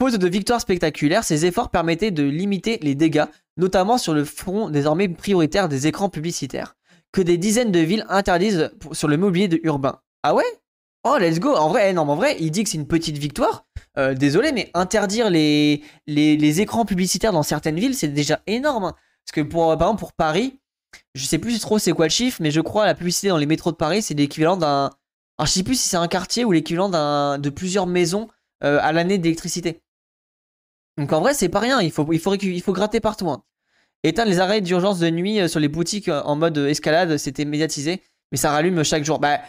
Faute 0.00 0.16
de 0.16 0.28
victoires 0.28 0.62
spectaculaires, 0.62 1.24
ces 1.24 1.44
efforts 1.44 1.68
permettaient 1.68 2.10
de 2.10 2.22
limiter 2.22 2.78
les 2.80 2.94
dégâts, 2.94 3.26
notamment 3.58 3.98
sur 3.98 4.14
le 4.14 4.24
front 4.24 4.70
désormais 4.70 5.10
prioritaire 5.10 5.68
des 5.68 5.88
écrans 5.88 6.08
publicitaires, 6.08 6.74
que 7.12 7.20
des 7.20 7.36
dizaines 7.36 7.70
de 7.70 7.80
villes 7.80 8.06
interdisent 8.08 8.70
sur 8.92 9.08
le 9.08 9.18
mobilier 9.18 9.48
de 9.48 9.60
urbain. 9.62 10.00
Ah 10.22 10.34
ouais? 10.34 10.46
Oh, 11.04 11.18
let's 11.20 11.38
go 11.38 11.54
En 11.54 11.68
vrai, 11.68 11.92
non, 11.92 12.08
en 12.08 12.16
vrai, 12.16 12.38
il 12.40 12.50
dit 12.50 12.64
que 12.64 12.70
c'est 12.70 12.78
une 12.78 12.86
petite 12.86 13.18
victoire. 13.18 13.66
Euh, 13.98 14.14
désolé, 14.14 14.52
mais 14.52 14.70
interdire 14.72 15.28
les, 15.28 15.82
les, 16.06 16.60
écrans 16.62 16.86
publicitaires 16.86 17.32
dans 17.32 17.42
certaines 17.42 17.78
villes, 17.78 17.94
c'est 17.94 18.08
déjà 18.08 18.40
énorme. 18.46 18.84
Hein. 18.84 18.94
Parce 19.26 19.34
que 19.34 19.42
pour, 19.42 19.76
par 19.76 19.88
exemple, 19.88 20.00
pour 20.00 20.14
Paris, 20.14 20.60
je 21.14 21.26
sais 21.26 21.38
plus 21.38 21.58
trop 21.60 21.78
c'est 21.78 21.92
quoi 21.92 22.06
le 22.06 22.10
chiffre, 22.10 22.38
mais 22.40 22.50
je 22.50 22.62
crois 22.62 22.86
la 22.86 22.94
publicité 22.94 23.28
dans 23.28 23.36
les 23.36 23.44
métros 23.44 23.70
de 23.70 23.76
Paris, 23.76 24.00
c'est 24.00 24.14
l'équivalent 24.14 24.56
d'un... 24.56 24.90
Alors 25.36 25.46
je 25.46 25.52
sais 25.52 25.62
plus 25.62 25.78
si 25.78 25.90
c'est 25.90 25.98
un 25.98 26.08
quartier 26.08 26.46
ou 26.46 26.52
l'équivalent 26.52 26.88
d'un 26.88 27.38
de 27.38 27.50
plusieurs 27.50 27.86
maisons 27.86 28.28
euh, 28.64 28.78
à 28.80 28.92
l'année 28.92 29.18
d'électricité. 29.18 29.82
Donc 31.00 31.12
en 31.12 31.20
vrai, 31.20 31.34
c'est 31.34 31.48
pas 31.48 31.58
rien, 31.58 31.80
il 31.80 31.90
faut, 31.90 32.06
il 32.12 32.20
faut, 32.20 32.72
gratter 32.72 33.00
partout. 33.00 33.28
Hein. 33.30 33.42
Éteindre 34.04 34.30
les 34.30 34.38
arrêts 34.38 34.60
d'urgence 34.60 34.98
de 34.98 35.10
nuit 35.10 35.40
euh, 35.40 35.48
sur 35.48 35.58
les 35.58 35.68
boutiques 35.68 36.08
euh, 36.08 36.22
en 36.22 36.36
mode 36.36 36.56
escalade, 36.58 37.16
c'était 37.16 37.44
médiatisé, 37.44 38.02
mais 38.30 38.38
ça 38.38 38.50
rallume 38.50 38.84
chaque 38.84 39.04
jour. 39.04 39.18
Bah 39.18 39.40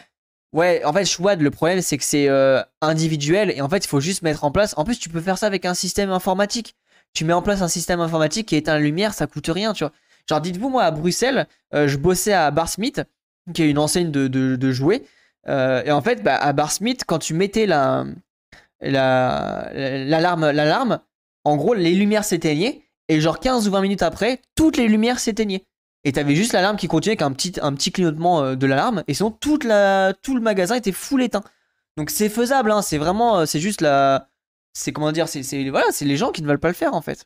ouais, 0.53 0.83
en 0.85 0.93
fait, 0.93 1.05
Schwad, 1.05 1.41
le 1.41 1.51
problème 1.51 1.81
c'est 1.81 1.97
que 1.97 2.03
c'est 2.03 2.27
euh, 2.29 2.61
individuel 2.81 3.51
et 3.51 3.61
en 3.61 3.69
fait, 3.69 3.85
il 3.85 3.87
faut 3.87 3.99
juste 3.99 4.23
mettre 4.23 4.43
en 4.43 4.51
place. 4.51 4.73
En 4.77 4.85
plus, 4.85 4.97
tu 4.97 5.09
peux 5.09 5.21
faire 5.21 5.37
ça 5.37 5.45
avec 5.47 5.65
un 5.65 5.73
système 5.73 6.09
informatique. 6.09 6.75
tu 7.13 7.25
mets 7.25 7.33
en 7.33 7.41
place 7.41 7.61
un 7.61 7.67
système 7.67 7.99
informatique 7.99 8.47
qui 8.47 8.55
éteint 8.55 8.73
la 8.73 8.79
lumière, 8.79 9.13
ça 9.13 9.27
coûte 9.27 9.47
rien, 9.47 9.73
tu 9.73 9.83
vois. 9.83 9.91
Genre, 10.29 10.41
dites-vous, 10.41 10.69
moi, 10.69 10.83
à 10.83 10.91
Bruxelles, 10.91 11.47
euh, 11.73 11.87
je 11.87 11.97
bossais 11.97 12.33
à 12.33 12.51
Bar 12.51 12.69
Smith, 12.69 13.01
qui 13.53 13.63
est 13.63 13.69
une 13.69 13.77
enseigne 13.77 14.11
de, 14.11 14.27
de, 14.27 14.71
jouets. 14.71 15.03
Euh, 15.47 15.83
et 15.83 15.91
en 15.91 16.01
fait, 16.01 16.23
bah, 16.23 16.37
à 16.37 16.53
Bar 16.53 16.71
Smith, 16.71 17.03
quand 17.05 17.19
tu 17.19 17.33
mettais 17.33 17.65
la, 17.65 18.05
l'alarme, 18.81 20.51
l'alarme, 20.51 20.99
en 21.43 21.57
gros, 21.57 21.73
les 21.73 21.93
lumières 21.93 22.25
s'éteignaient. 22.25 22.83
Et 23.07 23.19
genre 23.19 23.39
15 23.39 23.67
ou 23.67 23.71
20 23.71 23.81
minutes 23.81 24.03
après, 24.03 24.41
toutes 24.55 24.77
les 24.77 24.87
lumières 24.87 25.19
s'éteignaient. 25.19 25.65
Et 26.03 26.13
t'avais 26.13 26.35
juste 26.35 26.53
l'alarme 26.53 26.77
qui 26.77 26.87
continuait 26.87 27.13
avec 27.13 27.21
un 27.21 27.31
petit, 27.33 27.53
un 27.61 27.75
clignotement 27.75 28.41
euh, 28.41 28.55
de 28.55 28.65
l'alarme. 28.65 29.03
Et 29.07 29.13
sinon, 29.13 29.31
tout 29.31 29.57
le 29.57 30.39
magasin 30.39 30.75
était 30.75 30.91
full 30.91 31.21
éteint. 31.21 31.43
Donc 31.97 32.09
c'est 32.09 32.29
faisable, 32.29 32.71
hein, 32.71 32.81
c'est 32.81 32.97
vraiment, 32.97 33.45
c'est 33.45 33.59
juste 33.59 33.81
la, 33.81 34.29
c'est 34.73 34.93
comment 34.93 35.11
dire, 35.11 35.27
c'est 35.27 35.69
voilà, 35.69 35.87
les 36.01 36.17
gens 36.17 36.31
qui 36.31 36.41
ne 36.41 36.47
veulent 36.47 36.59
pas 36.59 36.69
le 36.69 36.73
faire 36.73 36.93
en 36.93 37.01
fait. 37.01 37.25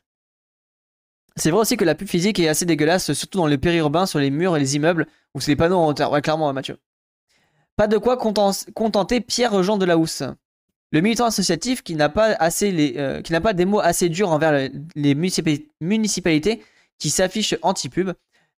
C'est 1.36 1.50
vrai 1.50 1.60
aussi 1.60 1.76
que 1.76 1.84
la 1.84 1.94
pub 1.94 2.08
physique 2.08 2.38
est 2.38 2.48
assez 2.48 2.64
dégueulasse, 2.64 3.12
surtout 3.12 3.38
dans 3.38 3.46
les 3.46 3.58
périurbains, 3.58 4.06
sur 4.06 4.18
les 4.18 4.30
murs 4.30 4.56
et 4.56 4.60
les 4.60 4.76
immeubles, 4.76 5.06
où 5.34 5.40
c'est 5.40 5.50
les 5.50 5.56
panneaux 5.56 5.76
en 5.76 5.86
hauteur. 5.86 6.10
Ouais, 6.10 6.22
clairement, 6.22 6.50
Mathieu. 6.52 6.78
Pas 7.76 7.88
de 7.88 7.98
quoi 7.98 8.16
contenter 8.16 9.20
Pierre-Jean 9.20 9.76
de 9.76 9.84
la 9.84 9.98
Housse. 9.98 10.22
Le 10.92 11.00
militant 11.00 11.26
associatif 11.26 11.82
qui 11.82 11.94
n'a 11.94 12.08
pas, 12.08 12.32
assez 12.38 12.70
les, 12.70 12.94
euh, 12.96 13.20
qui 13.22 13.32
n'a 13.32 13.40
pas 13.40 13.52
des 13.52 13.64
mots 13.64 13.80
assez 13.80 14.08
durs 14.08 14.30
envers 14.30 14.70
les 14.94 15.14
municipalités 15.80 16.62
qui 16.98 17.10
s'affichent 17.10 17.56
anti-pub, 17.62 18.12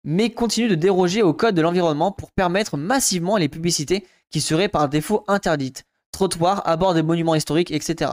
mais 0.04 0.30
continue 0.30 0.68
de 0.68 0.74
déroger 0.74 1.22
au 1.22 1.32
code 1.32 1.54
de 1.54 1.62
l'environnement 1.62 2.12
pour 2.12 2.30
permettre 2.32 2.76
massivement 2.76 3.36
les 3.36 3.48
publicités 3.48 4.06
qui 4.30 4.40
seraient 4.40 4.68
par 4.68 4.88
défaut 4.88 5.24
interdites. 5.26 5.84
Trottoirs, 6.12 6.66
à 6.66 6.76
bord 6.76 6.94
des 6.94 7.02
monuments 7.02 7.34
historiques, 7.34 7.70
etc. 7.70 8.12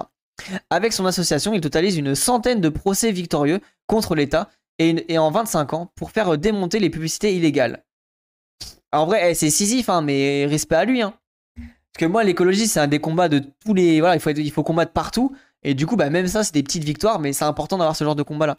Avec 0.69 0.93
son 0.93 1.05
association, 1.05 1.53
il 1.53 1.61
totalise 1.61 1.97
une 1.97 2.15
centaine 2.15 2.61
de 2.61 2.69
procès 2.69 3.11
victorieux 3.11 3.59
contre 3.87 4.15
l'État 4.15 4.49
et, 4.79 5.17
en 5.17 5.31
25 5.31 5.73
ans 5.73 5.91
pour 5.95 6.11
faire 6.11 6.37
démonter 6.37 6.79
les 6.79 6.89
publicités 6.89 7.35
illégales. 7.35 7.83
en 8.91 9.05
vrai, 9.05 9.31
eh, 9.31 9.33
c'est 9.33 9.49
Sisyphe, 9.49 9.89
hein, 9.89 10.01
mais 10.01 10.45
respect 10.45 10.75
à 10.75 10.85
lui. 10.85 11.01
Hein. 11.01 11.13
Parce 11.95 12.07
que 12.07 12.11
moi, 12.11 12.25
l'écologie, 12.25 12.67
c'est 12.67 12.81
un 12.81 12.87
des 12.87 12.99
combats 12.99 13.29
de 13.29 13.41
tous 13.63 13.73
les. 13.73 14.01
Voilà, 14.01 14.15
il 14.15 14.19
faut, 14.19 14.29
il 14.29 14.51
faut 14.51 14.63
combattre 14.63 14.91
partout. 14.91 15.33
Et 15.63 15.73
du 15.73 15.87
coup, 15.87 15.95
bah, 15.95 16.09
même 16.09 16.27
ça, 16.27 16.43
c'est 16.43 16.53
des 16.53 16.61
petites 16.61 16.83
victoires, 16.83 17.19
mais 17.19 17.31
c'est 17.31 17.45
important 17.45 17.77
d'avoir 17.77 17.95
ce 17.95 18.03
genre 18.03 18.17
de 18.17 18.23
combat-là. 18.23 18.57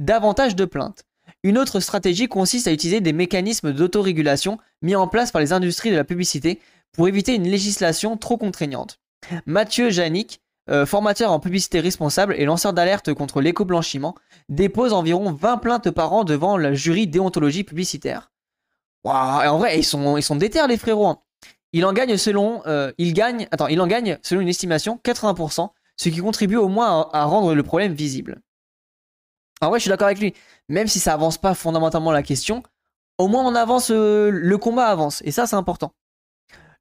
Davantage 0.00 0.56
de 0.56 0.64
plaintes. 0.64 1.04
Une 1.44 1.56
autre 1.56 1.78
stratégie 1.78 2.26
consiste 2.26 2.66
à 2.66 2.72
utiliser 2.72 3.00
des 3.00 3.12
mécanismes 3.12 3.72
d'autorégulation 3.72 4.58
mis 4.82 4.96
en 4.96 5.06
place 5.06 5.30
par 5.30 5.40
les 5.40 5.52
industries 5.52 5.92
de 5.92 5.96
la 5.96 6.02
publicité 6.02 6.58
pour 6.90 7.06
éviter 7.06 7.36
une 7.36 7.46
législation 7.46 8.16
trop 8.16 8.36
contraignante. 8.36 8.98
Mathieu 9.46 9.90
Janik, 9.90 10.40
euh, 10.68 10.84
formateur 10.84 11.30
en 11.30 11.38
publicité 11.38 11.78
responsable 11.78 12.34
et 12.36 12.44
lanceur 12.44 12.72
d'alerte 12.72 13.14
contre 13.14 13.40
l'éco-blanchiment, 13.40 14.16
dépose 14.48 14.92
environ 14.92 15.30
20 15.30 15.58
plaintes 15.58 15.90
par 15.92 16.12
an 16.12 16.24
devant 16.24 16.56
la 16.56 16.74
jury 16.74 17.06
déontologie 17.06 17.62
publicitaire. 17.62 18.32
Waouh, 19.04 19.48
en 19.48 19.58
vrai, 19.58 19.78
ils 19.78 19.84
sont, 19.84 20.16
ils 20.16 20.24
sont 20.24 20.34
les 20.34 20.76
frérots. 20.76 21.06
Hein. 21.06 21.20
Il 21.72 21.84
en 21.84 21.92
gagne 21.92 22.16
selon, 22.16 22.62
euh, 22.66 22.92
il 22.98 23.80
en 23.80 23.86
gagne 23.86 24.18
selon 24.22 24.40
une 24.40 24.48
estimation 24.48 25.00
80%, 25.04 25.70
ce 25.96 26.08
qui 26.08 26.18
contribue 26.18 26.56
au 26.56 26.68
moins 26.68 27.08
à, 27.12 27.24
rendre 27.24 27.54
le 27.54 27.62
problème 27.62 27.92
visible. 27.92 28.40
En 29.60 29.68
vrai, 29.68 29.78
je 29.78 29.82
suis 29.82 29.88
d'accord 29.90 30.06
avec 30.06 30.20
lui. 30.20 30.34
Même 30.68 30.86
si 30.86 30.98
ça 31.00 31.12
avance 31.12 31.36
pas 31.36 31.54
fondamentalement 31.54 32.12
la 32.12 32.22
question, 32.22 32.62
au 33.18 33.28
moins 33.28 33.44
on 33.44 33.54
avance, 33.54 33.90
euh, 33.90 34.30
le 34.30 34.58
combat 34.58 34.86
avance, 34.86 35.22
et 35.24 35.30
ça 35.30 35.46
c'est 35.46 35.56
important. 35.56 35.92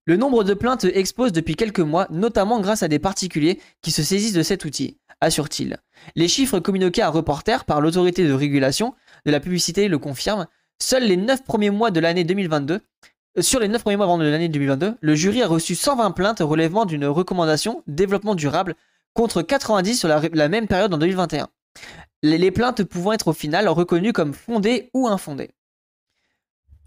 Le 0.06 0.16
nombre 0.16 0.46
de 0.46 0.54
plaintes 0.54 0.86
explose 0.86 1.34
depuis 1.34 1.56
quelques 1.56 1.82
mois, 1.82 2.08
notamment 2.10 2.62
grâce 2.62 2.82
à 2.82 2.88
des 2.88 3.00
particuliers 3.00 3.60
qui 3.82 3.92
se 3.92 4.04
saisissent 4.04 4.34
de 4.34 4.44
cet 4.44 4.64
outil, 4.64 5.00
assure-t-il. 5.20 5.78
Les 6.16 6.30
chiffres 6.30 6.60
communiqués 6.60 7.02
à 7.02 7.10
Reporter 7.10 7.66
par 7.66 7.82
l'autorité 7.82 8.26
de 8.26 8.32
régulation 8.32 8.96
de 9.26 9.32
la 9.32 9.42
publicité 9.42 9.90
le 9.90 10.00
confirment. 10.00 10.48
Seuls 10.82 11.04
les 11.04 11.18
9 11.18 11.44
premiers 11.44 11.72
mois 11.72 11.92
de 11.92 12.00
l'année 12.00 12.24
2022, 12.24 12.76
euh, 12.76 12.80
sur 13.40 13.60
les 13.60 13.68
9 13.68 13.82
premiers 13.82 13.98
mois 13.98 14.18
de 14.18 14.24
l'année 14.24 14.50
2022, 14.50 14.96
le 15.00 15.16
jury 15.16 15.44
a 15.44 15.48
reçu 15.48 15.76
120 15.76 16.12
plaintes 16.12 16.40
relèvement 16.40 16.86
d'une 16.86 17.06
recommandation 17.06 17.84
développement 17.88 18.36
durable 18.36 18.76
contre 19.14 19.42
90 19.42 19.96
sur 19.96 20.08
la, 20.08 20.50
même 20.50 20.68
période 20.68 20.94
en 20.94 20.98
2021. 20.98 21.48
les 22.24 22.52
plaintes 22.52 22.84
pouvant 22.84 23.14
être 23.14 23.30
au 23.30 23.34
final 23.34 23.68
reconnues 23.68 24.14
comme 24.14 24.34
fondées 24.34 24.90
ou 24.94 25.08
infondées. 25.08 25.52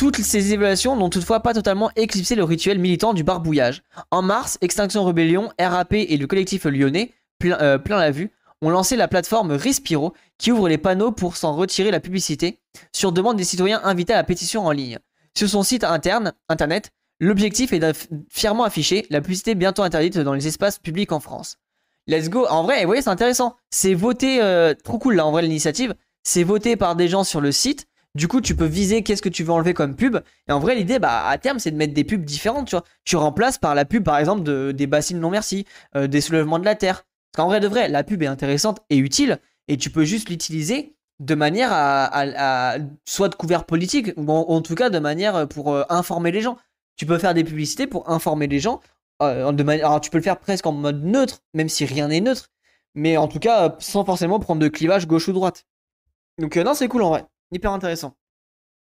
Toutes 0.00 0.16
ces 0.16 0.54
évaluations 0.54 0.96
n'ont 0.96 1.10
toutefois 1.10 1.40
pas 1.40 1.52
totalement 1.52 1.90
éclipsé 1.94 2.34
le 2.34 2.42
rituel 2.42 2.78
militant 2.78 3.12
du 3.12 3.22
barbouillage. 3.22 3.82
En 4.10 4.22
mars, 4.22 4.56
Extinction 4.62 5.04
Rebellion, 5.04 5.52
RAP 5.60 5.92
et 5.92 6.16
le 6.16 6.26
collectif 6.26 6.64
lyonnais, 6.64 7.12
euh, 7.44 7.76
plein, 7.76 7.98
la 7.98 8.10
vue, 8.10 8.30
ont 8.62 8.70
lancé 8.70 8.96
la 8.96 9.08
plateforme 9.08 9.52
Respiro 9.52 10.14
qui 10.38 10.52
ouvre 10.52 10.70
les 10.70 10.78
panneaux 10.78 11.12
pour 11.12 11.36
s'en 11.36 11.54
retirer 11.54 11.90
la 11.90 12.00
publicité 12.00 12.60
sur 12.94 13.12
demande 13.12 13.36
des 13.36 13.44
citoyens 13.44 13.82
invités 13.84 14.14
à 14.14 14.16
la 14.16 14.24
pétition 14.24 14.64
en 14.64 14.70
ligne. 14.70 14.98
Sur 15.36 15.48
son 15.48 15.62
site 15.62 15.84
interne, 15.84 16.32
internet, 16.48 16.90
l'objectif 17.20 17.72
est 17.72 17.78
de 17.78 17.92
fièrement 18.30 18.64
afficher 18.64 19.06
la 19.10 19.20
publicité 19.20 19.54
bientôt 19.54 19.82
interdite 19.82 20.18
dans 20.18 20.34
les 20.34 20.46
espaces 20.46 20.78
publics 20.78 21.12
en 21.12 21.20
France. 21.20 21.58
Let's 22.06 22.28
go. 22.28 22.46
En 22.48 22.64
vrai, 22.64 22.80
vous 22.80 22.86
voyez, 22.86 23.02
c'est 23.02 23.10
intéressant. 23.10 23.56
C'est 23.70 23.94
voté, 23.94 24.42
euh, 24.42 24.74
trop 24.74 24.98
cool 24.98 25.14
là, 25.14 25.26
en 25.26 25.30
vrai, 25.30 25.42
l'initiative. 25.42 25.94
C'est 26.24 26.42
voté 26.42 26.76
par 26.76 26.96
des 26.96 27.08
gens 27.08 27.24
sur 27.24 27.40
le 27.40 27.52
site. 27.52 27.86
Du 28.16 28.26
coup, 28.26 28.40
tu 28.40 28.56
peux 28.56 28.66
viser 28.66 29.02
qu'est-ce 29.02 29.22
que 29.22 29.28
tu 29.28 29.44
veux 29.44 29.52
enlever 29.52 29.74
comme 29.74 29.94
pub. 29.94 30.18
Et 30.48 30.52
en 30.52 30.58
vrai, 30.58 30.74
l'idée, 30.74 30.98
bah, 30.98 31.26
à 31.28 31.38
terme, 31.38 31.60
c'est 31.60 31.70
de 31.70 31.76
mettre 31.76 31.94
des 31.94 32.02
pubs 32.02 32.24
différentes, 32.24 32.74
tu 33.04 33.16
remplaces 33.16 33.58
par 33.58 33.76
la 33.76 33.84
pub, 33.84 34.02
par 34.02 34.18
exemple, 34.18 34.42
de, 34.42 34.72
des 34.72 34.88
bassines 34.88 35.20
non 35.20 35.30
merci, 35.30 35.64
euh, 35.94 36.08
des 36.08 36.20
soulèvements 36.20 36.58
de 36.58 36.64
la 36.64 36.74
terre. 36.74 37.04
Parce 37.32 37.44
qu'en 37.44 37.48
vrai 37.48 37.60
de 37.60 37.68
vrai, 37.68 37.88
la 37.88 38.02
pub 38.02 38.22
est 38.22 38.26
intéressante 38.26 38.80
et 38.90 38.96
utile. 38.96 39.38
Et 39.68 39.76
tu 39.76 39.90
peux 39.90 40.04
juste 40.04 40.28
l'utiliser 40.28 40.96
de 41.20 41.34
manière 41.34 41.70
à, 41.72 42.76
soit 43.04 43.28
de 43.28 43.34
couvert 43.34 43.64
politique, 43.64 44.12
ou 44.16 44.30
en, 44.30 44.62
tout 44.62 44.74
cas 44.74 44.90
de 44.90 44.98
manière 44.98 45.46
pour 45.48 45.72
euh, 45.72 45.84
informer 45.88 46.32
les 46.32 46.40
gens. 46.40 46.56
Tu 46.96 47.06
peux 47.06 47.18
faire 47.18 47.34
des 47.34 47.44
publicités 47.44 47.86
pour 47.86 48.10
informer 48.10 48.46
les 48.46 48.58
gens. 48.58 48.80
Euh, 49.22 49.52
de 49.52 49.68
alors, 49.68 50.00
tu 50.00 50.10
peux 50.10 50.18
le 50.18 50.22
faire 50.22 50.38
presque 50.38 50.66
en 50.66 50.72
mode 50.72 51.04
neutre, 51.04 51.40
même 51.54 51.68
si 51.68 51.84
rien 51.84 52.08
n'est 52.08 52.20
neutre. 52.20 52.48
Mais 52.94 53.16
en 53.16 53.28
tout 53.28 53.38
cas, 53.38 53.76
sans 53.78 54.04
forcément 54.04 54.40
prendre 54.40 54.60
de 54.60 54.68
clivage 54.68 55.06
gauche 55.06 55.28
ou 55.28 55.32
droite. 55.32 55.66
Donc, 56.38 56.56
non, 56.56 56.74
c'est 56.74 56.88
cool 56.88 57.02
en 57.02 57.10
vrai. 57.10 57.24
Hyper 57.52 57.72
intéressant. 57.72 58.16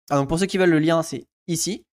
Ah, 0.10 0.17
donc 0.17 0.28
pour 0.28 0.39
ceux 0.39 0.48
qui 0.48 0.58
veulent 0.58 0.72
le 0.72 0.80
lien, 0.80 1.04
c'est 1.04 1.28
ici. 1.48 1.86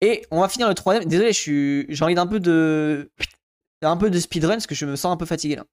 Et 0.00 0.26
on 0.30 0.40
va 0.40 0.48
finir 0.48 0.68
le 0.68 0.74
troisième. 0.74 1.08
Désolé, 1.08 1.32
j'ai 1.32 2.04
envie 2.04 2.14
d'un 2.14 2.26
peu 2.26 2.40
de 2.40 3.10
un 3.82 3.96
peu 3.96 4.10
de 4.10 4.18
speedrun 4.18 4.54
parce 4.54 4.66
que 4.66 4.74
je 4.74 4.86
me 4.86 4.96
sens 4.96 5.12
un 5.12 5.16
peu 5.16 5.26
fatigué 5.26 5.56
là. 5.56 5.64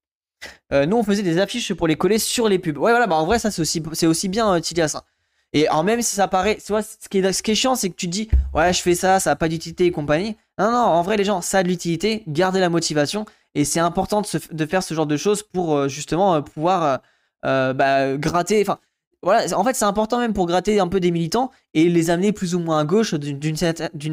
Euh, 0.71 0.85
nous, 0.85 0.97
on 0.97 1.03
faisait 1.03 1.23
des 1.23 1.39
affiches 1.39 1.73
pour 1.73 1.87
les 1.87 1.95
coller 1.95 2.19
sur 2.19 2.47
les 2.47 2.59
pubs. 2.59 2.77
Ouais, 2.77 2.91
voilà, 2.91 3.07
bah 3.07 3.15
en 3.15 3.25
vrai, 3.25 3.39
ça 3.39 3.51
c'est 3.51 3.61
aussi, 4.07 4.29
bien 4.29 4.53
à 4.53 4.87
ça. 4.87 5.03
Et 5.51 5.67
en 5.69 5.83
même 5.83 6.01
si 6.01 6.15
ça 6.15 6.27
paraît, 6.27 6.57
tu 6.57 6.71
vois, 6.71 6.83
ce 6.83 7.09
qui 7.09 7.17
est, 7.17 7.33
ce 7.33 7.41
qui 7.41 7.51
est 7.51 7.55
chiant, 7.55 7.75
c'est 7.75 7.89
que 7.89 7.95
tu 7.95 8.05
te 8.05 8.11
dis, 8.11 8.29
ouais, 8.53 8.71
je 8.71 8.81
fais 8.81 8.93
ça, 8.93 9.19
ça 9.19 9.31
n'a 9.31 9.35
pas 9.35 9.47
d'utilité 9.47 9.85
et 9.85 9.91
compagnie. 9.91 10.37
Non, 10.59 10.71
non, 10.71 10.77
en 10.77 11.01
vrai, 11.01 11.17
les 11.17 11.23
gens, 11.23 11.41
ça 11.41 11.59
a 11.59 11.63
de 11.63 11.67
l'utilité, 11.67 12.23
gardez 12.27 12.59
la 12.59 12.69
motivation. 12.69 13.25
Et 13.55 13.65
c'est 13.65 13.79
important 13.79 14.21
de, 14.21 14.65
faire 14.65 14.83
ce 14.83 14.93
genre 14.93 15.07
de 15.07 15.17
choses 15.17 15.41
pour 15.41 15.75
euh, 15.75 15.87
justement 15.87 16.35
euh, 16.35 16.41
pouvoir 16.41 17.01
bah, 17.43 18.15
gratter. 18.17 18.61
Enfin, 18.61 18.79
voilà, 19.23 19.57
en 19.57 19.63
fait, 19.63 19.73
c'est 19.73 19.85
important 19.85 20.19
même 20.19 20.33
pour 20.33 20.45
gratter 20.45 20.79
un 20.79 20.87
peu 20.87 20.99
des 20.99 21.11
militants 21.11 21.51
et 21.73 21.89
les 21.89 22.09
amener 22.11 22.31
plus 22.31 22.53
ou 22.53 22.59
moins 22.59 22.79
à 22.79 22.85
gauche 22.85 23.15
d'une 23.15 23.55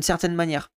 certaine 0.02 0.34
manière. 0.34 0.70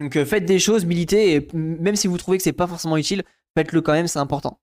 Donc 0.00 0.16
euh, 0.16 0.24
faites 0.24 0.44
des 0.44 0.58
choses, 0.58 0.84
militez, 0.84 1.34
et 1.34 1.48
même 1.54 1.96
si 1.96 2.06
vous 2.06 2.18
trouvez 2.18 2.36
que 2.36 2.42
c'est 2.42 2.52
pas 2.52 2.66
forcément 2.66 2.96
utile, 2.96 3.22
faites-le 3.56 3.80
quand 3.80 3.92
même, 3.92 4.06
c'est 4.06 4.18
important. 4.18 4.60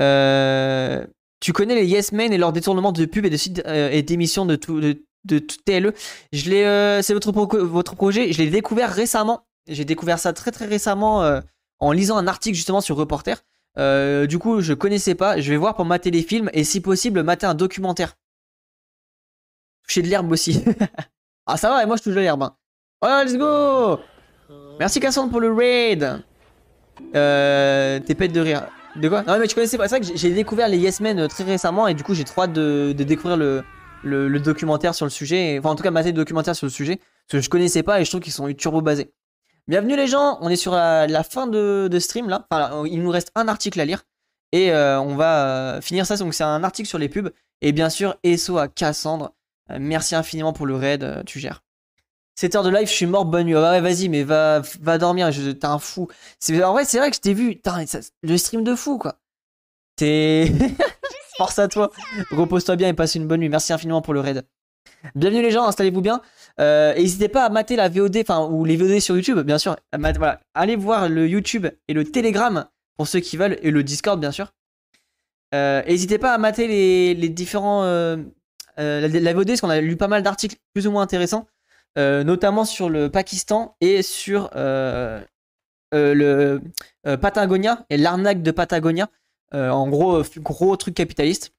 Euh, 0.00 1.06
tu 1.40 1.52
connais 1.52 1.74
les 1.74 1.86
Yes 1.86 2.12
Men 2.12 2.32
et 2.32 2.38
leur 2.38 2.52
détournement 2.52 2.92
de 2.92 3.04
pub 3.04 3.26
et 3.26 3.30
de 3.30 3.36
sites 3.36 3.62
euh, 3.66 3.90
et 3.90 4.02
d'émissions 4.02 4.46
de, 4.46 4.56
tout, 4.56 4.80
TLE. 5.66 5.92
Je 6.32 6.50
l'ai, 6.50 7.02
c'est 7.02 7.12
votre, 7.12 7.94
projet, 7.94 8.32
je 8.32 8.38
l'ai 8.38 8.48
découvert 8.48 8.90
récemment. 8.90 9.46
J'ai 9.68 9.84
découvert 9.84 10.18
ça 10.18 10.32
très 10.32 10.50
très 10.50 10.64
récemment 10.66 11.40
en 11.78 11.92
lisant 11.92 12.16
un 12.16 12.26
article 12.26 12.56
justement 12.56 12.80
sur 12.80 12.96
Reporter. 12.96 13.44
Euh, 13.78 14.26
du 14.26 14.38
coup, 14.38 14.60
je 14.60 14.74
connaissais 14.74 15.14
pas. 15.14 15.40
Je 15.40 15.50
vais 15.50 15.56
voir 15.56 15.74
pour 15.74 15.84
mater 15.84 16.10
les 16.10 16.22
films 16.22 16.50
et 16.52 16.64
si 16.64 16.80
possible 16.80 17.22
mater 17.22 17.46
un 17.46 17.54
documentaire. 17.54 18.16
Toucher 19.86 20.02
de 20.02 20.08
l'herbe 20.08 20.30
aussi. 20.30 20.62
ah 21.46 21.56
ça 21.56 21.70
va, 21.70 21.82
et 21.82 21.86
moi 21.86 21.96
je 21.96 22.02
touche 22.02 22.14
de 22.14 22.20
l'herbe. 22.20 22.42
Hein. 22.42 22.56
Oh 23.02 23.22
let's 23.24 23.36
go 23.36 23.98
Merci 24.78 25.00
Cassandre 25.00 25.30
pour 25.30 25.40
le 25.40 25.52
raid. 25.52 26.22
Euh, 27.14 28.00
T'es 28.00 28.14
pète 28.14 28.32
de 28.32 28.40
rire. 28.40 28.66
De 28.96 29.08
quoi? 29.08 29.22
Non 29.22 29.38
mais 29.38 29.46
tu 29.46 29.54
connaissais 29.54 29.78
pas. 29.78 29.88
C'est 29.88 29.98
vrai 29.98 30.06
que 30.06 30.16
j'ai 30.18 30.30
découvert 30.30 30.68
les 30.68 30.78
Yes 30.78 31.00
Men 31.00 31.18
euh, 31.18 31.28
très 31.28 31.44
récemment 31.44 31.88
et 31.88 31.94
du 31.94 32.02
coup 32.02 32.14
j'ai 32.14 32.24
trop 32.24 32.42
hâte 32.42 32.52
de, 32.52 32.92
découvrir 32.92 33.36
le, 33.36 34.38
documentaire 34.38 34.94
sur 34.94 35.06
le 35.06 35.10
sujet. 35.10 35.58
Enfin 35.58 35.70
en 35.70 35.74
tout 35.74 35.82
cas 35.82 35.90
mater 35.90 36.10
le 36.10 36.16
documentaire 36.16 36.54
sur 36.54 36.66
le 36.66 36.70
sujet. 36.70 36.96
Parce 36.96 37.40
que 37.40 37.44
je 37.44 37.50
connaissais 37.50 37.82
pas 37.82 38.00
et 38.00 38.04
je 38.04 38.10
trouve 38.10 38.20
qu'ils 38.20 38.32
sont 38.32 38.52
turbo 38.52 38.82
basés. 38.82 39.12
Bienvenue 39.68 39.96
les 39.96 40.08
gens, 40.08 40.38
on 40.40 40.48
est 40.48 40.56
sur 40.56 40.72
la, 40.72 41.22
fin 41.22 41.46
de, 41.46 41.98
stream 42.00 42.28
là. 42.28 42.46
Enfin, 42.50 42.84
il 42.86 43.00
nous 43.02 43.10
reste 43.10 43.30
un 43.36 43.46
article 43.46 43.80
à 43.80 43.84
lire. 43.84 44.02
Et 44.50 44.70
euh, 44.70 45.00
on 45.00 45.14
va 45.14 45.76
euh, 45.76 45.80
finir 45.80 46.06
ça. 46.06 46.16
Donc 46.16 46.34
c'est 46.34 46.44
un 46.44 46.62
article 46.62 46.88
sur 46.88 46.98
les 46.98 47.08
pubs. 47.08 47.30
Et 47.60 47.72
bien 47.72 47.88
sûr, 47.88 48.16
SO 48.36 48.58
à 48.58 48.68
Cassandre. 48.68 49.34
Euh, 49.70 49.78
merci 49.80 50.14
infiniment 50.14 50.52
pour 50.52 50.66
le 50.66 50.74
raid, 50.74 51.22
tu 51.26 51.38
gères. 51.38 51.62
7 52.34 52.54
heures 52.56 52.62
de 52.62 52.70
live, 52.70 52.88
je 52.88 52.92
suis 52.92 53.06
mort, 53.06 53.24
bonne 53.24 53.46
nuit. 53.46 53.54
Ouais, 53.54 53.80
vas-y, 53.80 54.08
mais 54.08 54.22
va, 54.22 54.62
va 54.80 54.98
dormir, 54.98 55.30
t'es 55.30 55.66
un 55.66 55.78
fou. 55.78 56.08
En 56.50 56.72
vrai, 56.72 56.84
c'est 56.84 56.98
vrai 56.98 57.10
que 57.10 57.16
je 57.16 57.20
t'ai 57.20 57.34
vu, 57.34 57.60
le 58.22 58.36
stream 58.36 58.64
de 58.64 58.74
fou, 58.74 58.98
quoi. 58.98 59.18
T'es. 59.96 60.50
Force 61.36 61.58
à 61.58 61.68
toi. 61.68 61.90
Repose-toi 62.30 62.76
bien 62.76 62.88
et 62.88 62.92
passe 62.92 63.14
une 63.14 63.26
bonne 63.26 63.40
nuit. 63.40 63.48
Merci 63.48 63.72
infiniment 63.72 64.02
pour 64.02 64.14
le 64.14 64.20
raid. 64.20 64.44
Bienvenue 65.14 65.42
les 65.42 65.50
gens, 65.50 65.64
installez-vous 65.64 66.00
bien. 66.00 66.20
Euh, 66.60 66.94
N'hésitez 66.94 67.28
pas 67.28 67.44
à 67.44 67.48
mater 67.48 67.76
la 67.76 67.88
VOD, 67.88 68.18
enfin, 68.18 68.46
ou 68.46 68.64
les 68.64 68.76
VOD 68.76 69.00
sur 69.00 69.16
YouTube, 69.16 69.38
bien 69.40 69.58
sûr. 69.58 69.76
Allez 70.54 70.76
voir 70.76 71.08
le 71.08 71.28
YouTube 71.28 71.66
et 71.88 71.94
le 71.94 72.04
Telegram 72.04 72.66
pour 72.96 73.08
ceux 73.08 73.20
qui 73.20 73.36
veulent, 73.36 73.58
et 73.62 73.70
le 73.70 73.82
Discord, 73.82 74.20
bien 74.20 74.30
sûr. 74.30 74.52
Euh, 75.54 75.82
N'hésitez 75.84 76.18
pas 76.18 76.34
à 76.34 76.38
mater 76.38 76.66
les, 76.66 77.28
différents. 77.28 77.84
Euh, 77.84 78.16
euh, 78.78 79.08
la, 79.08 79.32
VOD, 79.32 79.48
parce 79.48 79.60
qu'on 79.60 79.70
a 79.70 79.80
lu 79.80 79.96
pas 79.96 80.08
mal 80.08 80.22
d'articles 80.22 80.56
plus 80.72 80.86
ou 80.86 80.92
moins 80.92 81.02
intéressants, 81.02 81.46
notamment 81.96 82.64
sur 82.64 82.88
le 82.88 83.10
Pakistan 83.10 83.76
et 83.80 84.02
sur 84.02 84.50
le 84.54 86.60
Patagonia 87.20 87.84
et 87.90 87.96
l'arnaque 87.96 88.42
de 88.42 88.50
Patagonia. 88.50 89.08
en 89.52 89.88
gros, 89.88 90.22
gros 90.38 90.76
truc 90.76 90.94
capitaliste. 90.94 91.52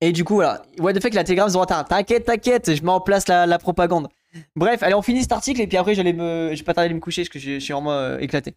Et 0.00 0.12
du 0.12 0.22
coup, 0.22 0.34
voilà. 0.34 0.62
Ouais, 0.80 0.92
de 0.92 1.00
fait 1.00 1.08
que 1.08 1.14
la 1.14 1.24
Telegram 1.24 1.48
se 1.48 1.56
retard. 1.56 1.86
T'inquiète, 1.86 2.26
t'inquiète, 2.26 2.74
je 2.74 2.82
mets 2.82 2.90
en 2.90 3.00
place 3.00 3.26
la, 3.26 3.58
propagande. 3.58 4.08
Bref, 4.54 4.82
allez, 4.82 4.94
on 4.94 5.00
finit 5.00 5.22
cet 5.22 5.32
article 5.32 5.62
et 5.62 5.66
puis 5.66 5.78
après, 5.78 5.94
j'allais 5.94 6.12
me, 6.12 6.54
pas 6.62 6.74
tarder 6.74 6.90
de 6.90 6.94
me 6.94 7.00
coucher 7.00 7.22
parce 7.22 7.30
que 7.30 7.38
je, 7.38 7.58
suis 7.58 7.72
en 7.72 7.80
moi 7.80 8.20
éclaté. 8.20 8.54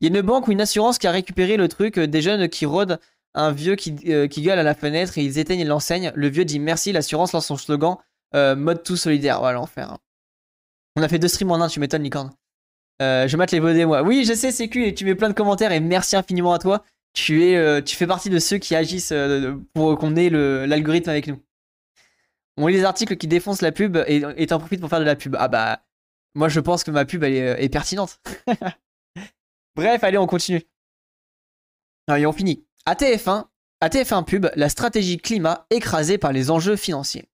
Il 0.00 0.08
y 0.08 0.14
a 0.14 0.16
une 0.16 0.24
banque 0.24 0.46
ou 0.46 0.52
une 0.52 0.60
assurance 0.60 0.98
qui 0.98 1.08
a 1.08 1.10
récupéré 1.10 1.56
le 1.56 1.66
truc 1.66 1.98
des 1.98 2.22
jeunes 2.22 2.48
qui 2.48 2.64
rôdent 2.64 3.00
un 3.34 3.50
vieux 3.50 3.74
qui, 3.74 3.96
euh, 4.06 4.28
qui 4.28 4.42
gueule 4.42 4.58
à 4.58 4.62
la 4.62 4.74
fenêtre 4.74 5.18
et 5.18 5.22
ils 5.22 5.38
éteignent 5.38 5.66
l'enseigne. 5.66 6.12
Le 6.14 6.28
vieux 6.28 6.44
dit 6.44 6.60
merci, 6.60 6.92
l'assurance 6.92 7.32
lance 7.32 7.46
son 7.46 7.56
slogan 7.56 7.96
euh, 8.34 8.56
mode 8.56 8.82
tout 8.82 8.96
solidaire. 8.96 9.40
Voilà. 9.40 9.64
Hein. 9.76 9.98
On 10.96 11.02
a 11.02 11.08
fait 11.08 11.18
deux 11.18 11.28
streams 11.28 11.50
en 11.50 11.60
un, 11.60 11.68
tu 11.68 11.80
m'étonnes, 11.80 12.02
Licorne. 12.02 12.32
Euh, 13.00 13.28
je 13.28 13.36
mate 13.36 13.52
les 13.52 13.60
VOD, 13.60 13.86
moi. 13.86 14.02
Oui, 14.02 14.24
je 14.24 14.34
sais, 14.34 14.50
c'est 14.50 14.64
et 14.64 14.94
tu 14.94 15.04
mets 15.04 15.14
plein 15.14 15.28
de 15.28 15.34
commentaires 15.34 15.72
et 15.72 15.80
merci 15.80 16.16
infiniment 16.16 16.52
à 16.52 16.58
toi. 16.58 16.84
Tu, 17.14 17.44
es, 17.44 17.82
tu 17.82 17.96
fais 17.96 18.06
partie 18.06 18.30
de 18.30 18.38
ceux 18.38 18.58
qui 18.58 18.74
agissent 18.74 19.14
pour 19.72 19.96
qu'on 19.98 20.14
ait 20.16 20.30
l'algorithme 20.30 21.10
avec 21.10 21.26
nous. 21.26 21.40
On 22.56 22.66
lit 22.66 22.74
les 22.74 22.84
articles 22.84 23.16
qui 23.16 23.28
défoncent 23.28 23.62
la 23.62 23.72
pub 23.72 23.96
et 24.06 24.46
t'en 24.46 24.58
profites 24.58 24.80
pour 24.80 24.90
faire 24.90 25.00
de 25.00 25.04
la 25.04 25.16
pub. 25.16 25.36
Ah 25.38 25.48
bah, 25.48 25.80
moi 26.34 26.48
je 26.48 26.60
pense 26.60 26.84
que 26.84 26.90
ma 26.90 27.04
pub 27.04 27.24
elle 27.24 27.34
est, 27.34 27.68
pertinente. 27.68 28.20
Bref, 29.76 30.02
allez, 30.02 30.18
on 30.18 30.26
continue. 30.26 30.62
Allez, 32.08 32.26
on 32.26 32.32
finit. 32.32 32.64
À 32.84 32.94
TF1, 32.94 33.44
à 33.80 33.88
TF1 33.88 34.24
Pub, 34.24 34.48
la 34.56 34.68
stratégie 34.68 35.18
climat 35.18 35.66
écrasée 35.70 36.18
par 36.18 36.32
les 36.32 36.50
enjeux 36.50 36.74
financiers. 36.74 37.28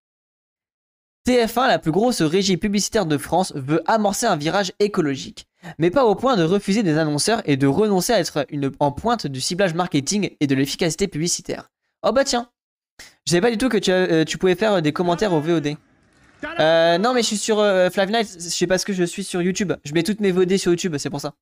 TF1, 1.27 1.69
la 1.69 1.79
plus 1.79 1.91
grosse 1.91 2.21
régie 2.21 2.59
publicitaire 2.59 3.07
de 3.07 3.17
France, 3.17 3.53
veut 3.57 3.83
amorcer 3.87 4.27
un 4.27 4.37
virage 4.37 4.73
écologique, 4.79 5.47
mais 5.79 5.91
pas 5.91 6.05
au 6.05 6.15
point 6.15 6.37
de 6.37 6.43
refuser 6.43 6.83
des 6.83 6.99
annonceurs 6.99 7.41
et 7.47 7.57
de 7.57 7.67
renoncer 7.67 8.13
à 8.13 8.21
être 8.21 8.45
une, 8.51 8.71
en 8.79 8.93
pointe 8.93 9.27
du 9.27 9.41
ciblage 9.41 9.73
marketing 9.73 10.31
et 10.41 10.47
de 10.47 10.55
l'efficacité 10.55 11.09
publicitaire. 11.09 11.71
Oh 12.03 12.13
bah 12.13 12.25
tiens, 12.25 12.51
je 13.27 13.31
savais 13.31 13.41
pas 13.41 13.51
du 13.51 13.57
tout 13.57 13.71
que 13.71 13.79
tu, 13.79 13.91
euh, 13.91 14.25
pouvais 14.39 14.55
faire 14.55 14.83
des 14.83 14.93
commentaires 14.93 15.33
au 15.33 15.41
VOD. 15.41 15.77
Euh, 16.61 16.99
non 16.99 17.15
mais 17.15 17.23
je 17.23 17.29
suis 17.29 17.39
sur 17.39 17.59
euh, 17.59 17.89
je 17.89 18.39
sais 18.39 18.67
pas 18.67 18.77
ce 18.77 18.85
que 18.85 18.93
je 18.93 19.05
suis 19.05 19.25
sur 19.25 19.41
YouTube. 19.41 19.73
Je 19.83 19.95
mets 19.95 20.03
toutes 20.03 20.21
mes 20.21 20.31
VOD 20.31 20.59
sur 20.59 20.73
YouTube, 20.73 20.97
c'est 20.99 21.09
pour 21.09 21.23
ça. 21.23 21.35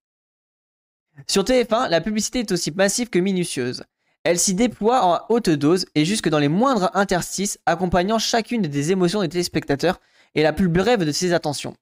Sur 1.26 1.43
TF1, 1.43 1.89
la 1.89 2.01
publicité 2.01 2.41
est 2.41 2.53
aussi 2.53 2.70
massive 2.70 3.11
que 3.11 3.18
minutieuse. 3.18 3.83
Elle 4.25 4.39
s'y 4.39 4.55
déploie 4.55 5.05
en 5.05 5.20
haute 5.29 5.51
dose 5.51 5.87
et 5.95 6.05
jusque 6.05 6.29
dans 6.29 6.39
les 6.39 6.49
moindres 6.49 6.91
interstices, 6.95 7.59
accompagnant 7.66 8.18
chacune 8.18 8.62
des 8.62 8.93
émotions 8.93 9.20
des 9.20 9.29
téléspectateurs 9.29 10.01
et 10.35 10.43
la 10.43 10.53
plus 10.53 10.68
brève 10.68 11.05
de 11.05 11.12
ses 11.12 11.33
attentions. 11.33 11.75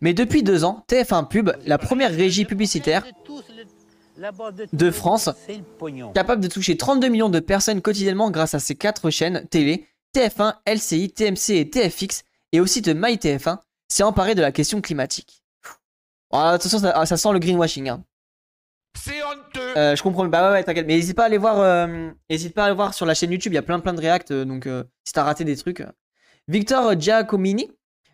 Mais 0.00 0.14
depuis 0.14 0.42
deux 0.42 0.64
ans, 0.64 0.84
TF1 0.88 1.28
Pub, 1.28 1.52
la 1.66 1.76
première 1.76 2.10
régie 2.10 2.46
publicitaire 2.46 3.04
de 4.72 4.90
France, 4.90 5.28
capable 6.14 6.42
de 6.42 6.48
toucher 6.48 6.78
32 6.78 7.08
millions 7.08 7.28
de 7.28 7.40
personnes 7.40 7.82
quotidiennement 7.82 8.30
grâce 8.30 8.54
à 8.54 8.58
ses 8.58 8.74
quatre 8.74 9.10
chaînes 9.10 9.46
télé, 9.50 9.86
TF1, 10.16 10.54
LCI, 10.66 11.10
TMC 11.10 11.50
et 11.50 11.68
TFX, 11.68 12.22
et 12.52 12.60
aussi 12.60 12.80
de 12.80 12.94
MyTF1, 12.94 13.58
s'est 13.88 14.02
emparé 14.02 14.34
de 14.34 14.40
la 14.40 14.52
question 14.52 14.80
climatique. 14.80 15.42
Ah, 16.32 16.52
attention, 16.52 16.78
ça, 16.78 17.04
ça, 17.04 17.16
sent 17.18 17.32
le 17.32 17.38
greenwashing. 17.38 17.90
Hein. 17.90 18.02
C'est 18.96 19.22
honteux. 19.22 19.76
Euh, 19.76 19.96
je 19.96 20.02
comprends. 20.02 20.26
Bah 20.26 20.52
ouais, 20.52 20.64
t'inquiète. 20.64 20.86
Mais 20.86 20.96
n'hésite 20.96 21.16
pas 21.16 21.24
à 21.24 21.26
aller 21.26 21.38
voir. 21.38 21.60
Euh, 21.60 22.10
pas 22.54 22.62
à 22.62 22.66
aller 22.66 22.74
voir 22.74 22.94
sur 22.94 23.06
la 23.06 23.14
chaîne 23.14 23.30
YouTube. 23.30 23.52
Il 23.52 23.56
y 23.56 23.58
a 23.58 23.62
plein 23.62 23.80
plein 23.80 23.94
de 23.94 24.00
réacts. 24.00 24.30
Euh, 24.30 24.44
donc 24.44 24.68
si 25.04 25.12
t'as 25.12 25.24
raté 25.24 25.44
des 25.44 25.56
trucs. 25.56 25.82
Victor 26.48 26.98
Giacomini, 26.98 27.70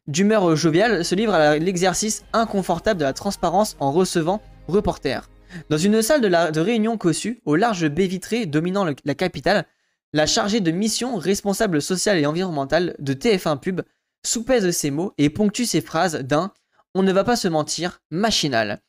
d'humeur 0.07 0.57
joviale, 0.57 1.05
se 1.05 1.15
livre 1.15 1.35
à 1.35 1.59
l'exercice 1.59 2.25
inconfortable 2.33 3.01
de 3.01 3.05
la 3.05 3.13
transparence 3.13 3.77
en 3.79 3.93
recevant 3.93 4.43
reporters. 4.69 5.29
Dans 5.69 5.77
une 5.77 6.01
salle 6.01 6.23
de, 6.23 6.61
réunion 6.61 6.97
cossue, 6.97 7.43
au 7.45 7.57
large 7.57 7.87
baie 7.89 8.07
vitrée 8.07 8.47
dominant 8.47 8.87
la 9.05 9.15
capitale, 9.15 9.67
la 10.15 10.27
chargée 10.27 10.61
de 10.61 10.71
mission 10.71 11.17
responsable 11.17 11.83
sociale 11.83 12.19
et 12.19 12.27
environnementale 12.27 12.97
de 12.99 13.13
TF1 13.13 13.61
Pub 13.61 13.83
soupèse 14.25 14.71
ses 14.71 14.91
mots 14.91 15.13
et 15.19 15.29
ponctue 15.29 15.65
ses 15.65 15.83
phrases 15.83 16.21
d'un 16.21 16.53
on 16.95 17.03
ne 17.03 17.13
va 17.13 17.25
pas 17.25 17.37
se 17.37 17.49
mentir 17.49 18.01
machinal 18.11 18.83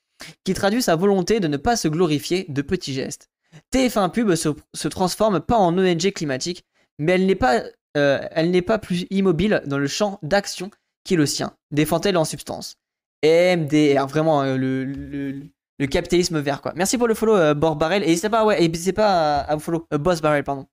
qui 0.43 0.53
traduit 0.53 0.81
sa 0.81 0.95
volonté 0.95 1.39
de 1.39 1.47
ne 1.47 1.57
pas 1.57 1.75
se 1.75 1.87
glorifier 1.87 2.45
de 2.49 2.61
petits 2.61 2.93
gestes. 2.93 3.29
TF1 3.73 4.11
Pub 4.11 4.33
se, 4.35 4.87
transforme 4.87 5.39
pas 5.39 5.57
en 5.57 5.77
ONG 5.77 6.11
climatique, 6.11 6.65
mais 6.97 7.13
elle 7.13 7.25
n'est 7.25 7.35
pas, 7.35 7.63
euh, 7.97 8.61
pas 8.65 8.79
plus 8.79 9.05
immobile 9.09 9.61
dans 9.65 9.77
le 9.77 9.87
champ 9.87 10.19
d'action 10.23 10.71
qui 11.03 11.15
est 11.15 11.17
le 11.17 11.25
sien, 11.25 11.55
défend-elle 11.71 12.17
en 12.17 12.25
substance. 12.25 12.77
MDR, 13.23 14.05
vraiment 14.07 14.41
euh, 14.43 14.57
le, 14.57 14.83
le, 14.83 15.87
capitalisme 15.87 16.39
vert 16.39 16.61
quoi. 16.61 16.73
Merci 16.75 16.97
pour 16.97 17.07
le 17.07 17.13
follow 17.13 17.35
euh, 17.35 17.53
Barrel 17.53 18.03
et 18.03 18.07
n'hésitez 18.07 18.29
pas, 18.29 18.45
ouais, 18.45 18.69
pas 18.95 19.39
à, 19.39 19.55
vous 19.55 19.61
follow 19.61 19.87
euh, 19.93 19.97
Boss 19.97 20.21
Barrel 20.21 20.43
pardon. 20.43 20.67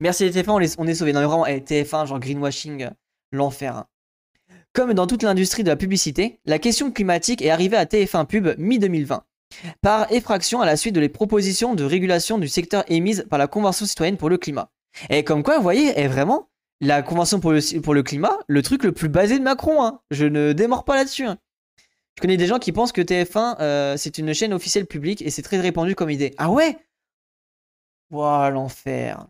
Merci 0.00 0.24
les 0.24 0.32
TF1, 0.32 0.50
on, 0.50 0.58
les, 0.58 0.78
on 0.78 0.86
est 0.86 0.94
sauvés. 0.94 1.12
Non 1.12 1.20
mais 1.20 1.26
vraiment, 1.26 1.46
eh, 1.46 1.60
TF1 1.60 2.06
genre 2.06 2.20
greenwashing, 2.20 2.88
l'enfer. 3.32 3.76
Hein. 3.76 3.86
Comme 4.78 4.94
dans 4.94 5.08
toute 5.08 5.24
l'industrie 5.24 5.64
de 5.64 5.70
la 5.70 5.74
publicité, 5.74 6.38
la 6.46 6.60
question 6.60 6.92
climatique 6.92 7.42
est 7.42 7.50
arrivée 7.50 7.76
à 7.76 7.84
TF1 7.84 8.26
Pub 8.26 8.54
mi-2020, 8.58 9.22
par 9.80 10.12
effraction 10.12 10.60
à 10.60 10.66
la 10.66 10.76
suite 10.76 10.94
de 10.94 11.00
les 11.00 11.08
propositions 11.08 11.74
de 11.74 11.82
régulation 11.82 12.38
du 12.38 12.46
secteur 12.46 12.84
émises 12.86 13.26
par 13.28 13.40
la 13.40 13.48
Convention 13.48 13.86
citoyenne 13.86 14.16
pour 14.16 14.30
le 14.30 14.38
climat. 14.38 14.70
Et 15.10 15.24
comme 15.24 15.42
quoi, 15.42 15.56
vous 15.56 15.64
voyez, 15.64 15.98
est 15.98 16.06
vraiment 16.06 16.48
la 16.80 17.02
Convention 17.02 17.40
pour 17.40 17.50
le, 17.50 18.02
climat, 18.04 18.38
le 18.46 18.62
truc 18.62 18.84
le 18.84 18.92
plus 18.92 19.08
basé 19.08 19.40
de 19.40 19.42
Macron. 19.42 19.82
Hein. 19.82 20.00
Je 20.12 20.26
ne 20.26 20.52
démords 20.52 20.84
pas 20.84 20.94
là-dessus. 20.94 21.24
Hein. 21.24 21.38
Je 22.14 22.20
connais 22.20 22.36
des 22.36 22.46
gens 22.46 22.60
qui 22.60 22.70
pensent 22.70 22.92
que 22.92 23.02
TF1, 23.02 23.56
euh, 23.58 23.96
c'est 23.96 24.18
une 24.18 24.32
chaîne 24.32 24.52
officielle 24.52 24.86
publique 24.86 25.22
et 25.22 25.30
c'est 25.30 25.42
très 25.42 25.58
répandu 25.58 25.96
comme 25.96 26.10
idée. 26.10 26.36
Ah 26.38 26.52
ouais? 26.52 26.78
Voilà 28.10 28.50
l'enfer. 28.50 29.26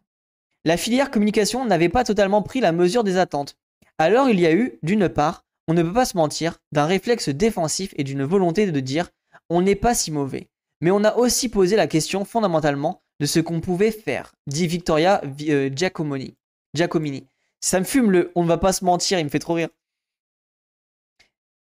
La 0.66 0.76
filière 0.76 1.10
communication 1.10 1.64
n'avait 1.64 1.88
pas 1.88 2.04
totalement 2.04 2.42
pris 2.42 2.60
la 2.60 2.72
mesure 2.72 3.02
des 3.02 3.16
attentes. 3.16 3.56
Alors 3.98 4.30
il 4.30 4.38
y 4.38 4.46
a 4.46 4.54
eu, 4.54 4.78
d'une 4.82 5.08
part, 5.08 5.44
on 5.66 5.74
ne 5.74 5.82
peut 5.82 5.92
pas 5.92 6.04
se 6.04 6.16
mentir, 6.16 6.58
d'un 6.72 6.86
réflexe 6.86 7.28
défensif 7.28 7.92
et 7.96 8.04
d'une 8.04 8.24
volonté 8.24 8.70
de 8.70 8.80
dire 8.80 9.10
on 9.50 9.62
n'est 9.62 9.74
pas 9.74 9.94
si 9.94 10.10
mauvais. 10.10 10.48
Mais 10.80 10.90
on 10.90 11.04
a 11.04 11.16
aussi 11.16 11.48
posé 11.48 11.76
la 11.76 11.88
question 11.88 12.24
fondamentalement 12.24 13.02
de 13.20 13.26
ce 13.26 13.40
qu'on 13.40 13.60
pouvait 13.60 13.90
faire, 13.90 14.34
dit 14.46 14.66
Victoria 14.66 15.20
euh, 15.48 15.70
Giacomini. 15.74 16.36
Giacomini. 16.74 17.26
Ça 17.60 17.80
me 17.80 17.84
fume 17.84 18.12
le 18.12 18.30
on 18.36 18.44
ne 18.44 18.48
va 18.48 18.58
pas 18.58 18.72
se 18.72 18.84
mentir, 18.84 19.18
il 19.18 19.24
me 19.24 19.30
fait 19.30 19.40
trop 19.40 19.54
rire. 19.54 19.68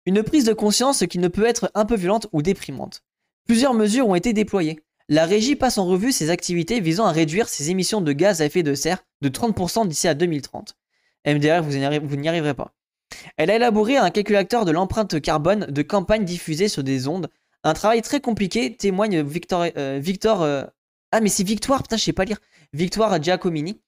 Une 0.06 0.22
prise 0.22 0.44
de 0.44 0.52
conscience 0.52 1.04
qui 1.06 1.18
ne 1.18 1.28
peut 1.28 1.44
être 1.44 1.70
un 1.74 1.84
peu 1.84 1.96
violente 1.96 2.28
ou 2.32 2.42
déprimante. 2.42 3.02
Plusieurs 3.46 3.74
mesures 3.74 4.08
ont 4.08 4.14
été 4.14 4.32
déployées. 4.32 4.80
La 5.08 5.26
régie 5.26 5.56
passe 5.56 5.78
en 5.78 5.86
revue 5.86 6.12
ses 6.12 6.30
activités 6.30 6.80
visant 6.80 7.06
à 7.06 7.12
réduire 7.12 7.48
ses 7.48 7.70
émissions 7.70 8.00
de 8.00 8.12
gaz 8.12 8.40
à 8.40 8.46
effet 8.46 8.62
de 8.62 8.74
serre 8.74 9.04
de 9.20 9.28
30% 9.28 9.88
d'ici 9.88 10.06
à 10.06 10.14
2030. 10.14 10.76
MDR, 11.26 11.62
vous 11.62 12.16
n'y 12.16 12.28
arriverez 12.28 12.54
pas. 12.54 12.72
Elle 13.36 13.50
a 13.50 13.56
élaboré 13.56 13.96
un 13.96 14.10
calculateur 14.10 14.64
de 14.64 14.70
l'empreinte 14.70 15.20
carbone 15.20 15.66
de 15.66 15.82
campagne 15.82 16.24
diffusée 16.24 16.68
sur 16.68 16.82
des 16.82 17.08
ondes. 17.08 17.28
Un 17.64 17.74
travail 17.74 18.02
très 18.02 18.20
compliqué, 18.20 18.74
témoigne 18.74 19.22
Victor. 19.22 19.62
Euh, 19.76 20.00
euh, 20.42 20.66
ah, 21.12 21.20
mais 21.20 21.28
c'est 21.28 21.44
Victoire, 21.44 21.82
putain, 21.82 21.96
je 21.96 22.04
sais 22.04 22.12
pas 22.12 22.24
lire. 22.24 22.38
Victoire 22.72 23.22
Giacomini. 23.22 23.80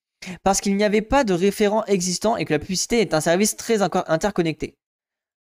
Parce 0.44 0.60
qu'il 0.60 0.76
n'y 0.76 0.84
avait 0.84 1.02
pas 1.02 1.24
de 1.24 1.32
référent 1.32 1.84
existant 1.86 2.36
et 2.36 2.44
que 2.44 2.52
la 2.52 2.60
publicité 2.60 3.00
est 3.00 3.14
un 3.14 3.20
service 3.20 3.56
très 3.56 3.82
interconnecté. 3.82 4.76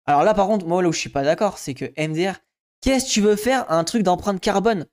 Alors 0.06 0.24
là, 0.24 0.34
par 0.34 0.48
contre, 0.48 0.66
moi, 0.66 0.82
là 0.82 0.88
où 0.88 0.92
je 0.92 0.98
suis 0.98 1.10
pas 1.10 1.22
d'accord, 1.22 1.58
c'est 1.58 1.74
que 1.74 1.84
MDR, 1.96 2.40
qu'est-ce 2.80 3.06
que 3.06 3.10
tu 3.10 3.20
veux 3.20 3.36
faire 3.36 3.70
un 3.70 3.84
truc 3.84 4.02
d'empreinte 4.02 4.40
carbone? 4.40 4.86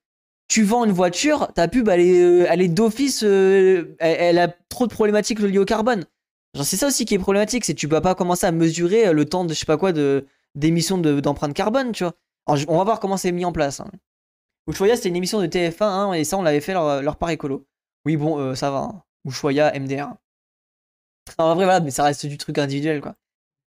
Tu 0.47 0.63
vends 0.63 0.85
une 0.85 0.91
voiture, 0.91 1.51
ta 1.53 1.67
pub, 1.67 1.89
elle 1.89 2.01
est, 2.01 2.21
euh, 2.21 2.67
d'office, 2.67 3.23
elle, 3.23 3.95
elle, 3.99 4.37
a 4.37 4.47
trop 4.69 4.85
de 4.85 4.93
problématiques 4.93 5.39
liées 5.39 5.57
au 5.57 5.65
carbone. 5.65 6.05
Genre, 6.55 6.65
c'est 6.65 6.77
ça 6.77 6.87
aussi 6.87 7.05
qui 7.05 7.15
est 7.15 7.19
problématique, 7.19 7.65
c'est 7.65 7.73
que 7.73 7.79
tu 7.79 7.87
peux 7.87 8.01
pas 8.01 8.15
commencer 8.15 8.45
à 8.45 8.51
mesurer 8.51 9.07
euh, 9.07 9.13
le 9.13 9.25
temps 9.25 9.45
de 9.45 9.53
je 9.53 9.59
sais 9.59 9.65
pas 9.65 9.77
quoi 9.77 9.91
de 9.91 10.25
d'émission 10.55 10.97
d'empreinte 10.97 11.53
carbone, 11.53 11.91
tu 11.91 12.03
vois. 12.03 12.13
on 12.47 12.77
va 12.77 12.83
voir 12.83 12.99
comment 12.99 13.17
c'est 13.17 13.31
mis 13.31 13.45
en 13.45 13.51
place. 13.51 13.79
Hein. 13.79 13.91
C'était 14.71 15.09
une 15.09 15.15
émission 15.15 15.41
de 15.41 15.47
TF1, 15.47 15.83
hein, 15.83 16.13
et 16.13 16.23
ça, 16.23 16.37
on 16.37 16.41
l'avait 16.41 16.61
fait 16.61 16.73
leur, 16.73 17.01
leur 17.01 17.17
part 17.17 17.29
écolo. 17.29 17.65
Oui, 18.05 18.17
bon, 18.17 18.39
euh, 18.39 18.55
ça 18.55 18.71
va. 18.71 18.79
Hein. 18.79 19.03
MDR. 19.79 20.13
En 21.37 21.55
vrai, 21.55 21.65
voilà, 21.65 21.79
mais 21.79 21.91
ça 21.91 22.03
reste 22.03 22.25
du 22.25 22.37
truc 22.37 22.57
individuel, 22.57 23.01
quoi. 23.01 23.15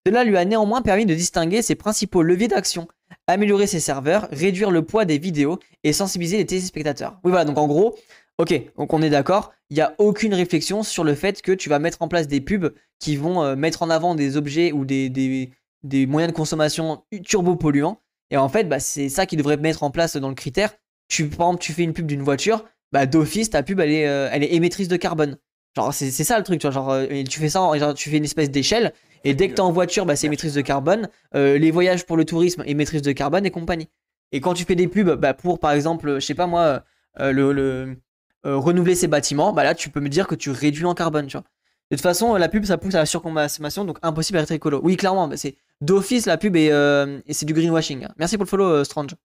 Cela 0.06 0.24
lui 0.24 0.38
a 0.38 0.46
néanmoins 0.46 0.82
permis 0.82 1.06
de 1.06 1.14
distinguer 1.14 1.62
ses 1.62 1.76
principaux 1.76 2.24
leviers 2.24 2.48
d'action, 2.48 2.88
améliorer 3.28 3.68
ses 3.68 3.82
serveurs, 3.82 4.28
réduire 4.32 4.72
le 4.72 4.84
poids 4.84 5.04
des 5.06 5.18
vidéos 5.18 5.60
et 5.84 5.92
sensibiliser 5.92 6.38
les 6.38 6.46
téléspectateurs. 6.46 7.20
Oui, 7.24 7.32
voilà, 7.32 7.46
donc 7.46 7.58
en 7.58 7.68
gros, 7.68 7.98
Ok, 8.40 8.54
donc 8.78 8.94
on 8.94 9.02
est 9.02 9.10
d'accord, 9.10 9.52
il 9.70 9.74
n'y 9.74 9.82
a 9.82 9.94
aucune 9.98 10.34
réflexion 10.34 10.82
sur 10.82 11.04
le 11.04 11.14
fait 11.14 11.42
que 11.42 11.52
tu 11.52 11.68
vas 11.68 11.78
mettre 11.78 12.02
en 12.02 12.08
place 12.08 12.26
des 12.26 12.40
pubs 12.40 12.74
qui 12.98 13.18
vont 13.18 13.44
euh, 13.44 13.58
mettre 13.58 13.84
en 13.84 13.90
avant 13.90 14.16
des 14.16 14.38
objets 14.38 14.72
ou 14.72 14.86
des, 14.86 15.10
des, 15.10 16.08
moyens 16.08 16.32
de 16.32 16.38
consommation 16.38 17.04
turbo-polluants. 17.26 18.00
Et 18.32 18.38
en 18.38 18.48
fait, 18.48 18.70
bah, 18.70 18.80
c'est 18.80 19.10
ça 19.10 19.26
qui 19.26 19.36
devrait 19.36 19.58
mettre 19.58 19.84
en 19.84 19.92
place 19.92 20.16
dans 20.16 20.30
le 20.30 20.36
critère. 20.36 20.74
Tu, 21.10 21.28
par 21.28 21.48
exemple, 21.48 21.62
tu 21.62 21.74
fais 21.74 21.84
une 21.84 21.92
pub 21.92 22.06
d'une 22.06 22.22
voiture, 22.22 22.64
bah, 22.94 23.06
d'office, 23.06 23.50
ta 23.50 23.62
pub, 23.62 23.82
elle 23.82 23.92
est, 23.92 24.08
euh, 24.08 24.30
elle 24.32 24.44
est 24.44 24.54
émettrice 24.54 24.88
de 24.88 24.96
carbone. 24.96 25.38
Genre, 25.76 25.94
c'est 25.94 26.10
ça 26.10 26.38
le 26.38 26.46
truc, 26.46 26.62
tu 26.62 26.68
vois. 26.68 26.74
Genre, 26.74 26.92
euh, 26.92 27.24
tu 27.30 27.42
fais 27.42 27.50
ça, 27.50 27.94
tu 27.94 28.10
fais 28.10 28.18
une 28.18 28.24
espèce 28.24 28.50
d'échelle, 28.50 28.94
et 29.26 29.34
dès 29.34 29.50
que 29.50 29.56
t'es 29.56 29.60
en 29.60 29.74
voiture, 29.74 30.06
bah, 30.06 30.16
c'est 30.16 30.28
émettrice 30.28 30.54
de 30.54 30.62
carbone. 30.62 31.10
les 31.34 31.72
voyages 31.72 32.06
pour 32.06 32.16
le 32.16 32.24
tourisme, 32.24 32.64
émettrice 32.66 33.02
de 33.02 33.12
carbone 33.12 33.46
et 33.46 33.52
compagnie. 33.52 33.90
Et 34.32 34.40
quand 34.40 34.54
tu 34.54 34.64
fais 34.64 34.76
des 34.76 34.88
pubs 34.88 35.16
bah, 35.16 35.34
pour, 35.34 35.60
par 35.60 35.74
exemple, 35.74 36.16
je 36.16 36.26
sais 36.26 36.36
pas 36.36 36.48
moi, 36.48 36.86
le 37.18 37.98
euh, 38.46 38.56
renouveler 38.58 38.96
ses 38.96 39.08
bâtiments, 39.08 39.54
bah 39.54 39.64
là 39.64 39.76
tu 39.76 39.90
peux 39.90 40.00
me 40.00 40.10
dire 40.10 40.28
que 40.28 40.36
tu 40.36 40.52
réduis 40.52 40.86
en 40.86 40.94
carbone. 40.94 41.28
De 41.28 41.96
toute 41.96 42.02
façon, 42.02 42.36
la 42.36 42.50
pub 42.50 42.66
ça 42.66 42.78
pousse 42.78 42.96
à 42.96 43.00
la 43.00 43.06
surconsommation, 43.06 43.84
donc 43.86 43.98
impossible 44.02 44.40
d'être 44.40 44.52
écolo. 44.52 44.80
Oui, 44.84 44.96
clairement, 44.96 45.30
c'est 45.36 45.56
d'office 45.82 46.26
la 46.26 46.38
pub 46.38 46.56
et, 46.56 46.72
euh, 46.72 47.20
c'est 47.30 47.46
du 47.46 47.54
greenwashing. 47.54 48.08
Merci 48.18 48.38
pour 48.38 48.46
le 48.46 48.50
follow, 48.50 48.66
euh, 48.66 48.84
Strange. 48.84 49.16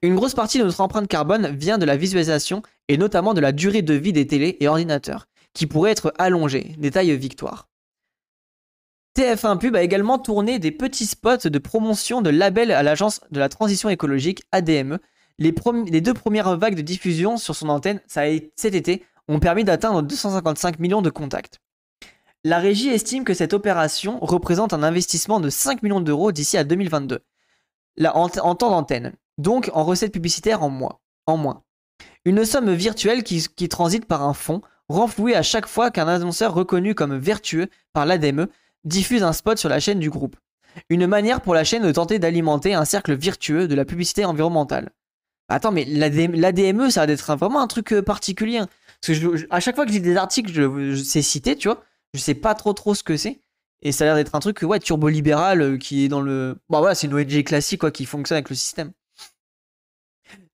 Une 0.00 0.14
grosse 0.14 0.34
partie 0.34 0.58
de 0.58 0.64
notre 0.64 0.80
empreinte 0.80 1.08
carbone 1.08 1.48
vient 1.48 1.76
de 1.76 1.84
la 1.84 1.96
visualisation 1.96 2.62
et 2.88 2.96
notamment 2.96 3.34
de 3.34 3.40
la 3.40 3.52
durée 3.52 3.82
de 3.82 3.94
vie 3.94 4.12
des 4.12 4.26
télés 4.26 4.56
et 4.60 4.68
ordinateurs, 4.68 5.26
qui 5.52 5.66
pourrait 5.66 5.90
être 5.90 6.14
allongée. 6.18 6.74
Détail 6.78 7.14
victoire. 7.16 7.68
TF1 9.18 9.58
Pub 9.58 9.74
a 9.74 9.82
également 9.82 10.18
tourné 10.18 10.60
des 10.60 10.70
petits 10.70 11.06
spots 11.06 11.48
de 11.48 11.58
promotion 11.58 12.22
de 12.22 12.30
labels 12.30 12.70
à 12.70 12.84
l'agence 12.84 13.20
de 13.32 13.40
la 13.40 13.48
transition 13.48 13.88
écologique 13.88 14.44
ADME 14.52 14.98
les, 15.38 16.00
deux 16.00 16.14
premières 16.14 16.56
vagues 16.56 16.74
de 16.74 16.82
diffusion 16.82 17.36
sur 17.36 17.54
son 17.54 17.68
antenne 17.68 18.00
cet 18.06 18.74
été 18.74 19.04
ont 19.28 19.40
permis 19.40 19.64
d'atteindre 19.64 20.02
255 20.02 20.78
millions 20.78 21.02
de 21.02 21.10
contacts. 21.10 21.60
La 22.44 22.58
régie 22.58 22.88
estime 22.88 23.24
que 23.24 23.34
cette 23.34 23.52
opération 23.52 24.18
représente 24.20 24.72
un 24.72 24.82
investissement 24.82 25.40
de 25.40 25.50
5 25.50 25.82
millions 25.82 26.00
d'euros 26.00 26.32
d'ici 26.32 26.56
à 26.56 26.64
2022, 26.64 27.20
en, 28.04 28.28
temps 28.28 28.70
d'antenne, 28.70 29.12
donc 29.38 29.70
en 29.74 29.84
recettes 29.84 30.12
publicitaires 30.12 30.62
en, 30.62 30.70
moins. 30.70 31.62
Une 32.24 32.44
somme 32.44 32.72
virtuelle 32.72 33.22
qui, 33.22 33.46
qui 33.54 33.68
transite 33.68 34.06
par 34.06 34.22
un 34.22 34.34
fonds, 34.34 34.62
renfloué 34.88 35.34
à 35.34 35.42
chaque 35.42 35.66
fois 35.66 35.90
qu'un 35.90 36.08
annonceur 36.08 36.54
reconnu 36.54 36.94
comme 36.94 37.18
vertueux 37.18 37.68
par 37.92 38.06
l'ADME 38.06 38.46
diffuse 38.84 39.22
un 39.22 39.32
spot 39.32 39.58
sur 39.58 39.68
la 39.68 39.80
chaîne 39.80 39.98
du 39.98 40.10
groupe. 40.10 40.36
Une 40.88 41.06
manière 41.06 41.40
pour 41.40 41.54
la 41.54 41.64
chaîne 41.64 41.82
de 41.82 41.92
tenter 41.92 42.18
d'alimenter 42.18 42.74
un 42.74 42.84
cercle 42.84 43.14
virtueux 43.14 43.68
de 43.68 43.74
la 43.74 43.84
publicité 43.84 44.24
environnementale. 44.24 44.90
Attends, 45.48 45.72
mais 45.72 45.84
l'ADME, 45.84 46.90
ça 46.90 47.06
va 47.06 47.12
être 47.12 47.36
vraiment 47.36 47.60
un 47.60 47.66
truc 47.66 47.92
euh, 47.92 48.02
particulier. 48.02 48.58
Hein. 48.58 48.68
Parce 49.06 49.18
que 49.18 49.46
à 49.50 49.60
chaque 49.60 49.76
fois 49.76 49.86
que 49.86 49.92
j'ai 49.92 50.00
des 50.00 50.16
articles, 50.16 50.52
je, 50.52 50.94
sais 50.96 51.22
citer, 51.22 51.56
tu 51.56 51.68
vois, 51.68 51.82
je 52.14 52.20
sais 52.20 52.34
pas 52.34 52.54
trop 52.54 52.72
trop 52.74 52.94
ce 52.94 53.02
que 53.02 53.16
c'est. 53.16 53.40
Et 53.80 53.92
ça 53.92 54.04
a 54.04 54.06
l'air 54.08 54.16
d'être 54.16 54.34
un 54.34 54.40
truc, 54.40 54.60
ouais, 54.62 54.80
turbo-libéral 54.80 55.62
euh, 55.62 55.78
qui 55.78 56.04
est 56.04 56.08
dans 56.08 56.20
le. 56.20 56.56
Bon, 56.68 56.80
voilà, 56.80 56.94
c'est 56.94 57.06
une 57.06 57.14
ONG 57.14 57.44
classique, 57.44 57.80
quoi, 57.80 57.90
qui 57.90 58.04
fonctionne 58.04 58.36
avec 58.36 58.50
le 58.50 58.56
système. 58.56 58.92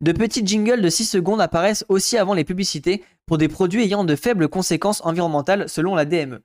De 0.00 0.12
petits 0.12 0.46
jingles 0.46 0.82
de 0.82 0.88
6 0.88 1.06
secondes 1.06 1.40
apparaissent 1.40 1.84
aussi 1.88 2.16
avant 2.16 2.34
les 2.34 2.44
publicités 2.44 3.02
pour 3.26 3.38
des 3.38 3.48
produits 3.48 3.82
ayant 3.82 4.04
de 4.04 4.14
faibles 4.14 4.48
conséquences 4.48 5.00
environnementales 5.04 5.68
selon 5.68 5.94
la 5.94 6.04
DME. 6.04 6.42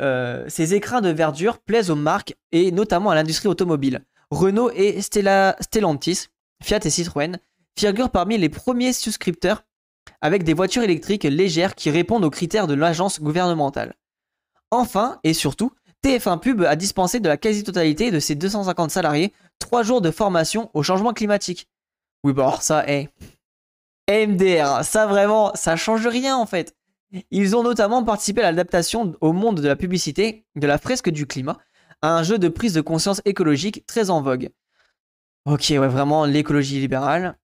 Euh, 0.00 0.44
ces 0.48 0.74
écrins 0.74 1.00
de 1.00 1.08
verdure 1.08 1.58
plaisent 1.58 1.90
aux 1.90 1.96
marques 1.96 2.36
et 2.52 2.70
notamment 2.70 3.10
à 3.10 3.14
l'industrie 3.14 3.48
automobile. 3.48 4.04
Renault 4.30 4.70
et 4.74 5.00
Stellantis, 5.00 6.26
Fiat 6.62 6.80
et 6.84 6.90
Citroën 6.90 7.38
figure 7.78 8.10
parmi 8.10 8.38
les 8.38 8.48
premiers 8.48 8.92
souscripteurs 8.92 9.64
avec 10.20 10.42
des 10.42 10.54
voitures 10.54 10.82
électriques 10.82 11.24
légères 11.24 11.74
qui 11.74 11.90
répondent 11.90 12.24
aux 12.24 12.30
critères 12.30 12.66
de 12.66 12.74
l'agence 12.74 13.20
gouvernementale. 13.20 13.94
Enfin, 14.70 15.18
et 15.24 15.32
surtout, 15.34 15.72
TF1 16.04 16.40
Pub 16.40 16.62
a 16.62 16.76
dispensé 16.76 17.20
de 17.20 17.28
la 17.28 17.36
quasi-totalité 17.36 18.10
de 18.10 18.20
ses 18.20 18.34
250 18.34 18.90
salariés 18.90 19.32
3 19.58 19.82
jours 19.82 20.00
de 20.00 20.10
formation 20.10 20.70
au 20.74 20.82
changement 20.82 21.12
climatique. 21.12 21.68
Oui, 22.24 22.32
bah 22.32 22.58
ça, 22.60 22.86
hey. 22.88 23.08
MDR, 24.08 24.84
ça 24.84 25.06
vraiment, 25.06 25.52
ça 25.54 25.76
change 25.76 26.06
rien 26.06 26.36
en 26.36 26.46
fait. 26.46 26.74
Ils 27.30 27.56
ont 27.56 27.62
notamment 27.62 28.04
participé 28.04 28.42
à 28.42 28.50
l'adaptation 28.50 29.14
au 29.20 29.32
monde 29.32 29.60
de 29.60 29.68
la 29.68 29.76
publicité 29.76 30.44
de 30.56 30.66
la 30.66 30.78
fresque 30.78 31.10
du 31.10 31.26
climat, 31.26 31.58
un 32.02 32.22
jeu 32.22 32.38
de 32.38 32.48
prise 32.48 32.74
de 32.74 32.80
conscience 32.80 33.22
écologique 33.24 33.86
très 33.86 34.10
en 34.10 34.20
vogue. 34.20 34.50
Ok, 35.46 35.66
ouais, 35.70 35.88
vraiment 35.88 36.24
l'écologie 36.24 36.80
libérale. 36.80 37.38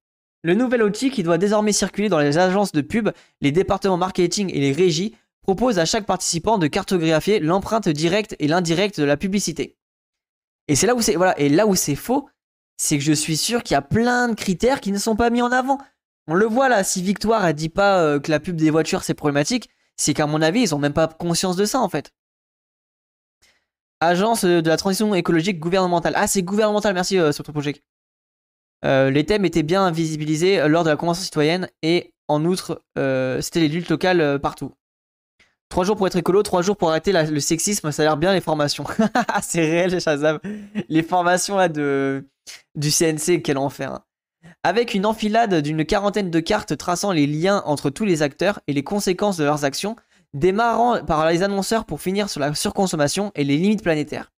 Le 0.44 0.54
nouvel 0.54 0.82
outil 0.82 1.10
qui 1.10 1.22
doit 1.22 1.38
désormais 1.38 1.72
circuler 1.72 2.10
dans 2.10 2.18
les 2.18 2.36
agences 2.36 2.70
de 2.72 2.82
pub, 2.82 3.08
les 3.40 3.50
départements 3.50 3.96
marketing 3.96 4.50
et 4.52 4.60
les 4.60 4.72
régies 4.72 5.16
propose 5.40 5.78
à 5.78 5.86
chaque 5.86 6.04
participant 6.04 6.58
de 6.58 6.66
cartographier 6.66 7.40
l'empreinte 7.40 7.88
directe 7.88 8.36
et 8.38 8.46
l'indirecte 8.46 9.00
de 9.00 9.06
la 9.06 9.16
publicité. 9.16 9.78
Et 10.68 10.76
c'est 10.76 10.86
là 10.86 10.94
où 10.94 11.00
c'est 11.00 11.16
voilà, 11.16 11.38
et 11.40 11.48
là 11.48 11.66
où 11.66 11.74
c'est 11.74 11.94
faux, 11.96 12.28
c'est 12.76 12.98
que 12.98 13.04
je 13.04 13.14
suis 13.14 13.38
sûr 13.38 13.62
qu'il 13.62 13.72
y 13.72 13.78
a 13.78 13.82
plein 13.82 14.28
de 14.28 14.34
critères 14.34 14.82
qui 14.82 14.92
ne 14.92 14.98
sont 14.98 15.16
pas 15.16 15.30
mis 15.30 15.40
en 15.40 15.50
avant. 15.50 15.78
On 16.26 16.34
le 16.34 16.44
voit 16.44 16.68
là, 16.68 16.84
si 16.84 17.02
Victoire 17.02 17.42
a 17.42 17.54
dit 17.54 17.70
pas 17.70 18.02
euh, 18.02 18.20
que 18.20 18.30
la 18.30 18.38
pub 18.38 18.56
des 18.56 18.68
voitures 18.70 19.02
c'est 19.02 19.14
problématique, 19.14 19.70
c'est 19.96 20.12
qu'à 20.12 20.26
mon 20.26 20.42
avis, 20.42 20.60
ils 20.60 20.74
ont 20.74 20.78
même 20.78 20.92
pas 20.92 21.08
conscience 21.08 21.56
de 21.56 21.64
ça 21.64 21.80
en 21.80 21.88
fait. 21.88 22.12
Agence 24.00 24.44
de 24.44 24.68
la 24.68 24.76
transition 24.76 25.14
écologique 25.14 25.58
gouvernementale. 25.58 26.12
Ah, 26.16 26.26
c'est 26.26 26.42
gouvernemental, 26.42 26.92
merci 26.92 27.18
euh, 27.18 27.32
sur 27.32 27.44
ton 27.44 27.52
projet. 27.52 27.82
Euh, 28.84 29.10
les 29.10 29.24
thèmes 29.24 29.44
étaient 29.44 29.62
bien 29.62 29.90
visibilisés 29.90 30.60
euh, 30.60 30.68
lors 30.68 30.84
de 30.84 30.90
la 30.90 30.96
convention 30.96 31.24
citoyenne 31.24 31.68
et 31.82 32.12
en 32.28 32.44
outre, 32.44 32.82
euh, 32.98 33.40
c'était 33.40 33.60
les 33.60 33.68
luttes 33.68 33.88
locales 33.88 34.38
partout. 34.40 34.72
Trois 35.68 35.84
jours 35.84 35.96
pour 35.96 36.06
être 36.06 36.16
écolo, 36.16 36.42
trois 36.42 36.62
jours 36.62 36.76
pour 36.76 36.90
arrêter 36.90 37.12
le 37.12 37.40
sexisme, 37.40 37.90
ça 37.90 38.02
a 38.02 38.04
l'air 38.04 38.16
bien 38.16 38.32
les 38.32 38.40
formations. 38.40 38.84
c'est 39.42 39.60
réel, 39.60 40.00
Shazam. 40.00 40.38
Les 40.88 41.02
formations 41.02 41.56
là 41.56 41.68
de 41.68 42.26
du 42.74 42.90
CNC, 42.90 43.42
quel 43.42 43.58
enfer. 43.58 43.92
Hein. 43.92 44.04
Avec 44.62 44.94
une 44.94 45.06
enfilade 45.06 45.56
d'une 45.56 45.84
quarantaine 45.84 46.30
de 46.30 46.40
cartes 46.40 46.76
traçant 46.76 47.12
les 47.12 47.26
liens 47.26 47.62
entre 47.66 47.90
tous 47.90 48.04
les 48.04 48.22
acteurs 48.22 48.60
et 48.66 48.72
les 48.72 48.84
conséquences 48.84 49.36
de 49.36 49.44
leurs 49.44 49.64
actions, 49.64 49.96
démarrant 50.32 51.02
par 51.04 51.28
les 51.28 51.42
annonceurs 51.42 51.86
pour 51.86 52.00
finir 52.00 52.28
sur 52.28 52.40
la 52.40 52.54
surconsommation 52.54 53.32
et 53.34 53.44
les 53.44 53.56
limites 53.56 53.82
planétaires. 53.82 54.32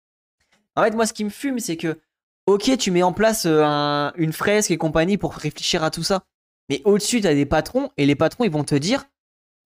En 0.76 0.82
fait, 0.82 0.94
moi, 0.94 1.06
ce 1.06 1.12
qui 1.12 1.24
me 1.24 1.30
fume, 1.30 1.58
c'est 1.58 1.76
que 1.76 1.98
Ok, 2.46 2.76
tu 2.78 2.92
mets 2.92 3.02
en 3.02 3.12
place 3.12 3.44
euh, 3.44 4.10
une 4.16 4.32
fresque 4.32 4.70
et 4.70 4.76
compagnie 4.76 5.18
pour 5.18 5.34
réfléchir 5.34 5.82
à 5.82 5.90
tout 5.90 6.04
ça. 6.04 6.22
Mais 6.68 6.80
au-dessus, 6.84 7.20
tu 7.20 7.26
as 7.26 7.34
des 7.34 7.46
patrons 7.46 7.90
et 7.96 8.06
les 8.06 8.14
patrons, 8.14 8.44
ils 8.44 8.50
vont 8.50 8.62
te 8.62 8.76
dire 8.76 9.04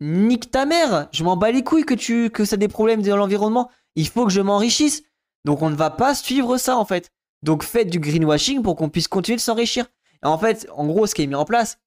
Nique 0.01 0.51
ta 0.51 0.65
mère, 0.65 1.09
je 1.13 1.23
m'en 1.25 1.37
bats 1.37 1.51
les 1.51 1.63
couilles 1.63 1.85
que, 1.85 1.93
tu, 1.93 2.31
que 2.31 2.47
ça 2.47 2.57
des 2.57 2.69
problèmes 2.69 3.03
dans 3.03 3.17
l'environnement. 3.19 3.71
Il 3.97 4.09
faut 4.09 4.25
que 4.25 4.33
je 4.33 4.41
m'enrichisse. 4.41 5.03
Donc 5.45 5.61
on 5.61 5.69
ne 5.69 5.75
va 5.75 5.91
pas 5.91 6.15
suivre 6.15 6.57
ça 6.57 6.77
en 6.77 6.87
fait. 6.87 7.11
Donc 7.43 7.65
faites 7.65 7.91
du 7.91 8.01
greenwashing 8.01 8.63
pour 8.63 8.77
qu'on 8.77 8.89
puisse 8.89 9.09
continuer 9.09 9.37
de 9.37 9.43
s'enrichir. 9.43 9.87
Et 10.23 10.27
en 10.27 10.39
fait, 10.39 10.67
en 10.75 10.87
gros, 10.87 11.07
ce 11.07 11.15
qui 11.15 11.23
est 11.23 11.27
mis 11.27 11.35
en 11.35 11.45
place, 11.45 11.79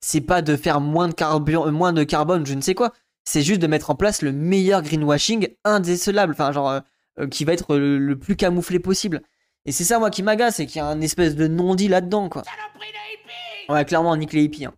c'est 0.00 0.20
pas 0.20 0.42
de 0.42 0.56
faire 0.56 0.80
moins 0.80 1.08
de, 1.08 1.14
carbone, 1.14 1.70
moins 1.70 1.94
de 1.94 2.04
carbone, 2.04 2.44
je 2.44 2.54
ne 2.54 2.60
sais 2.60 2.74
quoi. 2.74 2.92
C'est 3.24 3.42
juste 3.42 3.60
de 3.60 3.66
mettre 3.66 3.90
en 3.90 3.94
place 3.94 4.20
le 4.20 4.32
meilleur 4.32 4.82
greenwashing 4.82 5.48
indécelable. 5.64 6.32
Enfin, 6.32 6.52
genre, 6.52 6.68
euh, 6.68 6.80
euh, 7.20 7.28
qui 7.28 7.44
va 7.44 7.52
être 7.54 7.76
le 7.76 8.18
plus 8.18 8.36
camouflé 8.36 8.78
possible. 8.78 9.22
Et 9.64 9.72
c'est 9.72 9.84
ça, 9.84 9.98
moi, 9.98 10.10
qui 10.10 10.22
m'agace, 10.22 10.56
c'est 10.56 10.66
qu'il 10.66 10.76
y 10.76 10.80
a 10.80 10.86
un 10.86 11.00
espèce 11.00 11.36
de 11.36 11.46
non-dit 11.46 11.88
là-dedans, 11.88 12.28
quoi. 12.28 12.42
Ouais, 13.68 13.84
clairement, 13.84 14.16
nique 14.16 14.32
les 14.32 14.44
hippies. 14.44 14.66
Hein. 14.66 14.74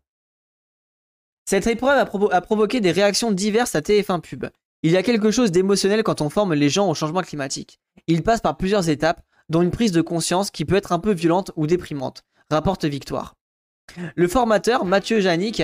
Cette 1.47 1.67
épreuve 1.67 2.09
a, 2.33 2.41
provoqué 2.41 2.81
des 2.81 2.93
réactions 2.93 3.33
diverses 3.33 3.75
à 3.75 3.81
TF1 3.81 4.21
Pub. 4.21 4.47
Il 4.83 4.93
y 4.93 4.97
a 4.97 5.03
quelque 5.03 5.31
chose 5.31 5.51
d'émotionnel 5.51 6.03
quand 6.03 6.21
on 6.21 6.29
forme 6.29 6.55
les 6.55 6.69
gens 6.69 6.89
au 6.89 6.95
changement 6.95 7.23
climatique. 7.23 7.81
Il 8.07 8.23
passe 8.23 8.41
par 8.41 8.57
plusieurs 8.57 8.89
étapes, 8.89 9.23
dont 9.49 9.63
une 9.63 9.71
prise 9.71 9.93
de 9.93 10.03
conscience 10.03 10.51
qui 10.51 10.65
peut 10.65 10.77
être 10.77 10.93
un 10.93 10.99
peu 10.99 11.13
violente 11.13 11.51
ou 11.57 11.67
déprimante, 11.67 12.23
rapporte 12.51 12.85
Victoire. 12.85 13.35
Le 14.15 14.29
formateur, 14.29 14.85
Mathieu 14.85 15.21
Janik, 15.21 15.63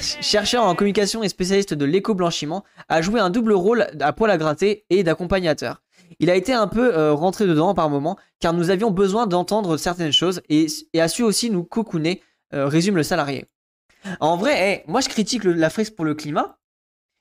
chercheur 0.00 0.64
en 0.64 0.74
communication 0.74 1.22
et 1.22 1.28
spécialiste 1.28 1.74
de 1.74 1.84
l'éco-blanchiment, 1.84 2.64
a 2.88 3.00
joué 3.02 3.20
un 3.20 3.30
double 3.30 3.52
rôle 3.52 3.86
à 4.00 4.12
poil 4.12 4.30
à 4.30 4.36
gratter 4.36 4.84
et 4.90 5.02
d'accompagnateur 5.02 5.82
il 6.18 6.30
a 6.30 6.34
été 6.34 6.52
un 6.52 6.66
peu 6.66 6.94
euh, 6.96 7.14
rentré 7.14 7.46
dedans 7.46 7.74
par 7.74 7.88
moment, 7.88 8.18
car 8.40 8.52
nous 8.52 8.70
avions 8.70 8.90
besoin 8.90 9.26
d'entendre 9.26 9.76
certaines 9.76 10.12
choses 10.12 10.42
et, 10.48 10.66
a 10.98 11.08
su 11.08 11.22
aussi 11.22 11.50
nous 11.50 11.64
cocooner, 11.64 12.22
euh, 12.52 12.66
résume 12.66 12.96
le 12.96 13.02
salarié. 13.02 13.46
En 14.18 14.36
vrai, 14.36 14.82
moi 14.88 15.00
je 15.00 15.08
critique 15.08 15.44
la 15.44 15.70
fresque 15.70 15.94
pour 15.94 16.04
le 16.04 16.14
climat. 16.14 16.58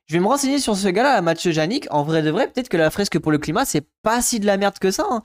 Je 0.08 0.16
vais 0.16 0.22
me 0.22 0.28
renseigner 0.28 0.58
sur 0.60 0.76
ce 0.76 0.88
gars-là, 0.88 1.22
Mathieu 1.22 1.52
Janik. 1.52 1.88
En 1.92 2.04
vrai 2.04 2.24
de 2.24 2.32
vrai, 2.32 2.48
peut-être 2.48 2.70
que 2.70 2.78
la 2.78 2.90
fresque 2.90 3.20
pour 3.20 3.32
le 3.32 3.38
climat, 3.38 3.66
c'est 3.66 3.88
pas 4.02 4.22
si 4.22 4.40
de 4.40 4.46
la 4.48 4.58
merde 4.58 4.80
que 4.80 4.90
ça, 4.90 5.06
hein, 5.08 5.22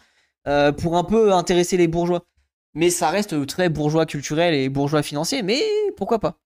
euh, 0.47 0.73
pour 0.73 0.99
un 0.99 1.05
peu 1.05 1.33
intéresser 1.33 1.79
les 1.79 1.89
bourgeois. 1.89 2.27
Mais 2.75 2.91
ça 2.91 3.09
reste 3.09 3.47
très 3.47 3.69
bourgeois 3.71 4.05
culturel 4.05 4.53
et 4.53 4.69
bourgeois 4.69 5.03
financier, 5.03 5.43
mais 5.43 5.63
pourquoi 5.97 6.19
pas. 6.19 6.39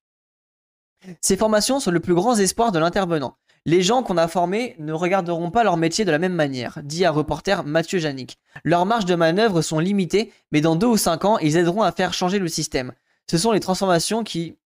Ces 1.21 1.37
formations 1.37 1.81
sont 1.81 1.91
le 1.91 2.01
plus 2.01 2.15
grand 2.15 2.37
espoir 2.37 2.71
de 2.71 2.79
l'intervenant. 2.79 3.37
Les 3.69 3.83
gens 3.83 4.03
qu'on 4.03 4.17
a 4.17 4.29
formés 4.29 4.75
ne 4.79 4.95
regarderont 4.95 5.51
pas 5.51 5.63
leur 5.63 5.77
métier 5.77 6.07
de 6.07 6.11
la 6.11 6.19
même 6.19 6.33
manière, 6.33 6.79
dit 6.85 7.05
un 7.05 7.11
reporter 7.11 7.65
Mathieu 7.65 7.99
Janik. 7.99 8.39
Leurs 8.65 8.87
marges 8.87 9.05
de 9.05 9.15
manœuvre 9.15 9.61
sont 9.61 9.79
limitées, 9.79 10.33
mais 10.53 10.63
dans 10.63 10.75
deux 10.75 10.87
ou 10.87 10.97
cinq 10.97 11.27
ans, 11.27 11.37
ils 11.37 11.59
aideront 11.59 11.83
à 11.83 11.93
faire 11.93 12.15
changer 12.15 12.39
le 12.39 12.49
système. 12.49 12.95
Ce 13.31 13.37
sont 13.37 13.53
les 13.53 13.61
transformations 13.61 14.25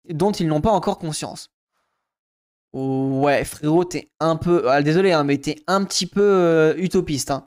dont 0.09 0.32
ils 0.32 0.49
n'ont 0.49 0.61
pas 0.61 0.72
encore 0.72 0.99
conscience. 0.99 1.53
Ouais, 2.72 3.45
frérot, 3.45 3.84
t'es 3.84 4.11
un 4.18 4.34
peu. 4.34 4.68
Ah, 4.68 4.82
désolé, 4.82 5.12
hein, 5.12 5.22
mais 5.22 5.38
t'es 5.38 5.62
un 5.68 5.84
petit 5.84 6.07
peu 6.07 6.20
euh, 6.20 6.74
utopiste. 6.76 7.30
Hein. 7.30 7.47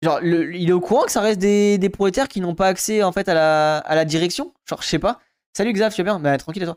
Genre, 0.00 0.22
il 0.22 0.68
est 0.68 0.72
au 0.72 0.80
courant 0.80 1.06
que 1.06 1.10
ça 1.10 1.22
reste 1.22 1.40
des, 1.40 1.76
des 1.76 1.90
prolétaires 1.90 2.28
qui 2.28 2.40
n'ont 2.40 2.54
pas 2.54 2.68
accès 2.68 3.02
en 3.02 3.10
fait 3.10 3.28
à 3.28 3.34
la, 3.34 3.78
à 3.78 4.04
direction? 4.04 4.54
Genre, 4.64 4.80
je 4.80 4.86
sais 4.86 5.00
pas. 5.00 5.18
Salut 5.56 5.72
Xav, 5.72 5.92
tu 5.92 6.04
vas 6.04 6.12
bien 6.12 6.20
Bah, 6.20 6.38
tranquille, 6.38 6.62
et 6.62 6.66
toi. 6.66 6.76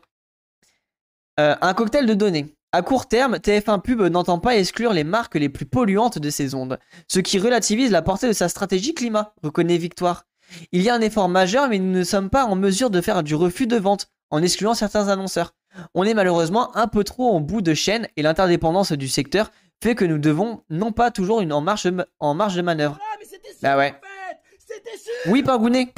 Euh, 1.38 1.54
un 1.60 1.72
cocktail 1.72 2.06
de 2.06 2.14
données. 2.14 2.52
À 2.74 2.82
court 2.82 3.06
terme, 3.06 3.36
TF1 3.36 3.82
Pub 3.82 4.02
n'entend 4.02 4.40
pas 4.40 4.56
exclure 4.56 4.92
les 4.92 5.04
marques 5.04 5.36
les 5.36 5.48
plus 5.48 5.64
polluantes 5.64 6.18
de 6.18 6.28
ses 6.28 6.56
ondes, 6.56 6.80
ce 7.06 7.20
qui 7.20 7.38
relativise 7.38 7.92
la 7.92 8.02
portée 8.02 8.26
de 8.26 8.32
sa 8.32 8.48
stratégie 8.48 8.94
climat, 8.94 9.32
reconnaît 9.44 9.78
Victoire. 9.78 10.26
Il 10.72 10.82
y 10.82 10.90
a 10.90 10.94
un 10.96 11.00
effort 11.00 11.28
majeur, 11.28 11.68
mais 11.68 11.78
nous 11.78 11.92
ne 11.92 12.02
sommes 12.02 12.30
pas 12.30 12.46
en 12.46 12.56
mesure 12.56 12.90
de 12.90 13.00
faire 13.00 13.22
du 13.22 13.36
refus 13.36 13.68
de 13.68 13.76
vente 13.76 14.08
en 14.30 14.42
excluant 14.42 14.74
certains 14.74 15.06
annonceurs. 15.06 15.54
On 15.94 16.02
est 16.02 16.14
malheureusement 16.14 16.76
un 16.76 16.88
peu 16.88 17.04
trop 17.04 17.30
en 17.30 17.38
bout 17.38 17.62
de 17.62 17.74
chaîne 17.74 18.08
et 18.16 18.22
l'interdépendance 18.22 18.90
du 18.90 19.06
secteur 19.06 19.52
fait 19.80 19.94
que 19.94 20.04
nous 20.04 20.18
devons 20.18 20.64
non 20.68 20.90
pas 20.90 21.12
toujours 21.12 21.42
une 21.42 21.52
en 21.52 21.60
marche, 21.60 21.86
en 22.18 22.34
marge 22.34 22.56
de 22.56 22.62
manœuvre. 22.62 22.98
Ah, 23.00 23.16
mais 23.20 23.24
sûr, 23.24 23.38
bah 23.62 23.78
ouais. 23.78 23.94
En 23.94 24.98
sûr 24.98 25.12
oui, 25.32 25.44
Pangounet. 25.44 25.94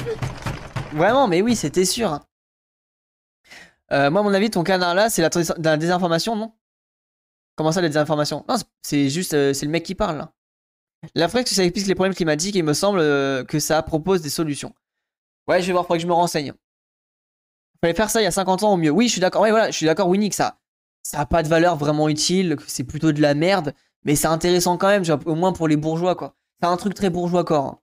Vraiment, 0.93 1.27
mais 1.27 1.41
oui, 1.41 1.57
c'était 1.57 1.87
sûr. 1.87 2.21
Euh, 3.93 4.11
moi, 4.11 4.21
à 4.21 4.25
mon 4.25 4.35
avis, 4.35 4.51
ton 4.51 4.63
canard 4.63 4.95
là, 4.95 5.09
c'est 5.09 5.23
la, 5.23 5.31
la, 5.57 5.77
désinformation, 5.79 6.37
non? 6.37 6.53
Comment 7.57 7.73
ça, 7.73 7.81
la 7.81 7.89
désinformation 7.89 8.45
Non, 8.49 8.57
c'est 8.83 9.09
juste, 9.09 9.35
euh, 9.35 9.53
c'est 9.53 9.67
le 9.67 9.73
mec 9.73 9.83
qui 9.83 9.95
parle. 9.95 10.29
La 11.15 11.29
que 11.29 11.49
ça 11.49 11.65
explique 11.65 11.87
les 11.87 11.95
problèmes 11.95 12.15
climatiques 12.15 12.57
et 12.57 12.61
il 12.61 12.65
me 12.65 12.75
semble 12.75 12.99
euh, 13.01 13.45
que 13.45 13.59
ça 13.59 13.83
propose 13.83 14.23
des 14.23 14.31
solutions. 14.31 14.75
Ouais, 15.49 15.61
je 15.63 15.67
vais 15.67 15.73
voir, 15.73 15.85
faudrait 15.85 15.99
que 15.99 16.03
je 16.03 16.09
me 16.09 16.13
renseigne. 16.13 16.53
Fallait 17.81 17.95
faire 17.95 18.11
ça 18.11 18.21
il 18.21 18.25
y 18.25 18.27
a 18.27 18.33
50 18.33 18.63
ans 18.63 18.73
au 18.73 18.77
mieux. 18.77 18.91
Oui, 18.91 19.07
je 19.07 19.13
suis 19.13 19.21
d'accord. 19.21 19.43
Ouais, 19.43 19.51
voilà, 19.51 19.71
je 19.71 19.77
suis 19.77 19.87
d'accord, 19.87 20.09
Winnie, 20.09 20.31
que 20.31 20.35
ça, 20.35 20.59
ça 21.03 21.21
a 21.21 21.27
pas 21.27 21.43
de 21.43 21.49
valeur 21.49 21.77
vraiment 21.77 22.09
utile, 22.09 22.57
que 22.57 22.65
c'est 22.67 22.85
plutôt 22.85 23.13
de 23.13 23.21
la 23.21 23.35
merde, 23.35 23.75
mais 24.05 24.17
c'est 24.17 24.27
intéressant 24.27 24.77
quand 24.77 24.89
même, 24.89 25.05
au 25.27 25.35
moins 25.35 25.53
pour 25.53 25.69
les 25.69 25.77
bourgeois, 25.77 26.15
quoi. 26.15 26.35
C'est 26.61 26.69
un 26.69 26.77
truc 26.77 26.95
très 26.95 27.11
bourgeois, 27.11 27.45
quoi. 27.45 27.59
Hein. 27.59 27.79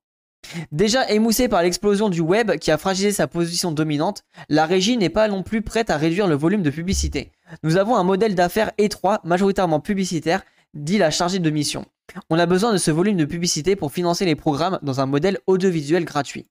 Déjà 0.71 1.09
émoussé 1.09 1.47
par 1.47 1.61
l'explosion 1.61 2.09
du 2.09 2.21
web 2.21 2.57
qui 2.57 2.71
a 2.71 2.77
fragilisé 2.77 3.11
sa 3.11 3.27
position 3.27 3.71
dominante, 3.71 4.23
la 4.49 4.65
régie 4.65 4.97
n'est 4.97 5.09
pas 5.09 5.27
non 5.27 5.43
plus 5.43 5.61
prête 5.61 5.89
à 5.89 5.97
réduire 5.97 6.27
le 6.27 6.35
volume 6.35 6.63
de 6.63 6.69
publicité. 6.69 7.31
Nous 7.63 7.77
avons 7.77 7.95
un 7.95 8.03
modèle 8.03 8.35
d'affaires 8.35 8.71
étroit, 8.77 9.21
majoritairement 9.23 9.79
publicitaire, 9.79 10.43
dit 10.73 10.97
la 10.97 11.11
chargée 11.11 11.39
de 11.39 11.49
mission. 11.49 11.85
On 12.29 12.39
a 12.39 12.45
besoin 12.45 12.73
de 12.73 12.77
ce 12.77 12.91
volume 12.91 13.17
de 13.17 13.25
publicité 13.25 13.75
pour 13.75 13.91
financer 13.91 14.25
les 14.25 14.35
programmes 14.35 14.79
dans 14.81 15.01
un 15.01 15.05
modèle 15.05 15.39
audiovisuel 15.47 16.05
gratuit. 16.05 16.47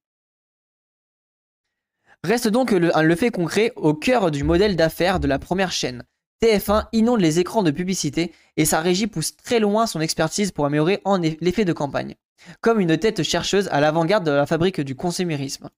Reste 2.24 2.49
donc 2.49 2.70
le, 2.70 3.16
fait 3.16 3.30
concret 3.30 3.72
au 3.74 3.95
cœur 3.95 4.30
du 4.30 4.45
modèle 4.45 4.76
d'affaires 4.76 5.18
de 5.18 5.26
la 5.26 5.40
première 5.40 5.72
chaîne. 5.72 6.05
TF1 6.43 6.86
inonde 6.93 7.20
les 7.20 7.38
écrans 7.38 7.62
de 7.62 7.70
publicité 7.70 8.32
et 8.57 8.64
sa 8.64 8.80
régie 8.80 9.07
pousse 9.07 9.36
très 9.36 9.61
loin 9.61 9.86
son 9.86 10.01
expertise 10.01 10.51
pour 10.51 10.66
améliorer 10.66 11.01
l'effet 11.40 11.64
de 11.64 11.72
campagne. 11.72 12.16
Comme 12.61 12.80
une 12.80 12.99
tête 12.99 13.22
chercheuse 13.22 13.68
à 13.70 13.80
l'avant-garde 13.80 14.26
de 14.26 14.32
la 14.32 14.47
fabrique 14.47 14.80
du 14.80 14.97
consumérisme. 14.97 15.70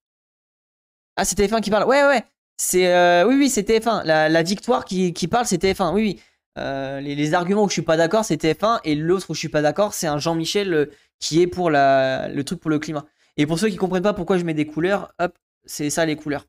Ah, 1.17 1.23
c'est 1.23 1.37
TF1 1.37 1.61
qui 1.61 1.69
parle. 1.69 1.87
Ouais, 1.87 2.03
ouais. 2.03 2.23
C'est 2.57 2.87
euh, 2.87 3.27
oui, 3.27 3.35
oui, 3.35 3.49
c'est 3.49 3.67
TF1. 3.69 4.03
La, 4.03 4.43
victoire 4.43 4.85
qui, 4.85 5.13
qui 5.13 5.27
parle, 5.27 5.45
c'est 5.45 5.61
TF1. 5.61 5.93
Oui, 5.93 6.01
oui. 6.01 6.21
Euh, 6.57 6.99
les, 6.99 7.33
arguments 7.33 7.63
où 7.63 7.67
je 7.67 7.73
suis 7.73 7.81
pas 7.81 7.97
d'accord, 7.97 8.25
c'est 8.25 8.41
TF1, 8.41 8.79
et 8.85 8.95
l'autre 8.95 9.29
où 9.29 9.33
je 9.33 9.39
suis 9.39 9.49
pas 9.49 9.61
d'accord, 9.61 9.93
c'est 9.93 10.07
un 10.07 10.17
Jean-Michel 10.17 10.73
euh, 10.73 10.85
qui 11.19 11.41
est 11.41 11.47
pour 11.47 11.69
le 11.69 12.41
truc 12.41 12.59
pour 12.59 12.71
le 12.71 12.79
climat. 12.79 13.05
Et 13.37 13.45
pour 13.45 13.59
ceux 13.59 13.69
qui 13.69 13.75
comprennent 13.75 14.03
pas 14.03 14.13
pourquoi 14.13 14.37
je 14.37 14.45
mets 14.45 14.53
des 14.53 14.65
couleurs, 14.65 15.13
hop, 15.19 15.37
c'est 15.65 15.89
ça 15.89 16.05
les 16.05 16.15
couleurs. 16.15 16.45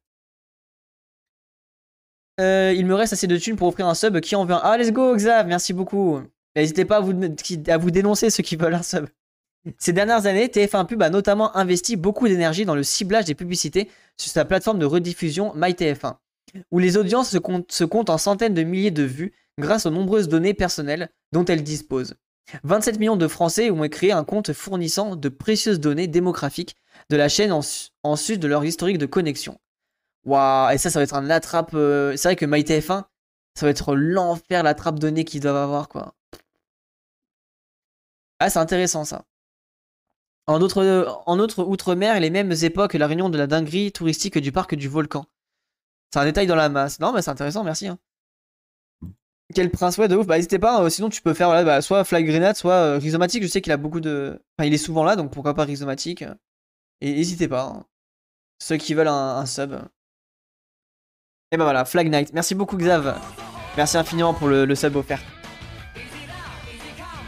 Euh, 2.40 2.74
il 2.76 2.86
me 2.86 2.94
reste 2.94 3.12
assez 3.12 3.26
de 3.26 3.36
thunes 3.36 3.56
pour 3.56 3.68
offrir 3.68 3.86
un 3.86 3.94
sub. 3.94 4.20
Qui 4.20 4.36
en 4.36 4.44
veut 4.44 4.54
un 4.54 4.60
Ah, 4.62 4.76
let's 4.76 4.92
go, 4.92 5.14
Xav, 5.16 5.46
merci 5.46 5.72
beaucoup. 5.72 6.20
N'hésitez 6.54 6.84
pas 6.84 6.96
à 6.96 7.78
vous, 7.78 7.90
dénoncer 7.90 8.30
ceux 8.30 8.42
qui 8.42 8.56
veulent 8.56 8.74
un 8.74 8.82
sub. 8.82 9.06
Ces 9.78 9.92
dernières 9.92 10.26
années, 10.26 10.46
TF1 10.46 10.86
Pub 10.86 11.02
a 11.02 11.10
notamment 11.10 11.56
investi 11.56 11.96
beaucoup 11.96 12.28
d'énergie 12.28 12.64
dans 12.64 12.76
le 12.76 12.84
ciblage 12.84 13.24
des 13.24 13.34
publicités 13.34 13.90
sur 14.16 14.30
sa 14.30 14.44
plateforme 14.44 14.78
de 14.78 14.86
rediffusion 14.86 15.54
MyTF1, 15.56 16.14
où 16.70 16.78
les 16.78 16.96
audiences 16.96 17.30
se 17.30 17.84
comptent 17.84 18.10
en 18.10 18.18
centaines 18.18 18.54
de 18.54 18.62
milliers 18.62 18.92
de 18.92 19.02
vues 19.02 19.32
grâce 19.58 19.86
aux 19.86 19.90
nombreuses 19.90 20.28
données 20.28 20.54
personnelles 20.54 21.10
dont 21.32 21.44
elle 21.44 21.62
dispose. 21.62 22.14
27 22.62 22.98
millions 23.00 23.16
de 23.16 23.28
Français 23.28 23.70
ont 23.70 23.88
créé 23.88 24.12
un 24.12 24.24
compte 24.24 24.52
fournissant 24.52 25.16
de 25.16 25.28
précieuses 25.28 25.80
données 25.80 26.06
démographiques 26.06 26.76
de 27.10 27.16
la 27.16 27.28
chaîne 27.28 27.52
en, 27.52 28.16
sus 28.16 28.38
de 28.38 28.48
leur 28.48 28.64
historique 28.64 28.98
de 28.98 29.06
connexion. 29.06 29.58
Waouh, 30.26 30.70
et 30.72 30.78
ça, 30.78 30.90
ça 30.90 30.98
va 30.98 31.04
être 31.04 31.14
un 31.14 31.30
attrape. 31.30 31.70
Euh, 31.74 32.16
c'est 32.16 32.28
vrai 32.28 32.36
que 32.36 32.44
MyTF1, 32.46 33.04
ça 33.54 33.66
va 33.66 33.70
être 33.70 33.94
l'enfer, 33.94 34.62
l'attrape 34.62 34.98
données 34.98 35.24
qu'ils 35.24 35.40
doivent 35.40 35.56
avoir, 35.56 35.88
quoi. 35.88 36.14
Ah, 38.40 38.50
c'est 38.50 38.58
intéressant 38.58 39.04
ça. 39.04 39.24
En 40.46 40.60
autre, 40.60 41.22
en 41.26 41.38
autre 41.38 41.64
outre-mer, 41.64 42.20
les 42.20 42.30
mêmes 42.30 42.52
époques, 42.62 42.94
la 42.94 43.06
réunion 43.06 43.28
de 43.30 43.38
la 43.38 43.46
dinguerie 43.46 43.90
touristique 43.92 44.38
du 44.38 44.52
parc 44.52 44.74
du 44.74 44.88
volcan. 44.88 45.26
C'est 46.12 46.20
un 46.20 46.24
détail 46.24 46.46
dans 46.46 46.54
la 46.54 46.68
masse. 46.68 47.00
Non, 47.00 47.12
mais 47.12 47.22
c'est 47.22 47.30
intéressant, 47.30 47.64
merci. 47.64 47.88
Hein. 47.88 47.98
Quel 49.54 49.70
prince, 49.70 49.96
ouais, 49.98 50.08
de 50.08 50.16
ouf. 50.16 50.26
Bah, 50.26 50.36
n'hésitez 50.36 50.58
pas. 50.58 50.82
Euh, 50.82 50.90
sinon, 50.90 51.08
tu 51.08 51.22
peux 51.22 51.34
faire 51.34 51.50
bah, 51.64 51.80
soit 51.82 52.04
Fly 52.04 52.24
Grenade, 52.24 52.56
soit 52.56 52.74
euh, 52.74 52.98
Rhizomatic. 52.98 53.42
Je 53.42 53.48
sais 53.48 53.60
qu'il 53.60 53.72
a 53.72 53.76
beaucoup 53.76 54.00
de. 54.00 54.40
Enfin, 54.58 54.66
il 54.66 54.74
est 54.74 54.78
souvent 54.78 55.04
là, 55.04 55.16
donc 55.16 55.32
pourquoi 55.32 55.54
pas 55.54 55.64
Rhizomatic. 55.64 56.24
Et 57.00 57.14
n'hésitez 57.14 57.48
pas. 57.48 57.64
Hein. 57.64 57.84
Ceux 58.58 58.76
qui 58.76 58.94
veulent 58.94 59.08
un, 59.08 59.46
sub. 59.46 59.76
Et 61.52 61.56
bah 61.56 61.64
voilà, 61.64 61.84
Flag 61.84 62.08
Knight. 62.08 62.32
Merci 62.32 62.56
beaucoup, 62.56 62.76
Xav. 62.76 63.20
Merci 63.76 63.96
infiniment 63.96 64.34
pour 64.34 64.48
le, 64.48 64.74
sub 64.74 64.96
offert. 64.96 65.20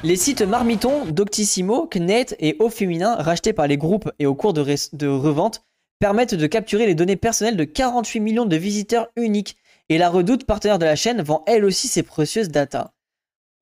Les 0.02 0.16
sites 0.16 0.42
Marmiton, 0.42 1.04
Doctissimo, 1.06 1.86
Knet 1.86 2.36
et 2.40 2.56
Au 2.58 2.68
Féminin, 2.68 3.14
rachetés 3.14 3.52
par 3.52 3.68
les 3.68 3.76
groupes 3.76 4.10
et 4.18 4.26
au 4.26 4.34
cours 4.34 4.54
de, 4.54 5.06
revente, 5.06 5.64
permettent 6.00 6.34
de 6.34 6.46
capturer 6.48 6.86
les 6.86 6.96
données 6.96 7.16
personnelles 7.16 7.56
de 7.56 7.64
48 7.64 8.20
millions 8.20 8.46
de 8.46 8.56
visiteurs 8.56 9.08
uniques 9.14 9.56
et 9.88 9.98
la 9.98 10.10
Redoute, 10.10 10.44
partenaire 10.44 10.78
de 10.78 10.84
la 10.84 10.96
chaîne, 10.96 11.22
vend 11.22 11.44
elle 11.46 11.64
aussi 11.64 11.86
ses 11.86 12.02
précieuses 12.02 12.48
data. 12.48 12.92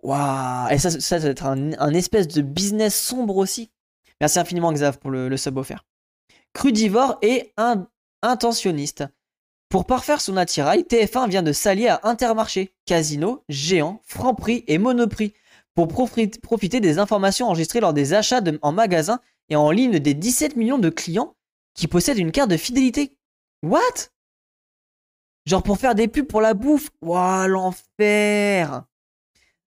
Waouh 0.02 0.70
Et 0.70 0.78
ça, 0.78 0.90
ça, 0.90 1.18
doit 1.18 1.30
être 1.30 1.46
un, 1.46 1.94
espèce 1.94 2.28
de 2.28 2.40
business 2.40 2.98
sombre 2.98 3.36
aussi. 3.36 3.70
Merci 4.20 4.38
infiniment 4.38 4.72
Xav 4.72 4.98
pour 4.98 5.10
le, 5.10 5.36
sub 5.36 5.58
offert. 5.58 5.84
Crudivore 6.54 7.18
et 7.20 7.52
un, 7.58 7.86
intentionniste. 8.22 9.04
Pour 9.68 9.84
parfaire 9.84 10.20
son 10.20 10.36
attirail, 10.36 10.82
TF1 10.82 11.28
vient 11.28 11.42
de 11.42 11.52
s'allier 11.52 11.88
à 11.88 12.00
Intermarché, 12.04 12.72
Casino, 12.84 13.42
Géant, 13.48 14.00
Franprix 14.04 14.64
et 14.68 14.78
Monoprix 14.78 15.34
pour 15.74 15.88
profiter 15.88 16.80
des 16.80 16.98
informations 16.98 17.46
enregistrées 17.48 17.80
lors 17.80 17.92
des 17.92 18.14
achats 18.14 18.40
en 18.62 18.72
magasin 18.72 19.20
et 19.48 19.56
en 19.56 19.70
ligne 19.70 19.98
des 19.98 20.14
17 20.14 20.56
millions 20.56 20.78
de 20.78 20.88
clients 20.88 21.34
qui 21.74 21.88
possèdent 21.88 22.18
une 22.18 22.32
carte 22.32 22.50
de 22.50 22.56
fidélité. 22.56 23.18
What? 23.62 24.10
Genre 25.44 25.62
pour 25.62 25.78
faire 25.78 25.94
des 25.94 26.08
pubs 26.08 26.26
pour 26.26 26.40
la 26.40 26.54
bouffe? 26.54 26.88
Waouh, 27.02 27.48
l'enfer 27.48 28.84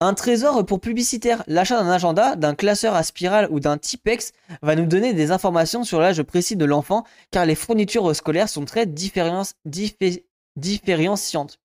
Un 0.02 0.14
trésor 0.14 0.66
pour 0.66 0.80
publicitaire. 0.80 1.44
L'achat 1.48 1.82
d'un 1.82 1.90
agenda, 1.90 2.38
d'un 2.38 2.56
classeur 2.56 2.96
à 2.96 3.04
spirale 3.04 3.50
ou 3.52 3.60
d'un 3.60 3.78
Tipex 3.78 4.32
va 4.62 4.76
nous 4.76 4.86
donner 4.86 5.14
des 5.14 5.32
informations 5.32 5.84
sur 5.84 6.00
l'âge 6.00 6.24
précis 6.24 6.56
de 6.56 6.64
l'enfant 6.64 7.04
car 7.32 7.46
les 7.46 7.56
fournitures 7.56 8.16
scolaires 8.16 8.48
sont 8.48 8.64
très 8.64 8.86
différenciantes. 8.86 11.60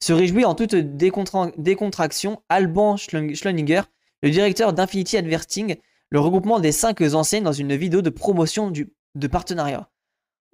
Se 0.00 0.14
réjouit 0.14 0.46
en 0.46 0.54
toute 0.54 0.74
décontraction 0.74 2.42
Alban 2.48 2.96
Schleninger, 2.96 3.82
le 4.22 4.30
directeur 4.30 4.72
d'Infinity 4.72 5.18
Adverting, 5.18 5.76
le 6.08 6.20
regroupement 6.20 6.60
des 6.60 6.72
cinq 6.72 7.02
enseignes 7.02 7.44
dans 7.44 7.52
une 7.52 7.76
vidéo 7.76 8.00
de 8.00 8.10
promotion 8.10 8.70
de 8.70 9.26
partenariat. 9.26 9.90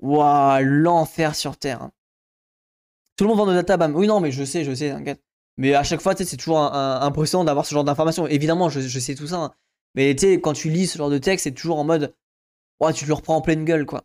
Waouh, 0.00 0.64
l'enfer 0.64 1.36
sur 1.36 1.56
Terre. 1.56 1.82
Hein. 1.82 1.92
Tout 3.16 3.24
le 3.24 3.28
monde 3.28 3.38
vend 3.38 3.46
de 3.46 3.54
data, 3.54 3.76
bam. 3.76 3.94
Oui, 3.94 4.08
non, 4.08 4.18
mais 4.18 4.32
je 4.32 4.42
sais, 4.42 4.64
je 4.64 4.74
sais, 4.74 4.90
t'inquiète. 4.90 5.22
Mais 5.60 5.74
à 5.74 5.82
chaque 5.82 6.00
fois, 6.00 6.14
c'est 6.16 6.38
toujours 6.38 6.58
impressionnant 6.58 7.44
d'avoir 7.44 7.66
ce 7.66 7.74
genre 7.74 7.84
d'informations. 7.84 8.26
Évidemment, 8.26 8.70
je, 8.70 8.80
sais 8.98 9.14
tout 9.14 9.26
ça. 9.26 9.36
Hein. 9.36 9.52
Mais 9.94 10.14
tu 10.14 10.26
sais, 10.26 10.40
quand 10.40 10.54
tu 10.54 10.70
lis 10.70 10.86
ce 10.86 10.96
genre 10.96 11.10
de 11.10 11.18
texte, 11.18 11.44
c'est 11.44 11.52
toujours 11.52 11.78
en 11.78 11.84
mode. 11.84 12.14
Ouais, 12.80 12.94
tu 12.94 13.04
le 13.04 13.12
reprends 13.12 13.36
en 13.36 13.42
pleine 13.42 13.66
gueule, 13.66 13.84
quoi. 13.84 14.04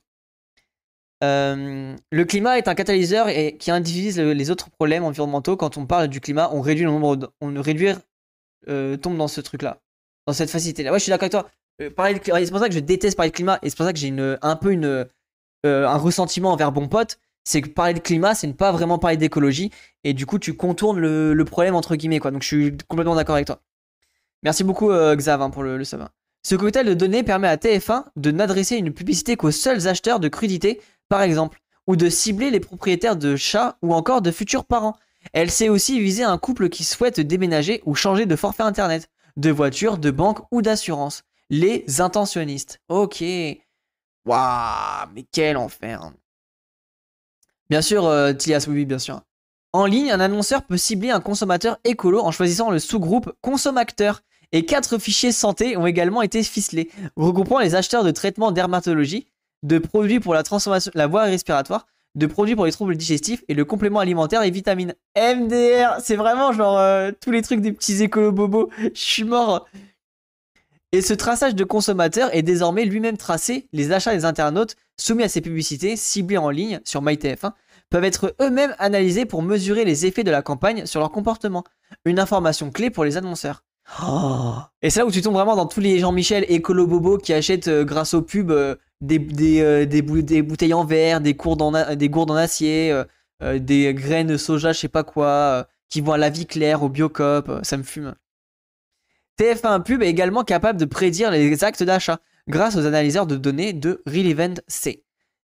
Euh, 1.24 1.96
le 2.12 2.26
climat 2.26 2.58
est 2.58 2.68
un 2.68 2.76
catalyseur 2.76 3.30
et 3.30 3.56
qui 3.56 3.72
indivise 3.72 4.20
les 4.20 4.52
autres 4.52 4.70
problèmes 4.70 5.06
environnementaux. 5.06 5.56
Quand 5.56 5.78
on 5.78 5.86
parle 5.86 6.10
du 6.10 6.20
climat, 6.20 6.50
on 6.52 6.60
réduit 6.60 6.84
le 6.84 6.92
nombre. 6.92 7.16
De, 7.16 7.30
on 7.40 7.54
réduire 7.62 8.02
euh, 8.68 8.98
tombe 8.98 9.16
dans 9.16 9.30
ce 9.30 9.40
truc-là, 9.40 9.80
dans 10.28 10.34
cette 10.34 10.50
facilité-là. 10.50 10.92
Ouais, 10.92 11.00
je 11.00 11.04
suis 11.04 11.10
d'accord 11.10 11.30
avec 11.32 11.32
toi. 11.32 11.50
Euh, 11.82 12.44
c'est 12.44 12.52
pour 12.52 12.60
ça 12.60 12.68
que 12.68 12.76
je 12.76 12.80
déteste 12.80 13.16
parler 13.16 13.30
de 13.30 13.36
climat 13.36 13.60
et 13.62 13.70
c'est 13.70 13.78
pour 13.78 13.86
ça 13.86 13.94
que 13.94 14.00
j'ai 14.00 14.14
un 14.42 14.56
peu 14.58 14.74
une, 14.74 15.08
un 15.64 15.98
ressentiment 15.98 16.52
envers 16.52 16.74
bon 16.74 16.90
pote 16.90 17.18
c'est 17.46 17.62
que 17.62 17.70
parler 17.70 17.94
de 17.94 18.00
climat, 18.00 18.36
c'est 18.36 18.48
ne 18.48 18.54
pas 18.54 18.72
vraiment 18.72 18.98
parler 18.98 19.18
d'écologie. 19.18 19.72
Et 20.04 20.14
du 20.14 20.26
coup, 20.26 20.40
tu 20.40 20.54
contournes 20.56 21.00
le, 21.00 21.46
problème, 21.46 21.76
entre 21.76 21.96
guillemets, 21.96 22.20
quoi. 22.20 22.32
Donc, 22.32 22.42
je 22.42 22.48
suis 22.48 22.78
complètement 22.90 23.16
d'accord 23.16 23.36
avec 23.36 23.48
toi. 23.48 23.62
Merci 24.44 24.64
beaucoup, 24.64 24.92
euh, 24.92 25.16
Xav, 25.16 25.42
hein, 25.42 25.50
pour 25.50 25.64
le, 25.64 25.78
le 25.78 25.86
Ce 25.86 26.56
cocktail 26.56 26.88
de 26.88 26.94
données 26.94 27.24
permet 27.24 27.48
à 27.48 27.56
TF1 27.56 28.06
de 28.16 28.32
n'adresser 28.32 28.76
une 28.76 28.92
publicité 28.92 29.38
qu'aux 29.38 29.52
seuls 29.52 29.88
acheteurs 29.88 30.20
de 30.20 30.28
crudités, 30.28 30.82
par 31.08 31.22
exemple, 31.22 31.60
ou 31.88 31.96
de 31.96 32.10
cibler 32.10 32.50
les 32.50 32.60
propriétaires 32.60 33.16
de 33.16 33.36
chats 33.36 33.78
ou 33.84 33.94
encore 33.94 34.22
de 34.22 34.32
futurs 34.32 34.66
parents. 34.66 34.98
Elle 35.34 35.52
sait 35.52 35.70
aussi 35.70 36.00
viser 36.00 36.24
un 36.24 36.38
couple 36.38 36.70
qui 36.70 36.84
souhaite 36.84 37.20
déménager 37.20 37.82
ou 37.86 37.96
changer 37.96 38.26
de 38.26 38.36
forfait 38.36 38.64
internet, 38.64 39.10
de 39.38 39.52
voiture, 39.52 39.98
de 39.98 40.12
banque 40.12 40.40
ou 40.52 40.62
d'assurance. 40.62 41.24
Les 41.52 42.02
intentionnistes. 42.02 42.80
Ok. 42.90 43.24
Waouh, 44.26 45.10
mais 45.14 45.26
quel 45.32 45.58
enfer. 45.58 46.12
Bien 47.70 47.82
sûr, 47.82 48.06
euh, 48.06 48.34
Tilias, 48.34 48.68
bien 48.70 49.00
sûr. 49.00 49.22
En 49.74 49.86
ligne, 49.86 50.12
un 50.12 50.20
annonceur 50.20 50.64
peut 50.64 50.78
cibler 50.78 51.10
un 51.10 51.20
consommateur 51.20 51.80
écolo 51.84 52.22
en 52.22 52.32
choisissant 52.32 52.72
le 52.72 52.80
sous-groupe 52.80 53.34
consommateur. 53.42 54.22
Et 54.52 54.66
quatre 54.66 55.00
fichiers 55.00 55.32
santé 55.32 55.76
ont 55.76 55.86
également 55.86 56.22
été 56.22 56.42
ficelés, 56.44 56.90
regroupant 57.18 57.60
les 57.60 57.76
acheteurs 57.76 58.04
de 58.04 58.12
traitements 58.12 58.52
dermatologie, 58.52 59.28
de 59.64 59.80
produits 59.80 60.20
pour 60.20 60.34
la 60.34 60.44
transformation, 60.44 60.92
la 60.96 61.08
voie 61.08 61.24
respiratoire, 61.24 61.88
de 62.14 62.26
produits 62.26 62.56
pour 62.56 62.66
les 62.66 62.72
troubles 62.72 62.96
digestifs 62.96 63.44
et 63.50 63.54
le 63.54 63.66
complément 63.66 64.00
alimentaire 64.00 64.44
et 64.44 64.52
vitamines. 64.52 64.94
MDR, 65.18 65.98
c'est 66.00 66.16
vraiment 66.16 66.54
genre 66.54 66.78
euh, 66.78 67.12
tous 67.20 67.32
les 67.32 67.42
trucs 67.42 67.60
des 67.60 67.74
petits 67.74 68.02
écolos 68.02 68.32
bobos. 68.32 68.70
Je 68.80 68.90
suis 68.94 69.26
mort. 69.26 69.66
Et 70.96 71.02
ce 71.02 71.14
traçage 71.14 71.56
de 71.56 71.66
consommateurs 71.66 72.34
est 72.34 72.42
désormais 72.42 72.86
lui-même 72.86 73.18
tracé. 73.18 73.68
Les 73.74 73.92
achats 73.92 74.16
des 74.16 74.24
internautes 74.24 74.78
soumis 74.96 75.24
à 75.24 75.28
ces 75.28 75.42
publicités 75.42 75.98
ciblées 75.98 76.38
en 76.38 76.50
ligne 76.50 76.80
sur 76.86 77.04
MyTF1 77.04 77.52
peuvent 77.90 78.06
être 78.06 78.34
eux-mêmes 78.42 78.74
analysés 78.80 79.26
pour 79.26 79.42
mesurer 79.42 79.84
les 79.84 80.06
effets 80.06 80.24
de 80.24 80.32
la 80.32 80.42
campagne 80.42 80.86
sur 80.86 81.02
leur 81.02 81.12
comportement. 81.12 81.66
Une 82.06 82.18
information 82.18 82.72
clé 82.72 82.92
pour 82.92 83.04
les 83.04 83.18
annonceurs. 83.18 83.66
Oh. 84.02 84.54
Et 84.82 84.90
c'est 84.90 85.02
là 85.02 85.06
où 85.06 85.12
tu 85.12 85.22
tombes 85.22 85.34
vraiment 85.34 85.58
dans 85.58 85.66
tous 85.66 85.82
les 85.82 86.00
Jean-Michel 86.00 86.46
écolo 86.48 86.88
bobo 86.88 87.18
qui 87.18 87.34
achètent 87.34 87.68
euh, 87.68 87.84
grâce 87.84 88.14
aux 88.14 88.22
pubs 88.22 88.52
euh, 88.52 88.76
des, 89.02 89.20
des, 89.86 90.02
bouteilles 90.02 90.74
en 90.74 90.86
verre, 90.86 91.20
des, 91.20 91.34
gourdes 91.34 91.62
en, 91.62 92.36
acier, 92.36 93.04
des 93.42 93.94
graines 93.94 94.38
soja, 94.38 94.72
je 94.72 94.80
sais 94.80 94.88
pas 94.88 95.04
quoi, 95.04 95.68
qui 95.90 96.00
vont 96.00 96.14
à 96.14 96.18
la 96.18 96.30
vie 96.30 96.46
claire, 96.46 96.84
au 96.84 96.88
biocop, 96.88 97.52
ça 97.64 97.76
me 97.76 97.84
fume. 97.84 98.16
TF1 99.40 99.84
Pub 99.84 100.02
est 100.02 100.10
également 100.10 100.44
capable 100.44 100.80
de 100.80 100.86
prédire 100.86 101.32
les 101.32 101.64
actes 101.64 101.84
d'achat 101.84 102.20
grâce 102.48 102.76
aux 102.76 102.86
analyseurs 102.86 103.28
de 103.28 103.36
données 103.36 103.74
de 103.74 104.02
Relevant 104.06 104.56
C. 104.68 105.04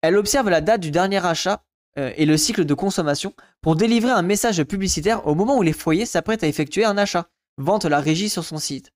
Elle 0.03 0.16
observe 0.16 0.49
la 0.49 0.61
date 0.61 0.80
du 0.80 0.91
dernier 0.91 1.24
achat 1.24 1.64
euh, 1.99 2.12
et 2.16 2.26
le 2.26 2.37
cycle 2.37 2.64
de 2.64 2.74
consommation 2.74 3.35
pour 3.61 3.76
délivrer 3.76 4.11
un 4.11 4.22
message 4.22 4.62
publicitaire 4.64 5.26
au 5.26 5.35
moment 5.35 5.57
où 5.59 5.62
les 5.62 5.72
foyers 5.72 6.07
s'apprêtent 6.07 6.45
à 6.45 6.47
effectuer 6.47 6.85
un 6.85 6.99
achat. 6.99 7.28
Vente 7.57 7.85
la 7.85 8.01
régie 8.01 8.28
sur 8.28 8.45
son 8.45 8.59
site. 8.59 8.91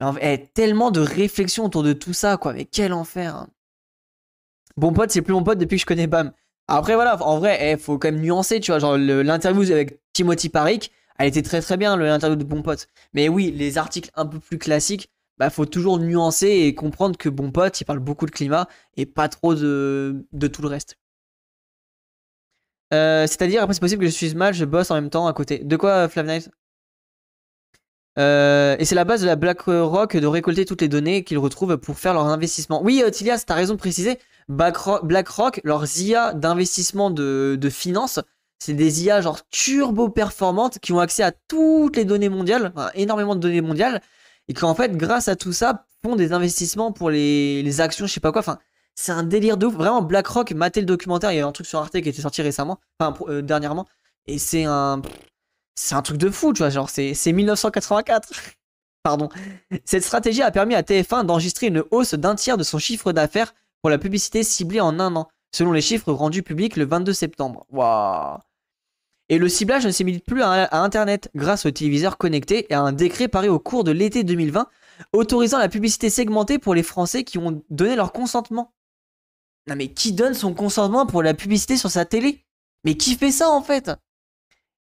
Il 0.00 0.06
y 0.22 0.26
a 0.26 0.38
tellement 0.38 0.90
de 0.90 1.00
réflexions 1.00 1.66
autour 1.66 1.82
de 1.82 1.92
tout 1.92 2.12
ça, 2.12 2.36
quoi. 2.38 2.54
Mais 2.54 2.64
quel 2.64 2.92
enfer. 2.92 3.36
Hein. 3.36 3.48
Bon 4.76 4.92
pote, 4.92 5.10
c'est 5.10 5.20
plus 5.22 5.34
mon 5.34 5.42
pote 5.42 5.58
depuis 5.58 5.76
que 5.76 5.82
je 5.82 5.86
connais 5.86 6.06
Bam. 6.06 6.32
Après, 6.68 6.94
voilà, 6.94 7.22
en 7.22 7.38
vrai, 7.38 7.58
il 7.60 7.72
eh, 7.72 7.76
faut 7.76 7.98
quand 7.98 8.10
même 8.10 8.20
nuancer, 8.20 8.60
tu 8.60 8.70
vois. 8.70 8.78
Genre, 8.78 8.96
l'interview 8.96 9.62
avec 9.72 10.00
Timothy 10.12 10.48
Parik, 10.48 10.90
elle 11.20 11.28
était 11.28 11.42
très 11.42 11.60
très 11.60 11.76
bien, 11.76 11.96
l'interview 11.98 12.36
de 12.36 12.44
Bon 12.44 12.62
Pote. 12.62 12.88
Mais 13.12 13.28
oui, 13.28 13.52
les 13.52 13.76
articles 13.76 14.10
un 14.14 14.24
peu 14.24 14.38
plus 14.40 14.56
classiques, 14.58 15.10
bah 15.36 15.50
faut 15.50 15.66
toujours 15.66 15.98
nuancer 15.98 16.48
et 16.48 16.74
comprendre 16.74 17.18
que 17.18 17.28
Bon 17.28 17.50
Pote, 17.52 17.78
il 17.80 17.84
parle 17.84 17.98
beaucoup 17.98 18.24
de 18.24 18.30
climat 18.30 18.68
et 18.96 19.04
pas 19.04 19.28
trop 19.28 19.54
de, 19.54 20.24
tout 20.50 20.62
le 20.62 20.68
reste. 20.68 20.96
Euh, 22.94 23.26
c'est-à-dire, 23.26 23.62
après, 23.62 23.74
c'est 23.74 23.80
possible 23.80 24.02
que 24.02 24.08
je 24.10 24.14
suis 24.14 24.34
mal, 24.34 24.54
je 24.54 24.64
bosse 24.64 24.90
en 24.90 24.94
même 24.94 25.10
temps 25.10 25.26
à 25.26 25.32
côté. 25.34 25.58
De 25.58 25.76
quoi, 25.76 26.08
Flav 26.08 26.26
Knight? 26.26 26.50
Euh, 28.18 28.76
et 28.78 28.84
c'est 28.86 28.94
la 28.94 29.04
base 29.04 29.20
de 29.20 29.26
la 29.26 29.36
BlackRock 29.36 30.16
de 30.16 30.26
récolter 30.26 30.64
toutes 30.64 30.80
les 30.80 30.88
données 30.88 31.22
qu'ils 31.22 31.38
retrouvent 31.38 31.76
pour 31.76 31.98
faire 31.98 32.14
leurs 32.14 32.26
investissements. 32.26 32.82
Oui, 32.82 33.02
euh, 33.04 33.10
Tilias, 33.10 33.44
t'as 33.46 33.54
raison 33.54 33.74
de 33.74 33.78
préciser. 33.78 34.18
BlackRock, 34.48 35.60
leurs 35.64 36.00
IA 36.00 36.32
d'investissement 36.32 37.10
de, 37.10 37.56
de 37.60 37.70
finances, 37.70 38.20
c'est 38.60 38.74
des 38.74 39.04
IA 39.04 39.20
genre 39.22 39.38
turbo 39.48 40.10
performantes 40.10 40.78
qui 40.78 40.92
ont 40.92 41.00
accès 41.00 41.22
à 41.22 41.32
toutes 41.32 41.96
les 41.96 42.04
données 42.04 42.28
mondiales, 42.28 42.72
énormément 42.94 43.34
de 43.34 43.40
données 43.40 43.62
mondiales, 43.62 44.02
et 44.48 44.54
qui 44.54 44.64
en 44.64 44.74
fait, 44.74 44.96
grâce 44.96 45.28
à 45.28 45.34
tout 45.34 45.52
ça, 45.52 45.86
font 46.02 46.14
des 46.14 46.32
investissements 46.32 46.92
pour 46.92 47.10
les, 47.10 47.80
actions, 47.80 48.06
je 48.06 48.12
sais 48.12 48.20
pas 48.20 48.32
quoi. 48.32 48.40
Enfin, 48.40 48.58
c'est 48.94 49.12
un 49.12 49.22
délire 49.22 49.56
de 49.56 49.66
ouf. 49.66 49.74
Vraiment, 49.74 50.02
BlackRock, 50.02 50.52
maté 50.52 50.80
le 50.80 50.86
documentaire, 50.86 51.32
il 51.32 51.38
y 51.38 51.40
a 51.40 51.46
un 51.46 51.52
truc 51.52 51.66
sur 51.66 51.78
Arte 51.78 51.92
qui 52.00 52.08
était 52.08 52.20
sorti 52.20 52.42
récemment, 52.42 52.78
enfin 52.98 53.16
euh, 53.28 53.40
dernièrement, 53.42 53.86
et 54.26 54.38
c'est 54.38 54.64
un, 54.64 55.00
c'est 55.74 55.94
un 55.94 56.02
truc 56.02 56.18
de 56.18 56.28
fou, 56.28 56.52
tu 56.52 56.58
vois. 56.58 56.70
Genre, 56.70 56.90
c'est 56.90 57.32
1984. 57.32 58.30
Pardon. 59.02 59.30
Cette 59.86 60.04
stratégie 60.04 60.42
a 60.42 60.50
permis 60.50 60.74
à 60.74 60.82
TF1 60.82 61.24
d'enregistrer 61.24 61.68
une 61.68 61.82
hausse 61.90 62.12
d'un 62.12 62.34
tiers 62.34 62.58
de 62.58 62.62
son 62.62 62.78
chiffre 62.78 63.12
d'affaires 63.12 63.54
pour 63.80 63.88
la 63.88 63.96
publicité 63.96 64.42
ciblée 64.42 64.80
en 64.80 65.00
un 65.00 65.16
an, 65.16 65.28
selon 65.54 65.72
les 65.72 65.80
chiffres 65.80 66.12
rendus 66.12 66.42
publics 66.42 66.76
le 66.76 66.84
22 66.84 67.14
septembre. 67.14 67.64
Waouh 67.70 68.38
et 69.30 69.38
le 69.38 69.48
ciblage 69.48 69.86
ne 69.86 69.92
s'imite 69.92 70.24
plus 70.24 70.42
à, 70.42 70.82
Internet 70.82 71.30
grâce 71.34 71.64
aux 71.64 71.70
téléviseurs 71.70 72.18
connectés 72.18 72.66
et 72.68 72.74
à 72.74 72.82
un 72.82 72.92
décret 72.92 73.28
paru 73.28 73.48
au 73.48 73.60
cours 73.60 73.84
de 73.84 73.92
l'été 73.92 74.24
2020 74.24 74.66
autorisant 75.12 75.58
la 75.58 75.68
publicité 75.68 76.10
segmentée 76.10 76.58
pour 76.58 76.74
les 76.74 76.82
Français 76.82 77.22
qui 77.24 77.38
ont 77.38 77.62
donné 77.70 77.94
leur 77.94 78.12
consentement. 78.12 78.74
Non 79.68 79.76
mais 79.76 79.88
qui 79.88 80.12
donne 80.12 80.34
son 80.34 80.52
consentement 80.52 81.06
pour 81.06 81.22
la 81.22 81.32
publicité 81.32 81.76
sur 81.76 81.90
sa 81.90 82.04
télé? 82.04 82.44
Mais 82.84 82.96
qui 82.96 83.14
fait 83.14 83.30
ça 83.30 83.48
en 83.48 83.62
fait? 83.62 83.90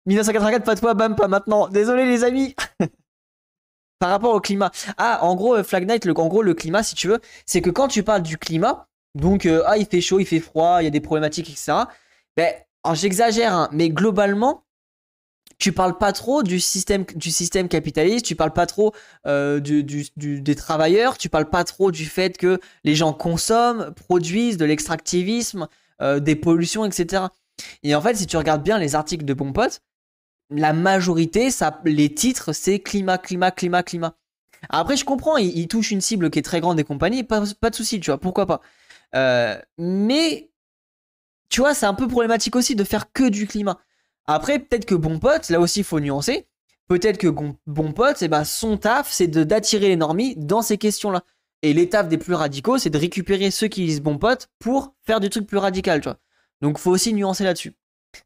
1984, 0.05 0.63
pas 0.63 0.75
toi, 0.75 0.93
bam, 0.93 1.15
pas 1.15 1.27
maintenant. 1.27 1.67
Désolé 1.67 2.05
les 2.05 2.23
amis. 2.23 2.55
Par 3.99 4.09
rapport 4.09 4.35
au 4.35 4.39
climat. 4.39 4.71
Ah, 4.97 5.23
en 5.23 5.35
gros, 5.35 5.55
euh, 5.55 5.63
Flag 5.63 5.89
Night, 5.89 6.05
le, 6.05 6.17
en 6.19 6.27
gros, 6.27 6.43
le 6.43 6.53
climat, 6.53 6.83
si 6.83 6.93
tu 6.93 7.07
veux, 7.07 7.19
c'est 7.47 7.61
que 7.61 7.71
quand 7.71 7.87
tu 7.87 8.03
parles 8.03 8.21
du 8.21 8.37
climat, 8.37 8.87
donc, 9.15 9.45
euh, 9.45 9.63
ah, 9.65 9.77
il 9.77 9.87
fait 9.87 10.01
chaud, 10.01 10.19
il 10.19 10.25
fait 10.25 10.41
froid, 10.41 10.81
il 10.81 10.83
y 10.83 10.87
a 10.87 10.91
des 10.91 10.99
problématiques, 10.99 11.49
etc. 11.49 11.85
Ben, 12.37 12.53
alors 12.86 12.95
j'exagère, 12.95 13.53
hein, 13.53 13.69
mais 13.71 13.89
globalement, 13.89 14.63
tu 15.57 15.71
parles 15.71 15.97
pas 15.97 16.11
trop 16.11 16.43
du 16.43 16.59
système, 16.59 17.05
du 17.15 17.31
système 17.31 17.67
capitaliste, 17.67 18.25
tu 18.25 18.36
parles 18.36 18.53
pas 18.53 18.65
trop 18.65 18.93
euh, 19.25 19.59
du, 19.59 19.83
des 20.15 20.55
travailleurs, 20.55 21.17
tu 21.17 21.29
parles 21.29 21.49
pas 21.49 21.63
trop 21.63 21.91
du 21.91 22.05
fait 22.05 22.38
que 22.38 22.59
les 22.83 22.95
gens 22.95 23.13
consomment, 23.13 23.91
produisent 23.93 24.57
de 24.57 24.65
l'extractivisme, 24.65 25.67
euh, 26.01 26.19
des 26.19 26.36
pollutions, 26.36 26.86
etc. 26.86 27.23
Et 27.83 27.95
en 27.95 28.01
fait, 28.01 28.15
si 28.15 28.27
tu 28.27 28.38
regardes 28.38 28.63
bien 28.63 28.77
les 28.77 28.95
articles 28.95 29.25
de 29.25 29.33
Bon 29.33 29.53
Pote, 29.53 29.81
la 30.49 30.73
majorité, 30.73 31.51
ça, 31.51 31.81
les 31.86 32.13
titres, 32.13 32.53
c'est 32.53 32.79
climat, 32.79 33.17
climat, 33.17 33.51
climat, 33.51 33.81
climat. 33.81 34.15
Après, 34.69 34.97
je 34.97 35.05
comprends, 35.05 35.38
il, 35.38 35.67
touche 35.67 35.91
une 35.91 36.01
cible 36.01 36.29
qui 36.29 36.39
est 36.39 36.43
très 36.43 36.59
grande 36.59 36.77
des 36.77 36.83
compagnies, 36.83 37.23
pas, 37.23 37.43
pas 37.59 37.69
de 37.69 37.75
souci, 37.75 37.99
tu 37.99 38.11
vois, 38.11 38.19
pourquoi 38.19 38.45
pas. 38.45 38.61
Euh, 39.15 39.59
mais 39.77 40.49
tu 41.49 41.61
vois, 41.61 41.73
c'est 41.73 41.85
un 41.85 41.93
peu 41.93 42.07
problématique 42.07 42.55
aussi 42.55 42.75
de 42.75 42.83
faire 42.83 43.11
que 43.11 43.29
du 43.29 43.47
climat. 43.47 43.79
Après, 44.27 44.59
peut-être 44.59 44.85
que 44.85 44.95
bon 44.95 45.19
pote, 45.19 45.49
là 45.49 45.59
aussi, 45.59 45.81
il 45.81 45.85
faut 45.85 45.99
nuancer. 45.99 46.47
Peut-être 46.87 47.17
que 47.17 47.27
bon 47.27 47.93
pote, 47.93 48.21
eh 48.21 48.27
ben, 48.27 48.43
son 48.43 48.77
taf, 48.77 49.11
c'est 49.11 49.27
d'attirer 49.27 49.87
les 49.87 49.95
normies 49.95 50.35
dans 50.37 50.61
ces 50.61 50.77
questions-là. 50.77 51.23
Et 51.61 51.73
l'étape 51.73 52.09
des 52.09 52.17
plus 52.17 52.33
radicaux, 52.33 52.77
c'est 52.77 52.89
de 52.89 52.97
récupérer 52.97 53.49
ceux 53.49 53.67
qui 53.67 53.85
disent 53.85 54.01
bon 54.01 54.17
pote 54.17 54.49
pour 54.59 54.93
faire 55.01 55.19
du 55.19 55.29
truc 55.29 55.47
plus 55.47 55.57
radical, 55.57 56.01
tu 56.01 56.09
vois. 56.09 56.19
Donc, 56.61 56.77
faut 56.77 56.91
aussi 56.91 57.13
nuancer 57.13 57.43
là-dessus. 57.43 57.73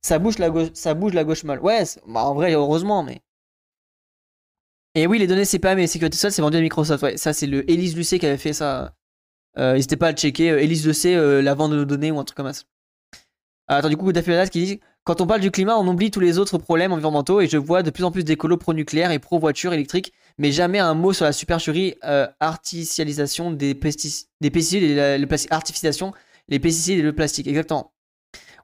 Ça 0.02 0.20
bouge 0.20 0.38
la 0.40 0.50
gauche, 0.50 0.70
ça 0.74 0.94
bouge 0.94 1.14
la 1.14 1.24
gauche 1.24 1.44
mal. 1.44 1.60
Ouais, 1.62 1.84
bah, 2.08 2.26
en 2.26 2.34
vrai, 2.34 2.54
heureusement, 2.54 3.04
mais. 3.04 3.22
Et 4.96 5.08
oui, 5.08 5.20
les 5.20 5.28
données 5.28 5.46
CPM 5.46 5.80
et 5.80 5.88
sécurité 5.88 6.16
sociale, 6.16 6.32
c'est 6.34 6.42
vendu 6.42 6.58
à 6.58 6.62
Microsoft. 6.62 7.04
Ouais, 7.04 7.18
ça, 7.18 7.32
c'est 7.34 7.48
le 7.48 7.70
Elise 7.70 7.96
Lucet 7.96 8.20
qui 8.20 8.26
avait 8.26 8.38
fait 8.38 8.54
ça. 8.54 8.94
Euh, 9.58 9.74
n'hésitez 9.74 9.98
pas 9.98 10.08
à 10.08 10.12
le 10.12 10.18
checker. 10.18 10.52
Euh, 10.52 10.62
Elise 10.62 10.86
Lucet, 10.86 11.16
euh, 11.16 11.42
la 11.42 11.54
vente 11.54 11.72
de 11.72 11.78
nos 11.78 11.86
données 11.86 12.12
ou 12.12 12.20
un 12.20 12.24
truc 12.24 12.38
comme 12.38 12.52
ça. 12.52 12.64
Euh, 13.72 13.76
attends, 13.76 13.90
du 13.90 13.98
coup, 13.98 14.12
Daffy 14.12 14.32
qui 14.50 14.66
dit 14.66 14.80
Quand 15.04 15.22
on 15.22 15.28
parle 15.28 15.42
du 15.42 15.52
climat, 15.52 15.78
on 15.78 15.88
oublie 15.88 16.12
tous 16.12 16.20
les 16.20 16.40
autres 16.40 16.58
problèmes 16.58 16.92
environnementaux 16.92 17.42
et 17.42 17.48
je 17.48 17.58
vois 17.58 17.84
de 17.84 17.92
plus 17.92 18.04
en 18.04 18.12
plus 18.12 18.24
d'écolos 18.24 18.58
pro-nucléaire 18.58 19.12
et 19.12 19.20
pro-voitures 19.20 19.74
électriques, 19.74 20.14
mais 20.38 20.52
jamais 20.52 20.80
un 20.80 20.94
mot 20.94 21.14
sur 21.14 21.26
la 21.26 21.32
supercherie 21.32 21.96
euh, 22.04 22.28
artificialisation 22.40 23.52
des, 23.52 23.74
des 23.74 23.80
pesticides 24.50 24.84
et 24.84 25.18
le 25.18 25.28
les 26.52 26.60
pesticides 26.60 27.00
et 27.00 27.04
le 27.04 27.14
plastique, 27.14 27.48
exactement. 27.48 27.94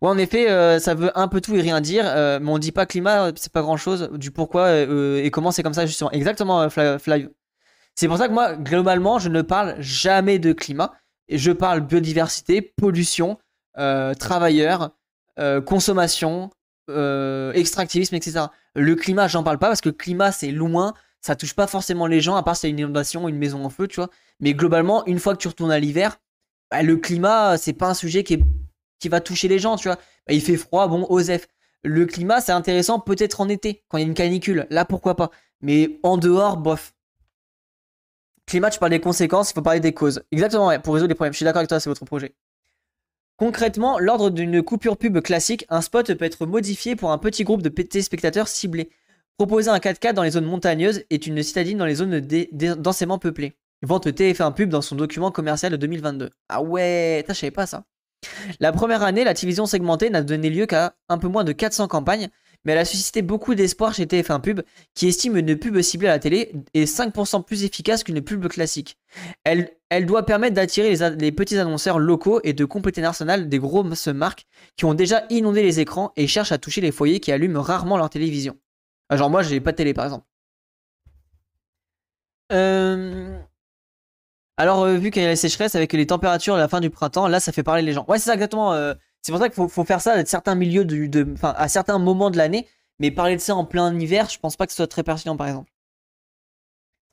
Ouais, 0.01 0.09
en 0.09 0.17
effet, 0.17 0.49
euh, 0.49 0.79
ça 0.79 0.95
veut 0.95 1.11
un 1.17 1.27
peu 1.27 1.39
tout 1.39 1.55
et 1.55 1.61
rien 1.61 1.81
dire, 1.81 2.05
mais 2.41 2.49
on 2.49 2.57
dit 2.57 2.71
pas 2.71 2.87
climat, 2.87 3.31
c'est 3.35 3.51
pas 3.51 3.61
grand 3.61 3.77
chose, 3.77 4.09
du 4.13 4.31
pourquoi 4.31 4.71
et 4.73 5.29
comment 5.31 5.51
c'est 5.51 5.61
comme 5.61 5.75
ça, 5.75 5.85
justement. 5.85 6.11
Exactement, 6.11 6.67
Fly. 6.69 7.29
C'est 7.93 8.07
pour 8.07 8.17
ça 8.17 8.27
que 8.27 8.33
moi, 8.33 8.55
globalement, 8.55 9.19
je 9.19 9.29
ne 9.29 9.41
parle 9.41 9.75
jamais 9.79 10.39
de 10.39 10.51
climat. 10.51 10.93
Je 11.29 11.51
parle 11.51 11.81
biodiversité, 11.81 12.61
pollution, 12.61 13.31
euh, 13.31 13.44
travailleurs, 13.77 14.91
euh, 15.37 15.61
consommation, 15.61 16.49
euh, 16.89 17.51
extractivisme, 17.53 18.15
etc. 18.15 18.45
Le 18.73 18.95
climat, 18.95 19.27
j'en 19.27 19.43
parle 19.43 19.57
pas 19.57 19.67
parce 19.67 19.81
que 19.81 19.89
le 19.89 19.95
climat, 19.95 20.31
c'est 20.31 20.51
loin, 20.51 20.93
ça 21.19 21.35
touche 21.35 21.53
pas 21.53 21.67
forcément 21.67 22.07
les 22.07 22.21
gens, 22.21 22.35
à 22.35 22.43
part 22.43 22.55
c'est 22.55 22.69
une 22.69 22.79
inondation, 22.79 23.27
une 23.27 23.37
maison 23.37 23.65
en 23.65 23.69
feu, 23.69 23.87
tu 23.87 23.97
vois. 23.97 24.09
Mais 24.39 24.53
globalement, 24.53 25.05
une 25.07 25.19
fois 25.19 25.33
que 25.33 25.41
tu 25.41 25.47
retournes 25.49 25.71
à 25.71 25.79
l'hiver, 25.79 26.17
bah, 26.71 26.83
le 26.83 26.95
climat, 26.95 27.57
c'est 27.57 27.73
pas 27.73 27.89
un 27.89 27.93
sujet 27.93 28.23
qui, 28.23 28.41
qui 28.99 29.09
va 29.09 29.19
toucher 29.19 29.47
les 29.49 29.59
gens, 29.59 29.75
tu 29.75 29.89
vois. 29.89 29.97
Bah, 30.27 30.33
il 30.33 30.41
fait 30.41 30.57
froid, 30.57 30.87
bon, 30.87 31.05
Osef. 31.09 31.47
Le 31.83 32.05
climat, 32.05 32.39
c'est 32.41 32.53
intéressant 32.53 32.99
peut-être 32.99 33.41
en 33.41 33.49
été, 33.49 33.83
quand 33.89 33.97
il 33.97 34.01
y 34.01 34.03
a 34.05 34.07
une 34.07 34.13
canicule. 34.13 34.67
Là, 34.69 34.85
pourquoi 34.85 35.15
pas. 35.15 35.31
Mais 35.61 35.99
en 36.03 36.17
dehors, 36.17 36.57
bof. 36.57 36.93
Climat, 38.47 38.69
tu 38.69 38.79
parles 38.79 38.91
des 38.91 39.01
conséquences, 39.01 39.51
il 39.51 39.53
faut 39.55 39.61
parler 39.61 39.79
des 39.79 39.93
causes. 39.93 40.23
Exactement, 40.31 40.67
ouais, 40.67 40.79
pour 40.79 40.93
résoudre 40.93 41.09
les 41.09 41.15
problèmes. 41.15 41.33
Je 41.33 41.37
suis 41.37 41.43
d'accord 41.45 41.59
avec 41.59 41.69
toi, 41.69 41.79
c'est 41.79 41.89
votre 41.89 42.05
projet. 42.05 42.35
Concrètement, 43.37 43.99
l'ordre 43.99 44.29
d'une 44.29 44.63
coupure 44.63 44.95
pub 44.95 45.19
classique, 45.19 45.65
un 45.69 45.81
spot 45.81 46.13
peut 46.13 46.23
être 46.23 46.45
modifié 46.45 46.95
pour 46.95 47.11
un 47.11 47.17
petit 47.17 47.43
groupe 47.43 47.61
de 47.61 47.69
téléspectateurs 47.69 48.47
ciblés. 48.47 48.89
Proposer 49.37 49.69
un 49.69 49.77
4K 49.77 50.13
dans 50.13 50.23
les 50.23 50.31
zones 50.31 50.45
montagneuses 50.45 51.03
est 51.09 51.27
une 51.27 51.43
citadine 51.43 51.77
dans 51.77 51.85
les 51.85 51.95
zones 51.95 52.21
densément 52.21 53.19
peuplées. 53.19 53.57
Vente 53.81 54.07
TF1 54.07 54.53
Pub 54.53 54.69
dans 54.69 54.81
son 54.81 54.95
document 54.95 55.31
commercial 55.31 55.73
de 55.73 55.77
2022. 55.77 56.29
Ah 56.47 56.61
ouais, 56.61 57.25
je 57.27 57.33
savais 57.33 57.51
pas 57.51 57.65
ça. 57.65 57.83
La 58.61 58.71
première 58.71 59.03
année, 59.03 59.25
la 59.25 59.33
télévision 59.33 59.65
segmentée 59.65 60.09
n'a 60.09 60.21
donné 60.21 60.49
lieu 60.49 60.65
qu'à 60.65 60.95
un 61.09 61.17
peu 61.17 61.27
moins 61.27 61.43
de 61.43 61.51
400 61.51 61.89
campagnes, 61.89 62.29
mais 62.65 62.73
elle 62.73 62.79
a 62.79 62.85
suscité 62.85 63.21
beaucoup 63.21 63.55
d'espoir 63.55 63.93
chez 63.93 64.05
TF1 64.05 64.41
Pub, 64.41 64.61
qui 64.93 65.07
estime 65.07 65.37
une 65.37 65.55
pub 65.55 65.79
ciblée 65.81 66.07
à 66.07 66.11
la 66.11 66.19
télé 66.19 66.51
est 66.73 66.85
5% 66.85 67.43
plus 67.43 67.63
efficace 67.63 68.03
qu'une 68.03 68.21
pub 68.21 68.47
classique. 68.47 68.97
Elle, 69.43 69.69
doit 70.05 70.25
permettre 70.25 70.55
d'attirer 70.55 70.93
les, 71.17 71.31
petits 71.31 71.57
annonceurs 71.57 71.99
locaux 71.99 72.41
et 72.43 72.53
de 72.53 72.65
compléter 72.65 73.01
l'arsenal 73.01 73.47
des 73.47 73.59
grosses 73.59 74.07
marques 74.07 74.45
qui 74.75 74.85
ont 74.85 74.93
déjà 74.93 75.23
inondé 75.29 75.63
les 75.63 75.79
écrans 75.79 76.11
et 76.17 76.27
cherchent 76.27 76.51
à 76.51 76.57
toucher 76.57 76.81
les 76.81 76.91
foyers 76.91 77.19
qui 77.19 77.31
allument 77.31 77.61
rarement 77.61 77.97
leur 77.97 78.09
télévision. 78.09 78.57
Ah, 79.09 79.17
genre 79.17 79.29
moi, 79.29 79.43
j'ai 79.43 79.61
pas 79.61 79.71
de 79.71 79.77
télé 79.77 79.93
par 79.93 80.05
exemple. 80.05 80.25
Euh... 82.51 83.39
Alors, 84.57 84.83
euh, 84.83 84.95
vu 84.95 85.11
qu'il 85.11 85.21
y 85.21 85.25
a 85.25 85.29
la 85.29 85.35
sécheresse 85.35 85.75
avec 85.75 85.91
les 85.93 86.07
températures 86.07 86.55
à 86.55 86.57
la 86.57 86.67
fin 86.69 86.79
du 86.79 86.89
printemps, 86.89 87.27
là, 87.27 87.39
ça 87.39 87.51
fait 87.51 87.63
parler 87.63 87.81
les 87.81 87.91
gens. 87.91 88.05
Ouais, 88.07 88.17
c'est 88.19 88.25
ça 88.25 88.33
exactement. 88.33 88.73
Euh, 88.73 88.93
c'est 89.25 89.31
pour 89.31 89.41
ça 89.41 89.49
qu'il 89.49 89.69
faut, 89.69 89.83
faire 89.83 90.01
ça 90.01 90.13
à 90.13 90.23
certains 90.23 90.53
milieux, 90.53 90.85
à 91.41 91.67
certains 91.67 91.97
moments 91.97 92.29
de 92.29 92.37
l'année. 92.37 92.67
Mais 92.99 93.09
parler 93.09 93.35
de 93.35 93.41
ça 93.41 93.55
en 93.55 93.65
plein 93.65 93.99
hiver, 93.99 94.29
je 94.29 94.37
pense 94.37 94.55
pas 94.55 94.67
que 94.67 94.71
ce 94.71 94.75
soit 94.75 94.87
très 94.87 95.01
pertinent, 95.01 95.35
par 95.35 95.47
exemple. 95.47 95.71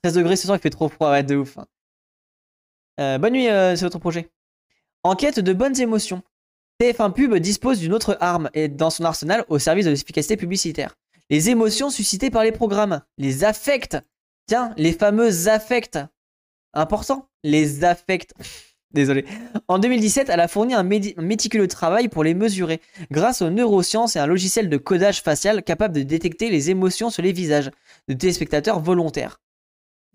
13 0.03 0.13
degrés 0.13 0.35
ce 0.35 0.45
soir, 0.45 0.55
il 0.59 0.61
fait 0.61 0.69
trop 0.69 0.89
froid, 0.89 1.09
ouais, 1.09 1.23
de 1.23 1.35
ouf. 1.35 1.57
Hein. 1.57 1.65
Euh, 2.99 3.17
bonne 3.17 3.33
nuit, 3.33 3.47
c'est 3.47 3.81
votre 3.81 3.97
projet. 3.97 4.29
Enquête 5.01 5.39
de 5.39 5.53
bonnes 5.53 5.79
émotions. 5.81 6.21
TF1 6.79 7.13
Pub 7.13 7.33
dispose 7.37 7.79
d'une 7.79 7.93
autre 7.93 8.15
arme 8.21 8.51
et 8.53 8.67
dans 8.67 8.91
son 8.91 9.05
arsenal 9.05 9.43
au 9.47 9.57
service 9.57 9.85
de 9.85 9.89
l'efficacité 9.89 10.37
publicitaire. 10.37 10.95
Les 11.31 11.49
émotions 11.49 11.89
suscitées 11.89 12.29
par 12.29 12.43
les 12.43 12.51
programmes. 12.51 13.01
Les 13.17 13.43
affects. 13.43 13.97
Tiens, 14.45 14.71
les 14.77 14.93
fameux 14.93 15.47
affects. 15.47 15.97
Important 16.73 17.27
les 17.43 17.83
affects. 17.83 18.33
Désolé. 18.93 19.25
En 19.67 19.79
2017, 19.79 20.29
elle 20.29 20.39
a 20.39 20.47
fourni 20.47 20.75
un, 20.75 20.83
méticuleux 20.83 21.67
travail 21.67 22.09
pour 22.09 22.23
les 22.23 22.35
mesurer, 22.35 22.79
grâce 23.09 23.41
aux 23.41 23.49
neurosciences 23.49 24.15
et 24.15 24.19
un 24.19 24.27
logiciel 24.27 24.69
de 24.69 24.77
codage 24.77 25.21
facial 25.23 25.63
capable 25.63 25.95
de 25.95 26.03
détecter 26.03 26.51
les 26.51 26.69
émotions 26.69 27.09
sur 27.09 27.23
les 27.23 27.31
visages 27.31 27.71
de 28.07 28.13
téléspectateurs 28.13 28.79
volontaires. 28.79 29.41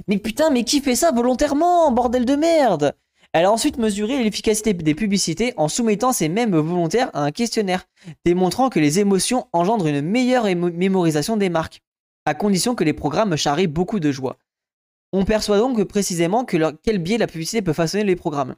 Mais 0.07 0.18
putain, 0.18 0.51
mais 0.51 0.62
qui 0.62 0.81
fait 0.81 0.95
ça 0.95 1.11
volontairement, 1.11 1.91
bordel 1.91 2.24
de 2.24 2.37
merde? 2.37 2.95
Elle 3.33 3.47
a 3.47 3.53
ensuite 3.53 3.79
mesuré 3.79 4.22
l'efficacité 4.22 4.72
des 4.72 4.95
publicités 4.95 5.55
en 5.57 5.68
soumettant 5.68 6.12
ces 6.12 6.29
mêmes 6.29 6.57
volontaires 6.57 7.11
à 7.14 7.24
un 7.24 7.33
questionnaire, 7.33 7.85
démontrant 8.24 8.70
que 8.70 8.79
les 8.79 9.01
émotions 9.01 9.49
engendrent 9.53 9.89
une 9.89 10.03
meilleure 10.03 10.45
mémorisation 10.45 11.37
des 11.37 11.49
marques, 11.49 11.83
à 12.26 12.35
condition 12.35 12.76
que 12.76 12.85
les 12.85 12.93
programmes 12.93 13.37
charrient 13.37 13.66
beaucoup 13.66 13.99
de 13.99 14.12
joie. 14.12 14.39
On 15.12 15.24
perçoit 15.24 15.59
donc 15.59 15.83
précisément 15.85 16.45
que 16.45 16.57
quel 16.83 16.99
biais 16.99 17.18
la 17.18 17.26
publicité 17.26 17.61
peut 17.61 17.72
façonner 17.72 18.05
les 18.05 18.16
programmes. 18.16 18.55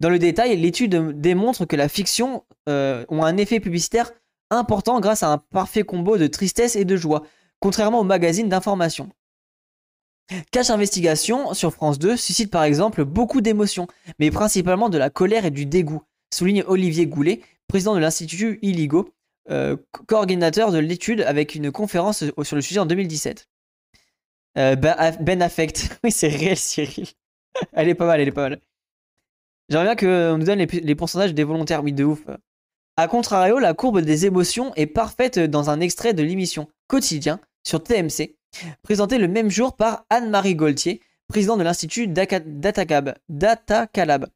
Dans 0.00 0.10
le 0.10 0.18
détail, 0.18 0.56
l'étude 0.56 1.20
démontre 1.20 1.64
que 1.64 1.76
la 1.76 1.88
fiction 1.88 2.44
euh, 2.68 3.04
a 3.08 3.26
un 3.26 3.36
effet 3.36 3.60
publicitaire 3.60 4.12
important 4.50 5.00
grâce 5.00 5.22
à 5.22 5.28
un 5.28 5.38
parfait 5.38 5.82
combo 5.82 6.16
de 6.16 6.26
tristesse 6.26 6.76
et 6.76 6.84
de 6.84 6.96
joie, 6.96 7.24
contrairement 7.60 8.00
aux 8.00 8.04
magazines 8.04 8.48
d'information. 8.48 9.10
Cache 10.50 10.70
Investigation 10.70 11.54
sur 11.54 11.72
France 11.72 11.98
2 11.98 12.16
suscite 12.16 12.50
par 12.50 12.64
exemple 12.64 13.04
beaucoup 13.04 13.40
d'émotions, 13.40 13.86
mais 14.18 14.30
principalement 14.30 14.88
de 14.88 14.98
la 14.98 15.10
colère 15.10 15.46
et 15.46 15.50
du 15.50 15.64
dégoût, 15.64 16.02
souligne 16.32 16.64
Olivier 16.66 17.06
Goulet, 17.06 17.40
président 17.66 17.94
de 17.94 18.00
l'Institut 18.00 18.58
Illigo, 18.62 19.14
euh, 19.50 19.76
coordinateur 20.06 20.72
de 20.72 20.78
l'étude 20.78 21.22
avec 21.22 21.54
une 21.54 21.72
conférence 21.72 22.24
sur 22.42 22.56
le 22.56 22.62
sujet 22.62 22.80
en 22.80 22.86
2017. 22.86 23.48
Euh, 24.58 24.76
ben, 24.76 25.16
ben 25.20 25.40
Affect. 25.40 25.98
oui, 26.04 26.10
c'est 26.10 26.28
réel, 26.28 26.56
Cyril. 26.56 27.06
elle 27.72 27.88
est 27.88 27.94
pas 27.94 28.06
mal, 28.06 28.20
elle 28.20 28.28
est 28.28 28.32
pas 28.32 28.50
mal. 28.50 28.60
J'aimerais 29.68 29.94
bien 29.94 29.96
qu'on 29.96 30.38
nous 30.38 30.44
donne 30.44 30.58
les, 30.60 30.94
pourcentages 30.94 31.34
des 31.34 31.44
volontaires, 31.44 31.82
oui, 31.82 31.92
de 31.92 32.04
ouf. 32.04 32.24
A 32.96 33.06
contrario, 33.06 33.58
la 33.58 33.74
courbe 33.74 34.00
des 34.00 34.26
émotions 34.26 34.72
est 34.74 34.86
parfaite 34.86 35.38
dans 35.38 35.70
un 35.70 35.80
extrait 35.80 36.14
de 36.14 36.22
l'émission 36.22 36.68
Quotidien 36.86 37.38
sur 37.64 37.82
TMC, 37.82 38.36
présenté 38.82 39.18
le 39.18 39.28
même 39.28 39.50
jour 39.50 39.76
par 39.76 40.04
Anne-Marie 40.08 40.54
Gaultier, 40.54 41.02
présidente 41.28 41.58
de 41.58 41.64
l'Institut 41.64 42.08
Datacab. 42.08 43.14
Datacalab. 43.28 44.28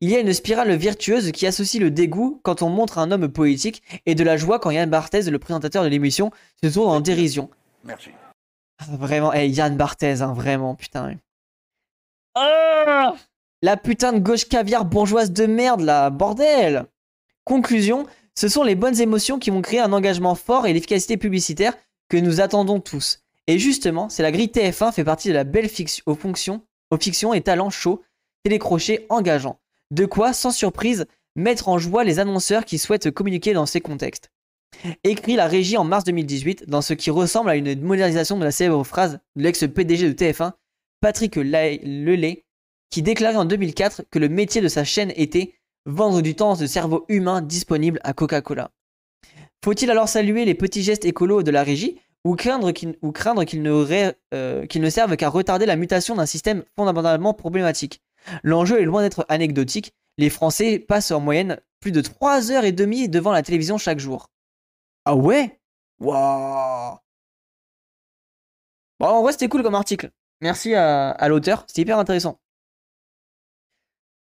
Il 0.00 0.08
y 0.08 0.16
a 0.16 0.20
une 0.20 0.32
spirale 0.32 0.74
virtueuse 0.76 1.30
qui 1.32 1.46
associe 1.46 1.82
le 1.82 1.90
dégoût 1.90 2.40
quand 2.42 2.62
on 2.62 2.70
montre 2.70 2.98
un 2.98 3.10
homme 3.10 3.28
poétique 3.28 3.82
et 4.06 4.14
de 4.14 4.24
la 4.24 4.36
joie 4.36 4.58
quand 4.58 4.70
Yann 4.70 4.88
Barthez, 4.88 5.30
le 5.30 5.38
présentateur 5.38 5.84
de 5.84 5.88
l'émission, 5.88 6.30
se 6.62 6.68
tourne 6.68 6.90
en 6.90 7.00
dérision. 7.00 7.50
Merci. 7.84 8.10
Ah, 8.78 8.84
vraiment, 8.96 9.32
hey, 9.32 9.50
Yann 9.50 9.76
Barthez, 9.76 10.22
hein, 10.22 10.32
vraiment, 10.32 10.74
putain. 10.74 11.16
Ah 12.34 13.14
la 13.64 13.78
putain 13.78 14.12
de 14.12 14.18
gauche 14.18 14.46
caviar 14.46 14.84
bourgeoise 14.84 15.32
de 15.32 15.46
merde, 15.46 15.80
là, 15.80 16.10
bordel 16.10 16.84
Conclusion, 17.44 18.06
ce 18.34 18.46
sont 18.46 18.62
les 18.62 18.74
bonnes 18.74 19.00
émotions 19.00 19.38
qui 19.38 19.48
vont 19.48 19.62
créer 19.62 19.80
un 19.80 19.94
engagement 19.94 20.34
fort 20.34 20.66
et 20.66 20.74
l'efficacité 20.74 21.16
publicitaire 21.16 21.72
que 22.10 22.18
nous 22.18 22.42
attendons 22.42 22.78
tous. 22.78 23.20
Et 23.46 23.58
justement, 23.58 24.10
c'est 24.10 24.22
la 24.22 24.32
grille 24.32 24.50
TF1 24.54 24.92
fait 24.92 25.02
partie 25.02 25.28
de 25.28 25.32
la 25.32 25.44
belle 25.44 25.70
fiction 25.70 26.02
aux 26.04 26.14
fonctions, 26.14 26.60
aux 26.90 26.98
fictions 26.98 27.32
et 27.32 27.40
talents 27.40 27.70
chauds, 27.70 28.02
télécrochés 28.42 29.06
engageants. 29.08 29.58
De 29.90 30.04
quoi, 30.04 30.34
sans 30.34 30.50
surprise, 30.50 31.06
mettre 31.34 31.70
en 31.70 31.78
joie 31.78 32.04
les 32.04 32.18
annonceurs 32.18 32.66
qui 32.66 32.76
souhaitent 32.76 33.10
communiquer 33.12 33.54
dans 33.54 33.64
ces 33.64 33.80
contextes 33.80 34.30
écrit 35.04 35.36
la 35.36 35.46
régie 35.46 35.78
en 35.78 35.84
mars 35.84 36.04
2018 36.04 36.68
dans 36.68 36.82
ce 36.82 36.92
qui 36.92 37.10
ressemble 37.10 37.48
à 37.48 37.56
une 37.56 37.80
modernisation 37.80 38.36
de 38.36 38.44
la 38.44 38.50
célèbre 38.50 38.84
phrase 38.84 39.20
de 39.36 39.42
l'ex-PDG 39.42 40.12
de 40.12 40.12
TF1, 40.12 40.52
Patrick 41.00 41.36
Lelay, 41.36 42.44
qui 42.90 43.02
déclarait 43.02 43.36
en 43.36 43.44
2004 43.44 44.04
que 44.10 44.18
le 44.18 44.28
métier 44.28 44.60
de 44.60 44.68
sa 44.68 44.84
chaîne 44.84 45.12
était 45.16 45.54
vendre 45.86 46.20
du 46.20 46.34
temps 46.34 46.56
de 46.56 46.66
cerveau 46.66 47.04
humain 47.08 47.42
disponible 47.42 48.00
à 48.04 48.12
Coca-Cola. 48.12 48.70
Faut-il 49.64 49.90
alors 49.90 50.08
saluer 50.08 50.44
les 50.44 50.54
petits 50.54 50.82
gestes 50.82 51.04
écolos 51.04 51.42
de 51.42 51.50
la 51.50 51.62
régie 51.62 52.00
ou 52.24 52.36
craindre 52.36 52.72
qu'ils 52.72 52.92
ne, 53.02 54.14
euh, 54.34 54.66
ne 54.74 54.90
servent 54.90 55.16
qu'à 55.16 55.28
retarder 55.28 55.66
la 55.66 55.76
mutation 55.76 56.14
d'un 56.14 56.26
système 56.26 56.64
fondamentalement 56.76 57.34
problématique? 57.34 58.02
L'enjeu 58.42 58.80
est 58.80 58.84
loin 58.84 59.02
d'être 59.02 59.26
anecdotique, 59.28 59.94
les 60.16 60.30
Français 60.30 60.78
passent 60.78 61.10
en 61.10 61.20
moyenne 61.20 61.60
plus 61.80 61.92
de 61.92 62.00
3 62.00 62.50
heures 62.50 62.64
et 62.64 62.72
demie 62.72 63.08
devant 63.08 63.32
la 63.32 63.42
télévision 63.42 63.76
chaque 63.78 63.98
jour. 63.98 64.30
Ah 65.04 65.14
ouais? 65.14 65.60
Waouh 66.00 66.98
Bon, 69.00 69.06
en 69.06 69.22
vrai, 69.22 69.32
c'était 69.32 69.48
cool 69.48 69.62
comme 69.62 69.74
article. 69.74 70.10
Merci 70.40 70.74
à, 70.74 71.28
l'auteur, 71.28 71.64
c'était 71.66 71.82
hyper 71.82 71.98
intéressant. 71.98 72.40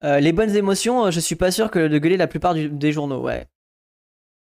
Euh, 0.05 0.21
les 0.21 0.33
bonnes 0.33 0.55
émotions, 0.55 1.07
euh, 1.07 1.11
je 1.11 1.19
suis 1.19 1.35
pas 1.35 1.51
sûr 1.51 1.71
que 1.71 1.89
de 1.89 1.99
gueuler 1.99 2.19
la 2.19 2.27
plupart 2.27 2.55
des 2.55 2.93
journaux, 2.93 3.23
ouais. 3.23 3.49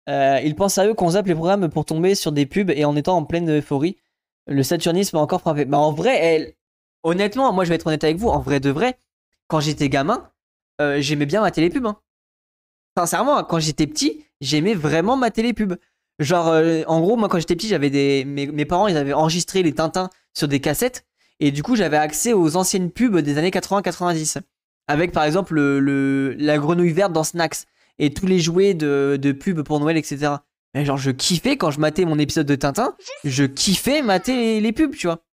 Euh, 0.07 0.39
ils 0.43 0.55
pensent 0.55 0.77
à 0.77 0.87
eux 0.87 0.93
qu'on 0.93 1.11
zappe 1.11 1.27
les 1.27 1.35
programmes 1.35 1.69
pour 1.69 1.85
tomber 1.85 2.15
sur 2.15 2.31
des 2.31 2.45
pubs 2.45 2.71
et 2.71 2.85
en 2.85 2.95
étant 2.95 3.17
en 3.17 3.25
pleine 3.25 3.49
euphorie, 3.57 3.97
le 4.47 4.63
saturnisme 4.63 5.17
a 5.17 5.19
encore 5.19 5.41
frappé. 5.41 5.65
Bah 5.65 5.77
en 5.77 5.91
vrai, 5.91 6.17
elle... 6.17 6.53
honnêtement, 7.03 7.51
moi 7.53 7.65
je 7.65 7.69
vais 7.69 7.75
être 7.75 7.87
honnête 7.87 8.03
avec 8.03 8.17
vous, 8.17 8.29
en 8.29 8.39
vrai 8.39 8.59
de 8.59 8.69
vrai, 8.69 8.97
quand 9.47 9.59
j'étais 9.59 9.89
gamin, 9.89 10.31
j'aimais 10.79 11.25
bien 11.25 11.41
ma 11.41 11.51
télépub. 11.51 11.85
Hein. 11.85 11.99
Sincèrement, 12.97 13.43
quand 13.43 13.59
j'étais 13.59 13.85
petit, 13.85 14.25
j'aimais 14.41 14.73
vraiment 14.73 15.17
ma 15.17 15.29
télépub. 15.29 15.75
Genre, 16.19 16.47
en 16.87 17.01
gros, 17.01 17.17
moi 17.17 17.29
quand 17.29 17.39
j'étais 17.39 17.55
petit, 17.55 17.67
j'avais 17.67 17.89
des. 17.89 18.25
Mes, 18.25 18.65
parents, 18.65 18.87
ils 18.87 18.97
avaient 18.97 19.13
enregistré 19.13 19.61
les 19.61 19.73
Tintins 19.73 20.09
sur 20.33 20.47
des 20.47 20.59
cassettes. 20.59 21.05
Et 21.39 21.51
du 21.51 21.63
coup, 21.63 21.75
j'avais 21.75 21.97
accès 21.97 22.33
aux 22.33 22.55
anciennes 22.55 22.91
pubs 22.91 23.17
des 23.17 23.37
années 23.37 23.51
80-90. 23.51 24.41
Avec 24.89 25.13
par 25.13 25.23
exemple 25.23 25.53
le, 25.53 26.35
la 26.37 26.57
grenouille 26.57 26.91
verte 26.91 27.13
dans 27.13 27.23
Snacks. 27.23 27.65
Et 27.97 28.13
tous 28.13 28.25
les 28.25 28.39
jouets 28.39 28.73
de, 28.73 29.17
de 29.21 29.31
pubs 29.31 29.61
pour 29.61 29.79
Noël, 29.79 29.97
etc. 29.97 30.35
Mais 30.73 30.85
genre, 30.85 30.97
je 30.97 31.11
kiffais 31.11 31.57
quand 31.57 31.71
je 31.71 31.79
matais 31.79 32.05
mon 32.05 32.19
épisode 32.19 32.47
de 32.47 32.55
Tintin. 32.55 32.95
Je 33.23 33.43
kiffais 33.43 34.01
mater 34.01 34.59
les, 34.61 34.71
pubs, 34.71 34.95
tu 34.95 35.07
vois. 35.07 35.23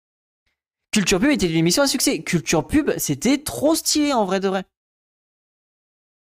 Culture 0.92 1.20
Pub 1.20 1.30
était 1.30 1.48
une 1.48 1.57
émission 1.57 1.82
à 1.82 1.86
succès. 1.86 2.22
Culture 2.22 2.66
Pub, 2.66 2.90
c'était 2.96 3.38
trop 3.38 3.74
stylé 3.74 4.12
en 4.12 4.24
vrai 4.24 4.40
de 4.40 4.48
vrai. 4.48 4.64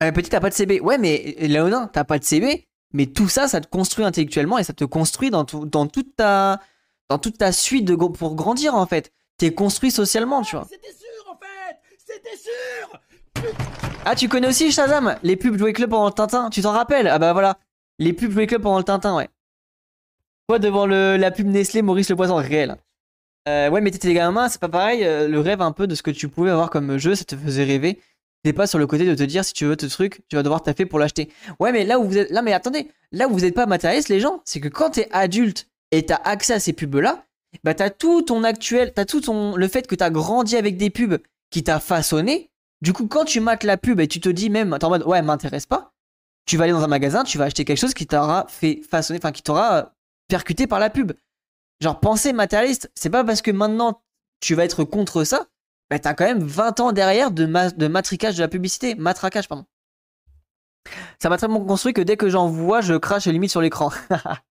Euh, 0.01 0.11
petit, 0.11 0.29
t'as 0.29 0.39
pas 0.39 0.49
de 0.49 0.55
CB. 0.55 0.79
Ouais, 0.79 0.97
mais 0.97 1.35
Léonin, 1.39 1.87
t'as 1.87 2.03
pas 2.03 2.17
de 2.19 2.23
CB 2.23 2.67
mais 2.93 3.07
tout 3.07 3.27
ça, 3.27 3.47
ça 3.47 3.59
te 3.59 3.67
construit 3.67 4.05
intellectuellement 4.05 4.59
et 4.59 4.63
ça 4.63 4.73
te 4.73 4.85
construit 4.85 5.31
dans, 5.31 5.43
dans, 5.43 5.87
toute, 5.87 6.15
ta, 6.15 6.61
dans 7.09 7.17
toute 7.17 7.39
ta 7.39 7.51
suite 7.51 7.91
pour 7.95 8.35
grandir 8.35 8.75
en 8.75 8.85
fait. 8.85 9.11
T'es 9.37 9.53
construit 9.53 9.91
socialement, 9.91 10.43
tu 10.43 10.55
vois. 10.55 10.67
C'était 10.69 10.93
sûr 10.93 11.31
en 11.31 11.37
fait 11.37 11.79
C'était 11.97 12.37
sûr 12.37 13.01
Ah, 14.05 14.15
tu 14.15 14.27
connais 14.27 14.47
aussi 14.47 14.71
Shazam 14.71 15.15
Les 15.23 15.35
pubs 15.35 15.57
Jouet 15.57 15.73
Club 15.73 15.89
pendant 15.89 16.07
le 16.07 16.13
Tintin, 16.13 16.49
tu 16.49 16.61
t'en 16.61 16.71
rappelles? 16.71 17.07
Ah 17.07 17.19
bah 17.19 17.33
voilà. 17.33 17.57
Les 17.99 18.13
pubs 18.13 18.31
Jouet 18.31 18.47
Club 18.47 18.61
pendant 18.61 18.77
le 18.77 18.83
Tintin, 18.83 19.15
ouais. 19.15 19.29
Toi 20.49 20.59
devant 20.59 20.85
le, 20.85 21.15
la 21.15 21.31
pub 21.31 21.47
Nestlé, 21.47 21.81
Maurice 21.81 22.09
le 22.09 22.15
Poisson, 22.15 22.35
réel. 22.35 22.75
Euh, 23.47 23.69
ouais, 23.69 23.81
mais 23.81 23.91
t'étais 23.91 24.13
gamin, 24.13 24.49
c'est 24.49 24.59
pas 24.59 24.69
pareil. 24.69 25.03
Euh, 25.03 25.27
le 25.27 25.39
rêve 25.39 25.61
un 25.61 25.71
peu 25.71 25.87
de 25.87 25.95
ce 25.95 26.03
que 26.03 26.11
tu 26.11 26.27
pouvais 26.27 26.49
avoir 26.49 26.69
comme 26.69 26.97
jeu, 26.97 27.15
ça 27.15 27.23
te 27.25 27.35
faisait 27.35 27.63
rêver. 27.63 27.99
t'es 28.43 28.53
pas 28.53 28.67
sur 28.67 28.79
le 28.79 28.87
côté 28.87 29.05
de 29.05 29.15
te 29.15 29.23
dire 29.23 29.45
si 29.45 29.53
tu 29.53 29.65
veux 29.65 29.75
ce 29.79 29.85
truc, 29.87 30.21
tu 30.29 30.35
vas 30.35 30.43
devoir 30.43 30.61
taffer 30.61 30.85
pour 30.85 30.99
l'acheter. 30.99 31.29
Ouais, 31.59 31.71
mais 31.71 31.85
là 31.85 31.99
où 31.99 32.03
vous 32.05 32.17
êtes, 32.17 32.29
là, 32.29 32.41
mais 32.41 32.53
attendez, 32.53 32.89
là 33.11 33.27
où 33.27 33.31
vous 33.31 33.45
êtes 33.45 33.55
pas 33.55 33.65
matérialiste, 33.65 34.09
les 34.09 34.19
gens, 34.19 34.41
c'est 34.45 34.59
que 34.59 34.67
quand 34.69 34.91
t'es 34.91 35.07
adulte 35.11 35.67
et 35.91 36.05
t'as 36.05 36.19
accès 36.23 36.53
à 36.53 36.59
ces 36.59 36.73
pubs-là, 36.73 37.25
bah 37.63 37.73
t'as 37.73 37.89
tout 37.89 38.21
ton 38.21 38.43
actuel, 38.43 38.93
t'as 38.93 39.05
tout 39.05 39.21
ton, 39.21 39.55
le 39.55 39.67
fait 39.67 39.87
que 39.87 39.95
t'as 39.95 40.09
grandi 40.09 40.57
avec 40.57 40.77
des 40.77 40.89
pubs 40.89 41.19
qui 41.51 41.63
t'a 41.63 41.79
façonné. 41.79 42.49
Du 42.83 42.91
coup, 42.91 43.07
quand 43.07 43.23
tu 43.23 43.39
mates 43.39 43.63
la 43.63 43.77
pub 43.77 44.01
et 44.01 44.09
tu 44.09 44.19
te 44.19 44.27
dis 44.27 44.49
même, 44.49 44.75
t'es 44.77 44.83
en 44.83 44.89
mode, 44.89 45.03
ouais, 45.03 45.21
m'intéresse 45.21 45.65
pas, 45.65 45.93
tu 46.45 46.57
vas 46.57 46.65
aller 46.65 46.73
dans 46.73 46.83
un 46.83 46.87
magasin, 46.87 47.23
tu 47.23 47.37
vas 47.37 47.45
acheter 47.45 47.63
quelque 47.63 47.79
chose 47.79 47.93
qui 47.93 48.05
t'aura 48.05 48.45
fait 48.49 48.81
façonner, 48.89 49.19
enfin, 49.19 49.31
qui 49.31 49.41
t'aura 49.41 49.93
percuté 50.27 50.67
par 50.67 50.79
la 50.81 50.89
pub. 50.89 51.13
Genre, 51.79 51.97
penser 51.97 52.33
matérialiste, 52.33 52.91
c'est 52.93 53.09
pas 53.09 53.23
parce 53.23 53.41
que 53.41 53.51
maintenant 53.51 54.01
tu 54.41 54.53
vas 54.53 54.65
être 54.65 54.83
contre 54.83 55.23
ça, 55.23 55.47
bah 55.89 55.97
t'as 55.97 56.13
quand 56.13 56.25
même 56.25 56.43
20 56.43 56.81
ans 56.81 56.91
derrière 56.91 57.31
de, 57.31 57.45
de 57.45 57.87
matricage 57.87 58.35
de 58.35 58.41
la 58.41 58.49
publicité, 58.49 58.95
matraquage, 58.95 59.47
pardon. 59.47 59.65
Ça 61.21 61.29
m'a 61.29 61.37
tellement 61.37 61.63
construit 61.63 61.93
que 61.93 62.01
dès 62.01 62.17
que 62.17 62.27
j'en 62.27 62.49
vois, 62.49 62.81
je 62.81 62.95
crache 62.95 63.27
limite 63.27 63.51
sur 63.51 63.61
l'écran. 63.61 63.91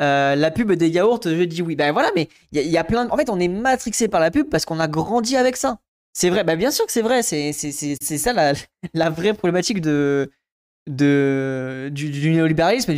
Euh, 0.00 0.34
la 0.34 0.50
pub 0.50 0.72
des 0.72 0.88
yaourts, 0.88 1.20
je 1.24 1.44
dis 1.44 1.62
oui. 1.62 1.76
Ben 1.76 1.92
voilà, 1.92 2.10
mais 2.16 2.28
il 2.50 2.66
y, 2.66 2.78
a 2.78 2.82
plein. 2.82 3.08
En 3.10 3.16
fait, 3.16 3.30
on 3.30 3.38
est 3.38 3.46
matrixé 3.46 4.08
par 4.08 4.20
la 4.20 4.32
pub 4.32 4.48
parce 4.48 4.64
qu'on 4.64 4.80
a 4.80 4.88
grandi 4.88 5.36
avec 5.36 5.56
ça. 5.56 5.78
C'est 6.12 6.30
vrai, 6.30 6.44
bah 6.44 6.56
bien 6.56 6.70
sûr 6.70 6.86
que 6.86 6.92
c'est 6.92 7.02
vrai. 7.02 7.22
C'est 7.22 7.52
ça 7.52 8.32
la, 8.32 8.52
la 8.94 9.10
vraie 9.10 9.34
problématique 9.34 9.80
de, 9.80 10.30
de, 10.86 11.90
du, 11.92 12.30
néolibéralisme 12.30 12.94